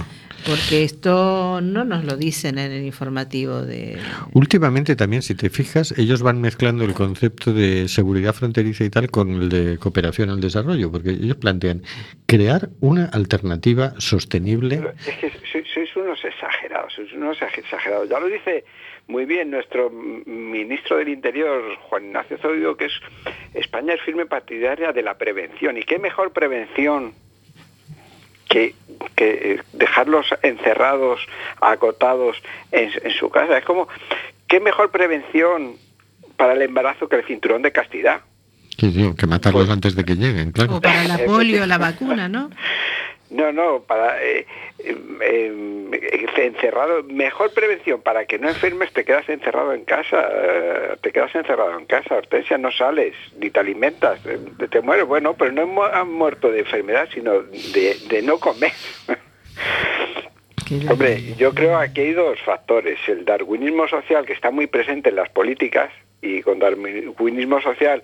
Porque 0.47 0.85
esto 0.85 1.61
no 1.63 1.85
nos 1.85 2.05
lo 2.05 2.17
dicen 2.17 2.59
en 2.59 2.71
el 2.71 2.85
informativo 2.85 3.63
de... 3.63 3.99
Últimamente 4.35 4.95
también, 4.95 5.23
si 5.23 5.35
te 5.35 5.49
fijas, 5.49 5.97
ellos 5.97 6.23
van 6.23 6.41
mezclando 6.41 6.85
el 6.85 6.93
concepto 6.93 7.55
de 7.55 7.89
seguridad 7.89 8.35
fronteriza 8.35 8.85
y 8.85 8.91
tal 8.91 9.11
con 9.11 9.31
el 9.31 9.49
de 9.49 9.79
cooperación 9.79 10.29
al 10.29 10.41
desarrollo, 10.41 10.93
porque 10.93 11.11
ellos 11.11 11.39
plantean 11.39 11.83
crear 12.27 12.69
una 12.81 13.07
alternativa 13.07 13.95
sostenible. 13.99 14.77
Pero 14.77 14.93
es 15.07 15.17
que 15.17 15.33
sois, 15.51 15.67
sois 15.73 15.97
unos 15.97 16.23
exagerados, 16.23 16.93
sois 16.93 17.11
unos 17.15 17.39
exagerados. 17.41 18.09
Ya 18.11 18.21
lo 18.21 18.27
dice 18.27 18.65
muy 19.07 19.27
bien 19.27 19.51
nuestro 19.51 19.91
ministro 19.91 20.97
del 20.97 21.09
Interior, 21.09 21.77
Juan 21.89 22.07
Ignacio 22.07 22.39
Zoido, 22.39 22.77
que 22.77 22.87
es 22.87 22.93
España 23.53 23.95
es 23.95 24.01
firme 24.03 24.27
partidaria 24.27 24.93
de 24.93 25.03
la 25.03 25.19
prevención. 25.19 25.77
¿Y 25.77 25.83
qué 25.83 25.99
mejor 25.99 26.33
prevención 26.33 27.13
que, 28.49 28.75
que 29.15 29.53
eh, 29.53 29.61
dejarlos 29.73 30.27
encerrados, 30.43 31.21
acotados 31.61 32.37
en, 32.73 32.91
en 33.03 33.13
su 33.13 33.29
casa? 33.31 33.59
Es 33.59 33.65
como, 33.65 33.89
¿qué 34.49 34.61
mejor 34.61 34.91
prevención 34.91 35.77
para 36.37 36.55
el 36.55 36.63
embarazo 36.63 37.09
que 37.09 37.17
el 37.17 37.25
cinturón 37.25 37.63
de 37.63 37.73
castidad? 37.73 38.23
Que, 38.77 39.27
matarlos 39.27 39.71
antes 39.71 39.95
de 39.95 40.05
que 40.05 40.17
lleguen, 40.17 40.51
claro. 40.51 40.77
O 40.77 40.81
para 40.81 41.05
la 41.05 41.19
polio, 41.27 41.65
la 41.67 41.79
vacuna, 41.79 42.29
¿no? 42.29 42.51
No, 43.31 43.51
no, 43.53 43.81
para 43.83 44.23
eh, 44.23 44.47
eh, 44.79 44.97
eh, 45.23 46.27
encerrado, 46.37 47.03
mejor 47.05 47.53
prevención 47.53 48.01
para 48.03 48.27
que 48.27 48.39
no 48.39 48.49
enfermes, 48.49 48.93
te 48.93 49.05
quedas 49.05 49.29
encerrado 49.29 49.73
en 49.73 49.85
casa, 49.85 50.29
eh, 50.33 50.97
te 51.01 51.11
quedas 51.11 51.35
encerrado 51.35 51.77
en 51.79 51.87
casa, 51.87 52.17
Hortensia, 52.17 52.59
no 52.59 52.71
sales, 52.71 53.15
ni 53.41 53.51
te 53.51 53.59
alimentas, 53.61 54.21
te, 54.23 54.69
te 54.69 54.81
mueres, 54.83 55.07
bueno, 55.07 55.35
pero 55.35 55.51
no 55.53 55.63
han 55.63 55.69
mu- 55.71 55.83
han 55.83 56.13
muerto 56.13 56.51
de 56.51 56.61
enfermedad, 56.61 57.09
sino 57.13 57.43
de, 57.43 57.97
de 58.09 58.23
no 58.23 58.39
comer. 58.39 58.73
Hombre, 60.91 61.35
yo 61.37 61.53
creo 61.55 61.79
que 61.79 61.85
aquí 61.85 62.01
hay 62.01 62.13
dos 62.13 62.41
factores. 62.43 62.99
El 63.09 63.25
darwinismo 63.25 63.87
social, 63.87 64.25
que 64.27 64.33
está 64.33 64.51
muy 64.51 64.67
presente 64.67 65.11
en 65.11 65.17
las 65.17 65.29
políticas, 65.29 65.91
y 66.23 66.41
con 66.43 66.59
darwinismo 66.59 67.61
social 67.61 68.01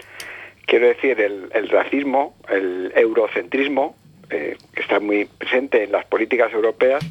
quiero 0.66 0.86
decir 0.88 1.20
el, 1.20 1.50
el 1.54 1.68
racismo, 1.68 2.36
el 2.48 2.92
eurocentrismo, 2.94 3.96
eh, 4.30 4.56
que 4.74 4.80
está 4.80 5.00
muy 5.00 5.26
presente 5.26 5.84
en 5.84 5.92
las 5.92 6.04
políticas 6.06 6.52
europeas, 6.52 7.04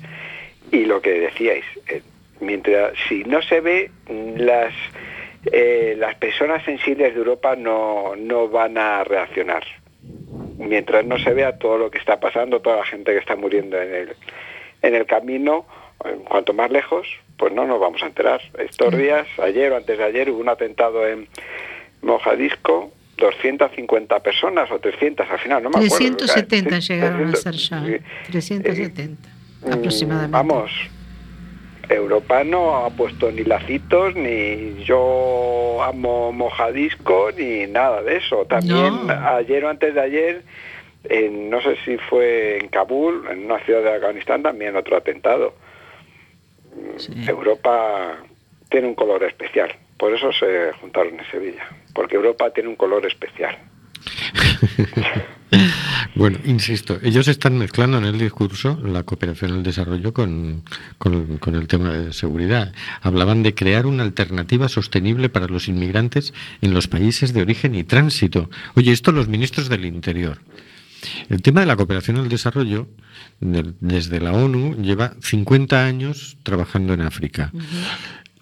y 0.71 0.85
lo 0.85 1.01
que 1.01 1.19
decíais, 1.19 1.65
eh, 1.87 2.01
mientras 2.39 2.93
si 3.07 3.23
no 3.23 3.41
se 3.41 3.61
ve, 3.61 3.91
las, 4.37 4.73
eh, 5.51 5.95
las 5.97 6.15
personas 6.15 6.63
sensibles 6.63 7.13
de 7.13 7.19
Europa 7.19 7.55
no, 7.55 8.15
no 8.15 8.47
van 8.49 8.77
a 8.77 9.03
reaccionar. 9.03 9.63
Mientras 10.57 11.05
no 11.05 11.17
se 11.17 11.33
vea 11.33 11.57
todo 11.57 11.77
lo 11.77 11.89
que 11.89 11.97
está 11.97 12.19
pasando, 12.19 12.61
toda 12.61 12.77
la 12.77 12.85
gente 12.85 13.13
que 13.13 13.19
está 13.19 13.35
muriendo 13.35 13.81
en 13.81 13.93
el, 13.93 14.15
en 14.81 14.95
el 14.95 15.05
camino, 15.05 15.65
cuanto 16.27 16.53
más 16.53 16.69
lejos, 16.71 17.07
pues 17.37 17.53
no 17.53 17.65
nos 17.65 17.79
vamos 17.79 18.03
a 18.03 18.07
enterar. 18.07 18.41
Estos 18.57 18.95
días, 18.95 19.27
ayer 19.39 19.71
o 19.71 19.77
antes 19.77 19.97
de 19.97 20.03
ayer, 20.03 20.29
hubo 20.29 20.39
un 20.39 20.49
atentado 20.49 21.07
en 21.07 21.27
Mojadisco, 22.01 22.91
250 23.19 24.19
personas 24.21 24.71
o 24.71 24.79
300 24.79 25.29
al 25.29 25.39
final, 25.39 25.63
no 25.63 25.69
me 25.69 25.77
acuerdo. 25.85 25.95
370 26.17 26.81
Sí, 26.81 26.93
llegaron 26.93 27.27
a 27.27 27.31
300, 27.31 27.41
ser 27.41 27.53
ya. 27.53 27.85
sí. 27.85 28.03
370 28.31 29.29
Mm, 29.61 29.73
aproximadamente. 29.73 30.31
Vamos, 30.37 30.71
Europa 31.89 32.43
no 32.45 32.85
ha 32.85 32.89
puesto 32.91 33.31
ni 33.31 33.43
lacitos, 33.43 34.15
ni 34.15 34.83
yo 34.85 35.81
amo 35.83 36.31
mojadisco, 36.31 37.31
ni 37.37 37.65
nada 37.67 38.01
de 38.03 38.17
eso. 38.17 38.45
También 38.45 39.07
No. 39.07 39.13
ayer 39.35 39.65
o 39.65 39.69
antes 39.69 39.93
de 39.95 40.01
ayer, 40.01 40.43
en- 41.05 41.49
no 41.49 41.61
sé 41.61 41.75
si 41.83 41.97
fue 41.97 42.57
en 42.59 42.67
Kabul, 42.69 43.25
en 43.31 43.45
una 43.45 43.59
ciudad 43.65 43.81
de 43.83 43.95
Afganistán, 43.95 44.43
también 44.43 44.75
otro 44.75 44.95
atentado. 44.97 45.53
Sí. 46.97 47.11
Europa 47.27 48.17
tiene 48.69 48.87
un 48.87 48.95
color 48.95 49.23
especial, 49.23 49.71
por 49.97 50.13
eso 50.13 50.31
se 50.31 50.71
juntaron 50.79 51.19
en 51.19 51.25
Sevilla, 51.31 51.67
porque 51.99 52.15
Europa 52.15 52.49
tiene 52.53 52.69
un 52.69 52.77
color 52.77 53.05
especial. 53.05 53.57
Bueno, 56.15 56.37
insisto, 56.45 56.99
ellos 57.01 57.27
están 57.27 57.57
mezclando 57.57 57.97
en 57.97 58.05
el 58.05 58.17
discurso 58.19 58.79
la 58.83 59.03
cooperación 59.03 59.51
al 59.51 59.63
desarrollo 59.63 60.13
con, 60.13 60.63
con- 60.99 61.37
con 61.39 61.55
el 61.55 61.67
tema 61.67 61.91
de 61.91 62.13
seguridad. 62.13 62.71
Hablaban 63.01 63.41
de 63.43 63.55
crear 63.55 63.85
una 63.87 64.03
alternativa 64.03 64.69
sostenible 64.69 65.27
para 65.29 65.47
los 65.47 65.67
inmigrantes 65.67 66.33
en 66.61 66.73
los 66.73 66.87
países 66.87 67.33
de 67.33 67.41
origen 67.41 67.73
y 67.75 67.83
tránsito. 67.83 68.49
Oye, 68.75 68.91
esto 68.91 69.11
los 69.11 69.27
ministros 69.27 69.69
del 69.69 69.85
Interior. 69.85 70.37
El 71.29 71.41
tema 71.41 71.61
de 71.61 71.65
la 71.67 71.75
cooperación 71.75 72.17
al 72.17 72.29
desarrollo, 72.29 72.87
de- 73.39 73.73
desde 73.79 74.19
la 74.21 74.33
ONU, 74.33 74.75
lleva 74.81 75.15
50 75.21 75.83
años 75.85 76.37
trabajando 76.43 76.93
en 76.93 77.01
África. 77.01 77.51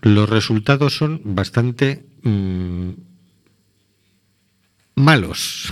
Los 0.01 0.29
resultados 0.29 0.95
son 0.97 1.21
bastante 1.23 2.05
mm, 2.23 2.89
malos. 4.97 5.71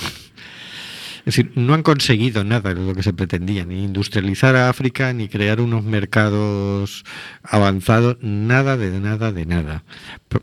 Es 1.19 1.35
decir, 1.35 1.51
no 1.55 1.73
han 1.73 1.81
conseguido 1.81 2.43
nada 2.43 2.75
de 2.75 2.85
lo 2.85 2.93
que 2.93 3.01
se 3.01 3.11
pretendía, 3.11 3.65
ni 3.65 3.83
industrializar 3.83 4.55
a 4.55 4.69
África, 4.69 5.11
ni 5.11 5.27
crear 5.27 5.59
unos 5.59 5.83
mercados 5.83 7.03
avanzados, 7.41 8.17
nada 8.21 8.77
de 8.77 8.99
nada 8.99 9.31
de 9.31 9.47
nada. 9.47 9.83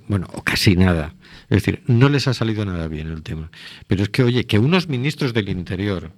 Bueno, 0.09 0.27
o 0.33 0.43
casi 0.43 0.75
nada. 0.75 1.15
Es 1.51 1.63
decir, 1.63 1.83
no 1.87 2.09
les 2.09 2.27
ha 2.27 2.35
salido 2.35 2.65
nada 2.65 2.89
bien 2.89 3.09
el 3.09 3.23
tema. 3.23 3.53
Pero 3.87 4.03
es 4.03 4.09
que, 4.09 4.25
oye, 4.25 4.45
que 4.45 4.59
unos 4.59 4.89
ministros 4.89 5.33
del 5.33 5.49
Interior 5.51 6.11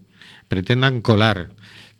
pretendan 0.48 1.02
colar 1.02 1.50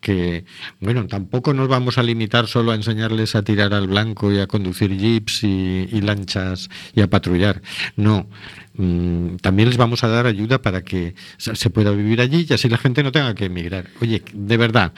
que, 0.05 0.45
bueno, 0.81 1.07
tampoco 1.07 1.55
nos 1.55 1.67
vamos 1.67 1.97
a 1.97 2.03
limitar 2.03 2.47
solo 2.47 2.73
a 2.73 2.75
enseñarles 2.75 3.35
a 3.35 3.43
tirar 3.43 3.73
al 3.73 3.87
blanco 3.89 4.31
y 4.31 4.39
a 4.39 4.47
conducir 4.47 4.95
jeeps 4.97 5.43
y, 5.45 5.89
y 5.91 6.01
lanchas 6.03 6.69
y 6.95 7.01
a 7.01 7.09
patrullar. 7.09 7.63
No, 7.97 8.29
mm, 8.75 9.37
también 9.37 9.71
les 9.71 9.79
vamos 9.79 10.05
a 10.05 10.09
dar 10.09 10.27
ayuda 10.27 10.61
para 10.61 10.83
que 10.85 11.15
se 11.39 11.57
se 11.57 11.71
pueda 11.71 11.91
vivir 11.93 12.21
allí 12.21 12.47
y 12.49 12.53
así 12.53 12.69
la 12.69 12.77
gente 12.77 13.03
no 13.03 13.11
tenga 13.13 13.35
que 13.35 13.47
emigrar. 13.47 13.89
Oye, 14.03 14.23
de 14.35 14.57
verdad. 14.59 14.93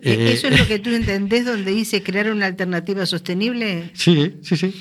¿E- 0.00 0.12
eh, 0.12 0.32
¿Eso 0.32 0.48
es 0.48 0.58
lo 0.58 0.66
que 0.66 0.80
tú 0.80 0.90
entendés 0.94 1.44
donde 1.46 1.70
dice 1.70 2.02
crear 2.02 2.30
una 2.32 2.46
alternativa 2.46 3.06
sostenible? 3.06 3.90
Sí, 3.94 4.34
sí, 4.42 4.56
sí. 4.56 4.74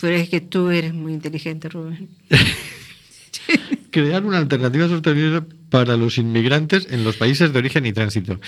Pero 0.00 0.16
es 0.16 0.28
que 0.28 0.40
tú 0.40 0.70
eres 0.70 0.92
muy 0.92 1.12
inteligente, 1.12 1.68
Rubén. 1.68 2.08
Crear 3.90 4.24
una 4.24 4.38
alternativa 4.38 4.88
sostenible 4.88 5.42
para 5.70 5.96
los 5.96 6.18
inmigrantes 6.18 6.88
en 6.90 7.04
los 7.04 7.16
países 7.16 7.52
de 7.52 7.58
origen 7.58 7.86
y 7.86 7.92
tránsito. 7.92 8.40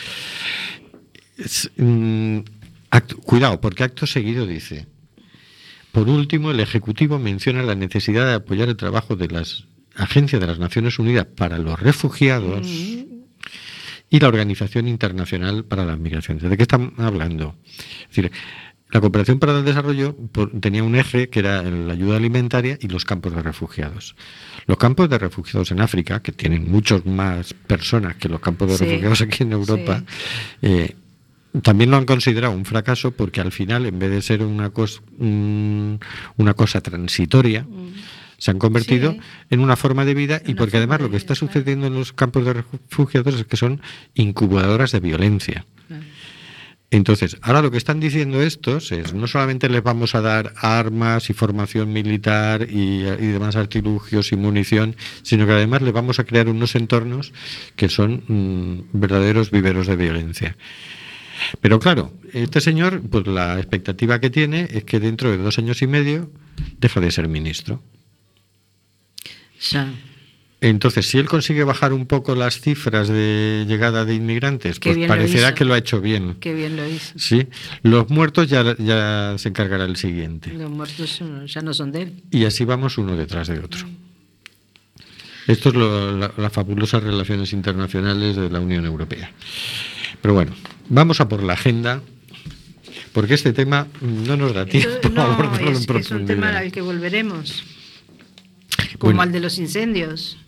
mm, 1.77 2.39
cuidado, 3.25 3.61
porque 3.61 3.85
acto 3.85 4.07
seguido 4.07 4.47
dice. 4.47 4.87
Por 5.93 6.09
último, 6.09 6.51
el 6.51 6.61
Ejecutivo 6.61 7.19
menciona 7.19 7.63
la 7.63 7.75
necesidad 7.75 8.27
de 8.27 8.35
apoyar 8.35 8.69
el 8.69 8.77
trabajo 8.77 9.17
de 9.17 9.29
las 9.29 9.67
Agencias 9.95 10.41
de 10.41 10.47
las 10.47 10.59
Naciones 10.59 10.99
Unidas 10.99 11.27
para 11.27 11.59
los 11.59 11.79
Refugiados 11.79 12.67
y 12.67 14.21
la 14.21 14.29
Organización 14.29 14.89
Internacional 14.89 15.65
para 15.65 15.85
las 15.85 15.99
Migraciones. 15.99 16.43
¿De 16.43 16.57
qué 16.57 16.63
están 16.63 16.95
hablando? 16.97 17.57
Es 18.03 18.09
decir, 18.09 18.33
la 18.91 19.01
cooperación 19.01 19.39
para 19.39 19.59
el 19.59 19.65
desarrollo 19.65 20.15
tenía 20.61 20.85
un 20.85 20.97
eje 20.97 21.31
que 21.31 21.41
era 21.41 21.63
la 21.63 21.95
ayuda 21.95 22.19
alimentaria 22.19 22.79
y 22.81 22.89
los 22.89 23.07
campos 23.07 23.35
de 23.35 23.43
refugiados. 23.43 24.17
Los 24.67 24.79
campos 24.79 25.09
de 25.11 25.19
refugiados 25.19 25.71
en 25.73 25.81
África, 25.81 26.21
que 26.23 26.33
tienen 26.33 26.71
muchos 26.71 27.05
más 27.07 27.53
personas 27.55 28.17
que 28.17 28.29
los 28.29 28.41
campos 28.41 28.69
de 28.71 28.77
Sí, 28.79 28.85
refugiados 28.85 29.21
aquí 29.23 29.43
en 29.43 29.53
Europa, 29.53 30.03
eh, 30.63 30.95
también 31.63 31.91
lo 31.91 31.97
han 31.99 32.07
considerado 32.07 32.55
un 32.55 32.65
fracaso 32.65 33.11
porque 33.11 33.41
al 33.41 33.53
final, 33.53 33.85
en 33.87 33.99
vez 33.99 34.11
de 34.11 34.23
ser 34.23 34.43
una, 34.43 34.71
cos- 34.73 35.03
un- 35.19 36.01
una 36.37 36.55
cosa 36.55 36.81
transitoria, 36.81 37.67
se 38.39 38.51
han 38.51 38.59
convertido 38.59 39.13
Sí. 39.13 39.21
en 39.51 39.61
una 39.61 39.77
forma 39.77 40.05
de 40.05 40.15
vida 40.15 40.41
y 40.47 40.53
Una 40.53 40.59
porque 40.59 40.79
además 40.79 41.01
lo 41.01 41.11
que 41.11 41.17
está 41.17 41.35
claro. 41.35 41.47
sucediendo 41.53 41.87
en 41.89 41.95
los 41.95 42.13
campos 42.13 42.45
de 42.45 42.55
refugiados 42.55 43.35
es 43.35 43.45
que 43.45 43.57
son 43.57 43.81
incubadoras 44.15 44.93
de 44.93 45.01
violencia. 45.01 45.65
Entonces, 46.93 47.39
ahora 47.41 47.63
lo 47.63 47.71
que 47.71 47.79
están 47.79 48.01
diciendo 48.01 48.43
estos 48.43 48.93
es, 48.93 49.15
no 49.15 49.27
solamente 49.27 49.71
les 49.71 49.83
vamos 49.83 50.15
a 50.15 50.21
dar 50.21 50.53
armas 50.59 51.31
y 51.31 51.33
formación 51.33 51.91
militar 51.91 52.67
y, 52.69 52.99
demás 52.99 53.57
artilugios 53.57 54.31
y 54.31 54.37
munición, 54.37 54.95
sino 55.23 55.47
que 55.47 55.53
además 55.53 55.81
les 55.81 55.95
vamos 55.95 56.19
a 56.19 56.25
crear 56.25 56.51
unos 56.51 56.75
entornos 56.75 57.33
que 57.77 57.89
son 57.89 58.25
mm, 58.29 58.91
verdaderos 58.93 59.51
viveros 59.51 59.87
de 59.87 59.97
violencia. 59.97 60.59
Pero 61.63 61.81
claro, 61.81 62.13
este 62.35 62.61
señor, 62.61 63.01
pues 63.01 63.27
la 63.27 63.59
expectativa 63.59 64.21
que 64.21 64.29
tiene 64.29 64.69
es 64.71 64.85
que 64.85 65.01
dentro 65.01 65.31
de 65.31 65.39
dos 65.39 65.59
años 65.59 65.81
y 65.81 65.87
medio 65.87 66.31
deja 66.79 67.01
de 67.01 67.11
ser 67.11 67.27
ministro. 67.27 67.83
Ya. 69.71 69.91
Entonces, 70.65 71.09
si 71.09 71.19
él 71.19 71.27
consigue 71.29 71.65
bajar 71.65 71.93
un 71.93 72.07
poco 72.07 72.37
las 72.37 72.61
cifras 72.61 73.09
de 73.09 73.65
llegada 73.67 74.05
de 74.05 74.15
inmigrantes, 74.15 74.79
Qué 74.79 74.95
pues 74.95 75.09
parecerá 75.09 75.55
que 75.55 75.65
lo 75.65 75.75
ha 75.75 75.79
hecho 75.79 76.01
bien. 76.01 76.37
Qué 76.39 76.55
bien 76.55 76.77
lo 76.77 76.89
hizo. 76.89 77.19
Sí, 77.19 77.49
los 77.83 78.09
muertos 78.11 78.49
ya, 78.49 78.77
ya 78.79 79.35
se 79.39 79.49
encargará 79.49 79.85
el 79.87 79.97
siguiente. 79.97 80.53
Los 80.53 80.71
muertos 80.71 81.21
ya 81.47 81.63
no 81.63 81.75
son 81.75 81.91
de 81.91 82.03
él. 82.03 82.13
Y 82.31 82.45
así 82.45 82.65
vamos 82.65 82.97
uno 82.97 83.17
detrás 83.17 83.49
de 83.49 83.59
otro. 83.59 83.89
Esto 85.49 85.71
es 85.71 85.75
lo- 85.75 86.17
la- 86.17 86.33
las 86.37 86.53
fabulosas 86.53 87.03
relaciones 87.03 87.53
internacionales 87.53 88.37
de 88.37 88.49
la 88.49 88.61
Unión 88.61 88.87
Europea. 88.87 89.33
Pero 90.21 90.35
bueno, 90.35 90.53
vamos 90.89 91.21
a 91.21 91.29
por 91.29 91.43
la 91.43 91.55
agenda, 91.55 92.01
porque 93.13 93.35
este 93.35 93.53
tema 93.53 93.89
no 94.01 94.37
nos 94.37 94.55
da 94.55 94.65
tiempo 94.65 95.09
a 95.21 95.25
abordarlo 95.25 95.67
en 95.67 95.73
es, 95.73 95.73
es 95.73 95.81
un 95.81 95.87
profundidad. 95.87 96.27
tema 96.37 96.57
al 96.57 96.71
que 96.71 96.81
volveremos. 96.81 97.65
Como 98.99 99.09
Bueno. 99.15 99.23
al 99.23 99.33
de 99.33 99.41
los 99.41 99.59
incendios. 99.59 100.39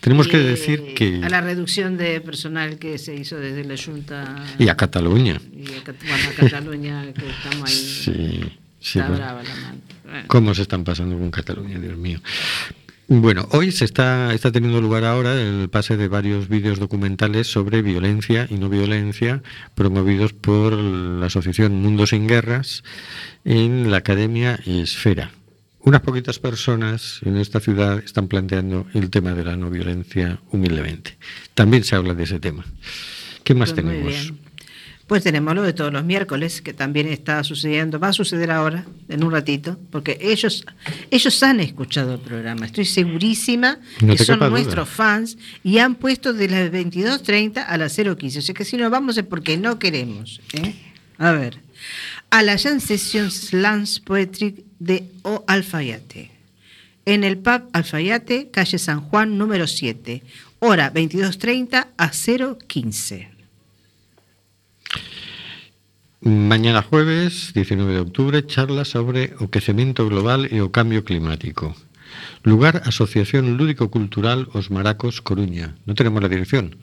Tenemos 0.00 0.28
que 0.28 0.38
Eh, 0.38 0.44
decir 0.44 0.94
que... 0.94 1.20
A 1.22 1.28
la 1.28 1.40
reducción 1.40 1.96
de 1.96 2.20
personal 2.20 2.78
que 2.78 2.98
se 2.98 3.14
hizo 3.14 3.36
desde 3.36 3.64
la 3.64 3.76
Junta. 3.76 4.36
Y 4.58 4.68
a 4.68 4.76
Cataluña. 4.76 5.40
y 5.52 5.66
a, 5.74 5.82
bueno, 5.84 6.28
a 6.30 6.40
Cataluña, 6.40 7.12
que 7.14 7.28
estamos 7.28 7.68
ahí. 7.68 7.74
Sí, 7.74 8.40
sí, 8.80 8.98
está 8.98 9.08
bueno. 9.08 9.24
brava 9.24 9.42
la 9.42 9.54
mano. 9.56 9.78
Bueno. 10.04 10.24
¿Cómo 10.28 10.54
se 10.54 10.62
están 10.62 10.84
pasando 10.84 11.18
con 11.18 11.30
Cataluña, 11.30 11.78
Dios 11.78 11.96
mío? 11.96 12.20
Bueno, 13.10 13.48
hoy 13.52 13.72
se 13.72 13.86
está, 13.86 14.34
está 14.34 14.52
teniendo 14.52 14.82
lugar 14.82 15.04
ahora 15.04 15.34
el 15.40 15.70
pase 15.70 15.96
de 15.96 16.08
varios 16.08 16.48
vídeos 16.48 16.78
documentales 16.78 17.46
sobre 17.50 17.80
violencia 17.80 18.46
y 18.50 18.56
no 18.56 18.68
violencia 18.68 19.42
promovidos 19.74 20.34
por 20.34 20.74
la 20.74 21.26
Asociación 21.26 21.80
Mundo 21.80 22.06
Sin 22.06 22.26
Guerras 22.26 22.84
en 23.46 23.90
la 23.90 23.98
Academia 23.98 24.60
Esfera. 24.66 25.30
Unas 25.88 26.02
poquitas 26.02 26.38
personas 26.38 27.20
en 27.24 27.38
esta 27.38 27.60
ciudad 27.60 27.98
están 28.04 28.28
planteando 28.28 28.86
el 28.92 29.08
tema 29.08 29.32
de 29.32 29.42
la 29.42 29.56
no 29.56 29.70
violencia 29.70 30.38
humildemente. 30.52 31.16
También 31.54 31.82
se 31.82 31.96
habla 31.96 32.12
de 32.12 32.24
ese 32.24 32.38
tema. 32.38 32.66
¿Qué 33.42 33.54
más 33.54 33.72
Pues 33.72 33.86
tenemos? 33.86 34.32
Pues 35.06 35.22
tenemos 35.22 35.54
lo 35.54 35.62
de 35.62 35.72
todos 35.72 35.90
los 35.90 36.04
miércoles, 36.04 36.60
que 36.60 36.74
también 36.74 37.08
está 37.08 37.42
sucediendo, 37.42 37.98
va 37.98 38.08
a 38.08 38.12
suceder 38.12 38.50
ahora, 38.50 38.84
en 39.08 39.24
un 39.24 39.32
ratito, 39.32 39.78
porque 39.90 40.18
ellos, 40.20 40.66
ellos 41.10 41.42
han 41.42 41.60
escuchado 41.60 42.12
el 42.16 42.20
programa, 42.20 42.66
estoy 42.66 42.84
segurísima 42.84 43.78
No 44.02 44.14
que 44.14 44.22
son 44.22 44.40
duda. 44.40 44.50
nuestros 44.50 44.90
fans 44.90 45.38
y 45.64 45.78
han 45.78 45.94
puesto 45.94 46.34
de 46.34 46.50
las 46.50 46.70
22.30 46.70 47.64
a 47.66 47.78
las 47.78 47.98
0.15, 47.98 48.36
o 48.36 48.42
sea 48.42 48.54
que 48.54 48.66
si 48.66 48.76
nos 48.76 48.90
vamos 48.90 49.16
es 49.16 49.24
porque 49.24 49.56
no 49.56 49.78
queremos. 49.78 50.42
¿eh? 50.52 50.74
A 51.16 51.32
ver, 51.32 51.62
a 52.30 52.42
la 52.42 52.58
Jam 52.58 52.80
Session 52.80 53.30
Slams 53.30 54.00
Poetry 54.00 54.64
de 54.78 55.04
O 55.22 55.44
Alfayate, 55.46 56.30
en 57.04 57.24
el 57.24 57.38
pub 57.38 57.62
Alfayate, 57.72 58.50
calle 58.50 58.78
San 58.78 59.00
Juan, 59.00 59.38
número 59.38 59.66
7, 59.66 60.22
hora 60.60 60.92
22.30 60.92 61.86
a 61.96 62.10
0.15. 62.10 63.28
Mañana 66.20 66.82
jueves, 66.82 67.52
19 67.54 67.92
de 67.92 68.00
octubre, 68.00 68.46
charla 68.46 68.84
sobre 68.84 69.34
o 69.38 69.48
quecemento 69.48 70.04
global 70.08 70.50
e 70.50 70.60
o 70.60 70.74
cambio 70.74 71.06
climático. 71.06 71.78
Lugar, 72.42 72.82
Asociación 72.84 73.56
Lúdico-Cultural 73.56 74.48
Os 74.52 74.70
Maracos, 74.70 75.22
Coruña. 75.22 75.76
No 75.86 75.94
tenemos 75.94 76.20
la 76.20 76.28
dirección. 76.28 76.76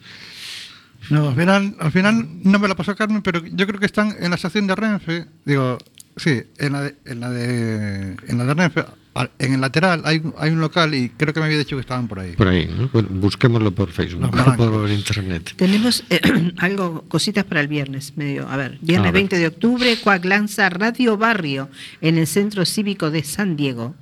No, 1.10 1.30
al 1.30 1.36
final, 1.36 1.76
al 1.80 1.92
final 1.92 2.28
no 2.44 2.60
me 2.60 2.68
la 2.68 2.76
pasó 2.76 2.96
Carmen, 2.96 3.22
pero 3.22 3.44
yo 3.46 3.68
creo 3.68 3.80
que 3.80 3.86
están 3.86 4.16
en 4.20 4.30
la 4.30 4.36
estación 4.36 4.68
de 4.68 4.76
Renfe. 4.76 5.26
Digo, 5.46 5.78
sí, 6.18 6.42
en 6.58 6.74
la 6.74 6.82
de, 6.82 6.96
en 7.06 7.20
la 7.20 7.30
de, 7.30 8.16
en 8.28 8.38
la 8.38 8.46
de 8.46 8.54
Renfe. 8.54 8.86
al- 9.14 9.32
En 9.40 9.54
el 9.54 9.62
lateral 9.62 10.02
hay, 10.06 10.22
hay 10.38 10.52
un 10.52 10.60
local 10.60 10.94
y 10.94 11.10
creo 11.10 11.34
que 11.34 11.40
me 11.40 11.46
había 11.46 11.58
dicho 11.58 11.76
que 11.78 11.82
estaban 11.82 12.08
por 12.08 12.20
ahí. 12.20 12.34
Por 12.34 12.48
ahí, 12.48 12.68
¿no? 12.78 12.90
Bueno, 12.92 13.08
busquémoslo 13.12 13.72
por 13.74 13.92
Facebook, 13.92 14.30
por 14.58 14.90
internet. 14.90 15.54
Tenemos 15.56 16.04
eh, 16.10 16.20
algo, 16.58 17.04
cositas 17.08 17.44
para 17.46 17.62
el 17.62 17.68
viernes, 17.68 18.14
medio. 18.18 18.48
A 18.50 18.58
ver, 18.58 18.78
viernes 18.82 19.10
A 19.10 19.12
ver. 19.12 19.14
20 19.14 19.38
de 19.38 19.48
octubre, 19.48 19.98
Cuac 20.04 20.26
lanza 20.26 20.70
Radio 20.70 21.18
Barrio 21.18 21.70
en 22.02 22.18
el 22.18 22.28
Centro 22.28 22.66
Cívico 22.66 23.10
de 23.12 23.24
San 23.24 23.56
Diego. 23.56 23.96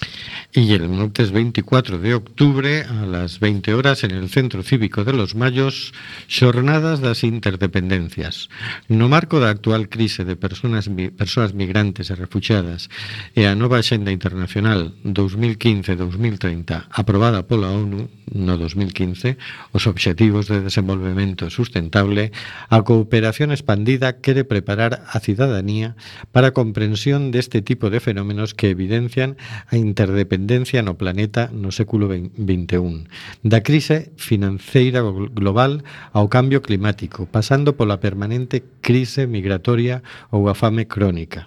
Y 0.54 0.74
el 0.74 0.90
martes 0.90 1.32
24 1.32 2.00
de 2.00 2.14
octubre 2.14 2.84
a 2.84 3.06
las 3.06 3.40
20 3.40 3.74
horas 3.74 4.04
en 4.04 4.12
el 4.12 4.30
Centro 4.30 4.64
Cívico 4.64 5.06
de 5.06 5.14
los 5.14 5.34
Mayos 5.34 5.94
Xornadas 6.28 7.00
das 7.00 7.24
Interdependencias. 7.24 8.50
No 8.92 9.08
marco 9.08 9.40
da 9.40 9.48
actual 9.48 9.88
crise 9.88 10.28
de 10.28 10.36
personas, 10.36 10.92
persoas 11.16 11.56
migrantes 11.56 12.12
e 12.12 12.20
refugiadas 12.20 12.92
e 13.32 13.48
a 13.48 13.56
nova 13.56 13.80
Xenda 13.80 14.12
Internacional 14.12 14.92
2015-2030 15.08 16.92
aprobada 16.92 17.48
pola 17.48 17.72
ONU 17.72 18.12
no 18.32 18.56
2015 18.60 19.40
os 19.72 19.88
Obxectivos 19.88 20.52
de 20.52 20.60
Desenvolvemento 20.60 21.48
Sustentable 21.48 22.36
a 22.68 22.84
cooperación 22.84 23.56
expandida 23.56 24.20
quere 24.20 24.44
preparar 24.44 25.08
a 25.08 25.24
cidadanía 25.24 25.96
para 26.36 26.52
a 26.52 26.56
comprensión 26.56 27.32
deste 27.32 27.64
tipo 27.64 27.88
de 27.88 28.04
fenómenos 28.04 28.52
que 28.52 28.72
evidencian 28.72 29.40
a 29.72 29.80
interdependencia 29.80 30.41
dependencia 30.42 30.82
no 30.82 30.98
planeta 30.98 31.54
no 31.54 31.70
século 31.70 32.10
XXI. 32.10 33.06
Da 33.46 33.62
crise 33.62 34.10
financeira 34.18 35.06
global 35.06 35.86
ao 36.18 36.34
cambio 36.34 36.66
climático, 36.66 37.30
pasando 37.30 37.78
pola 37.78 38.02
permanente 38.02 38.66
crise 38.82 39.30
migratoria 39.30 40.02
ou 40.34 40.50
a 40.50 40.58
fame 40.58 40.90
crónica. 40.90 41.46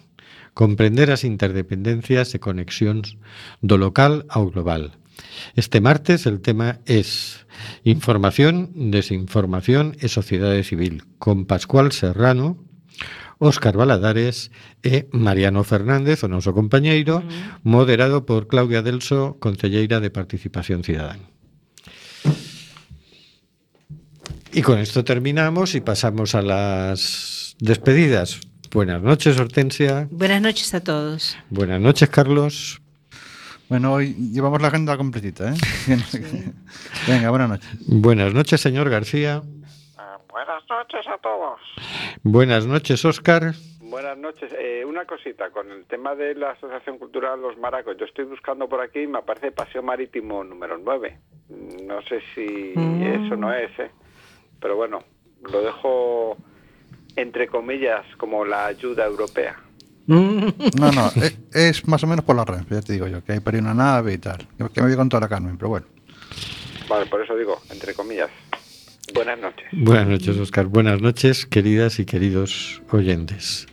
Comprender 0.55 1.11
as 1.11 1.27
interdependencias 1.27 2.31
e 2.35 2.39
conexións 2.39 3.19
do 3.59 3.75
local 3.75 4.23
ao 4.31 4.47
global. 4.47 4.95
Este 5.59 5.83
martes 5.83 6.31
el 6.31 6.39
tema 6.39 6.79
es 6.87 7.43
Información, 7.83 8.71
Desinformación 8.95 9.99
e 9.99 10.07
Sociedade 10.07 10.63
Civil, 10.63 11.03
con 11.19 11.51
Pascual 11.51 11.91
Serrano, 11.91 12.63
Óscar 13.45 13.77
Baladares 13.77 14.51
e 14.81 15.05
Mariano 15.13 15.69
Fernández, 15.69 16.25
o 16.25 16.29
noso 16.33 16.57
compañeiro, 16.57 17.21
-huh. 17.21 17.61
moderado 17.61 18.25
por 18.25 18.49
Claudia 18.49 18.81
Delso, 18.81 19.37
concelleira 19.37 20.01
de 20.01 20.09
Participación 20.09 20.81
Cidadán. 20.81 21.29
Y 24.57 24.63
con 24.63 24.79
esto 24.79 25.05
terminamos 25.05 25.75
y 25.75 25.85
pasamos 25.85 26.35
a 26.35 26.41
las 26.41 27.55
despedidas. 27.61 28.41
Buenas 28.73 29.03
noches, 29.03 29.39
Hortensia. 29.39 30.09
Buenas 30.11 30.41
noches 30.41 30.73
a 30.73 30.81
todos. 30.81 31.37
Buenas 31.51 31.81
noches, 31.81 32.09
Carlos. 32.09 32.81
Bueno, 33.69 33.93
hoy 33.93 34.15
llevamos 34.33 34.63
la 34.63 34.69
agenda 34.69 34.97
completita, 34.97 35.53
¿eh? 35.53 35.57
Sí. 36.09 36.23
Venga, 37.09 37.29
buenas 37.29 37.49
noches. 37.51 37.69
Buenas 37.87 38.33
noches, 38.33 38.61
señor 38.61 38.89
García. 38.89 39.43
Buenas 40.35 40.63
noches. 40.69 40.84
Buenas 42.23 42.67
noches, 42.67 43.05
Óscar. 43.05 43.55
Buenas 43.81 44.19
noches. 44.19 44.53
Eh, 44.59 44.85
una 44.85 45.05
cosita, 45.05 45.51
con 45.51 45.71
el 45.71 45.85
tema 45.87 46.15
de 46.15 46.35
la 46.35 46.51
Asociación 46.51 46.99
Cultural 46.99 47.41
Los 47.41 47.57
Maracos, 47.59 47.97
yo 47.97 48.07
estoy 48.07 48.25
buscando 48.25 48.69
por 48.69 48.81
aquí 48.81 49.01
y 49.01 49.07
me 49.07 49.19
aparece 49.19 49.53
Paseo 49.53 49.83
Marítimo 49.83 50.43
número 50.43 50.79
9. 50.79 51.19
No 51.85 52.03
sé 52.03 52.21
si 52.35 52.73
mm. 52.75 53.03
eso 53.03 53.37
no 53.37 53.53
es, 53.53 53.71
¿eh? 53.79 53.91
pero 54.61 54.77
bueno, 54.77 55.01
lo 55.43 55.61
dejo 55.63 56.37
entre 57.17 57.47
comillas 57.47 58.05
como 58.17 58.45
la 58.45 58.67
ayuda 58.67 59.05
europea. 59.05 59.61
No, 60.07 60.93
no, 60.93 61.07
es, 61.17 61.39
es, 61.53 61.89
más 61.89 62.03
o 62.05 62.07
menos 62.07 62.25
por 62.25 62.37
la 62.37 62.45
red, 62.45 62.63
ya 62.69 62.83
te 62.83 62.93
digo 62.93 63.07
yo, 63.07 63.25
que 63.25 63.33
hay 63.33 63.41
por 63.41 63.55
una 63.55 63.73
nave 63.73 64.13
y 64.13 64.19
tal. 64.19 64.47
Que 64.73 64.81
me 64.81 64.89
voy 64.89 64.97
con 64.97 65.09
toda 65.09 65.23
la 65.23 65.29
Carmen, 65.29 65.57
pero 65.57 65.71
bueno. 65.71 65.87
Vale, 66.89 67.07
por 67.07 67.23
eso 67.23 67.35
digo, 67.37 67.59
entre 67.71 67.95
comillas. 67.95 68.31
Buenas 69.15 69.39
noches. 69.39 69.67
Buenas 69.73 70.09
noches, 70.09 70.37
Oscar. 70.39 70.67
Buenas 70.67 71.01
noches, 71.01 71.47
queridas 71.47 72.01
y 72.01 72.05
queridos 72.05 72.83
oyentes. 72.91 73.69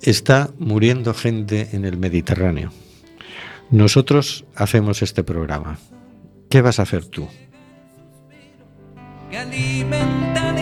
Está 0.00 0.50
muriendo 0.58 1.12
gente 1.12 1.70
en 1.72 1.84
el 1.84 1.96
Mediterráneo. 1.96 2.70
Nosotros 3.70 4.44
hacemos 4.54 5.02
este 5.02 5.24
programa. 5.24 5.78
¿Qué 6.48 6.62
vas 6.62 6.78
a 6.78 6.82
hacer 6.82 7.04
tú? 7.04 7.28
Que 9.28 9.38
alimenta 9.38 10.54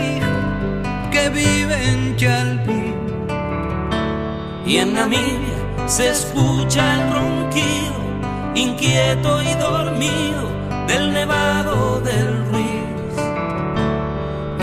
que 1.11 1.29
vive 1.29 1.76
en 1.91 2.16
Chalpín. 2.16 2.95
Y 4.66 4.76
en 4.79 4.95
Namibia 4.95 5.87
se 5.87 6.11
escucha 6.11 6.95
el 6.95 7.12
ronquido, 7.12 8.55
inquieto 8.55 9.43
y 9.43 9.55
dormido, 9.55 10.51
del 10.87 11.12
nevado 11.12 12.01
del 12.01 12.47
ruido 12.47 12.68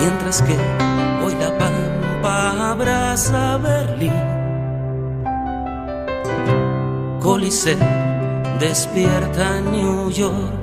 mientras 0.05 0.41
que 0.43 0.55
hoy 1.23 1.33
la 1.43 1.51
pampa 1.57 2.71
abraza 2.71 3.57
Berlín. 3.57 4.13
Coliseo 7.21 7.87
despierta 8.59 9.61
New 9.61 10.11
York. 10.11 10.53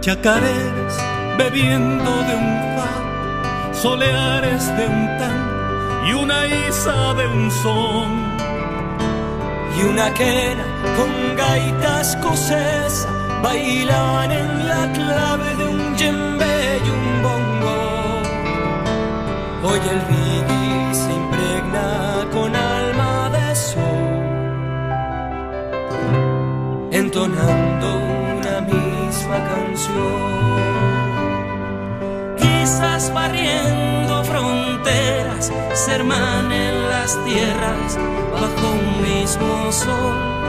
Chacareras 0.00 0.96
bebiendo 1.38 2.10
de 2.28 2.34
un 2.44 2.50
far, 2.76 3.74
soleares 3.82 4.64
de 4.76 4.84
un 4.96 5.02
tan 5.20 5.38
y 6.08 6.12
una 6.12 6.40
isa 6.68 7.14
de 7.14 7.26
un 7.28 7.50
son. 7.62 8.10
Y 9.78 9.82
una 9.84 10.12
quena 10.12 10.64
con 10.96 11.10
gaitas 11.36 12.14
escocesa 12.14 13.08
bailan 13.42 14.30
en 14.32 14.68
la 14.68 14.82
clave 14.92 15.48
de 15.56 15.64
un 15.68 15.96
djembe 15.96 16.80
y 16.84 16.90
un 16.90 17.10
Hoy 19.62 19.78
el 19.78 20.00
reggae 20.00 20.94
se 20.94 21.12
impregna 21.12 22.26
con 22.32 22.56
alma 22.56 23.28
de 23.28 23.54
sol, 23.54 24.08
entonando 26.90 27.88
una 28.38 28.60
misma 28.62 29.38
canción. 29.52 30.40
Quizás 32.38 33.12
barriendo 33.12 34.24
fronteras 34.24 35.52
se 35.74 35.92
hermanen 35.94 36.88
las 36.88 37.22
tierras 37.26 37.98
bajo 38.32 38.66
un 38.72 39.02
mismo 39.02 39.70
sol 39.70 40.39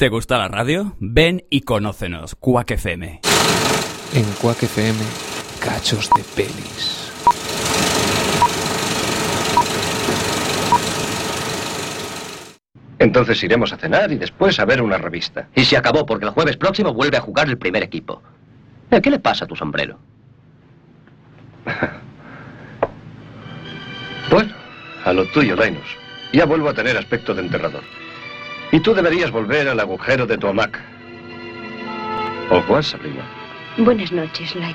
¿Te 0.00 0.08
gusta 0.08 0.38
la 0.38 0.48
radio? 0.48 0.96
Ven 0.98 1.44
y 1.50 1.60
conócenos, 1.60 2.34
Quack 2.34 2.70
FM. 2.70 3.20
En 4.14 4.24
Quack 4.40 4.62
FM, 4.62 4.98
cachos 5.62 6.08
de 6.16 6.22
pelis. 6.34 7.12
Entonces 12.98 13.42
iremos 13.42 13.74
a 13.74 13.76
cenar 13.76 14.10
y 14.10 14.16
después 14.16 14.58
a 14.58 14.64
ver 14.64 14.80
una 14.80 14.96
revista. 14.96 15.50
Y 15.54 15.66
se 15.66 15.76
acabó 15.76 16.06
porque 16.06 16.24
el 16.24 16.30
jueves 16.30 16.56
próximo 16.56 16.94
vuelve 16.94 17.18
a 17.18 17.20
jugar 17.20 17.50
el 17.50 17.58
primer 17.58 17.82
equipo. 17.82 18.22
¿Eh, 18.90 19.02
¿Qué 19.02 19.10
le 19.10 19.18
pasa 19.18 19.44
a 19.44 19.48
tu 19.48 19.54
sombrero? 19.54 19.98
Bueno, 24.30 24.54
a 25.04 25.12
lo 25.12 25.26
tuyo, 25.26 25.56
Linus. 25.56 25.98
Ya 26.32 26.46
vuelvo 26.46 26.70
a 26.70 26.74
tener 26.74 26.96
aspecto 26.96 27.34
de 27.34 27.42
enterrador. 27.42 27.82
Y 28.72 28.80
tú 28.80 28.94
deberías 28.94 29.30
volver 29.30 29.68
al 29.68 29.80
agujero 29.80 30.26
de 30.26 30.38
tu 30.38 30.46
hamaca. 30.46 30.80
¿O 32.50 32.62
cuál, 32.66 32.84
Sabrina? 32.84 33.24
Buenas 33.78 34.12
noches, 34.12 34.54
Linus. 34.54 34.74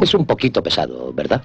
Es 0.00 0.14
un 0.14 0.24
poquito 0.24 0.62
pesado, 0.62 1.12
¿verdad? 1.12 1.42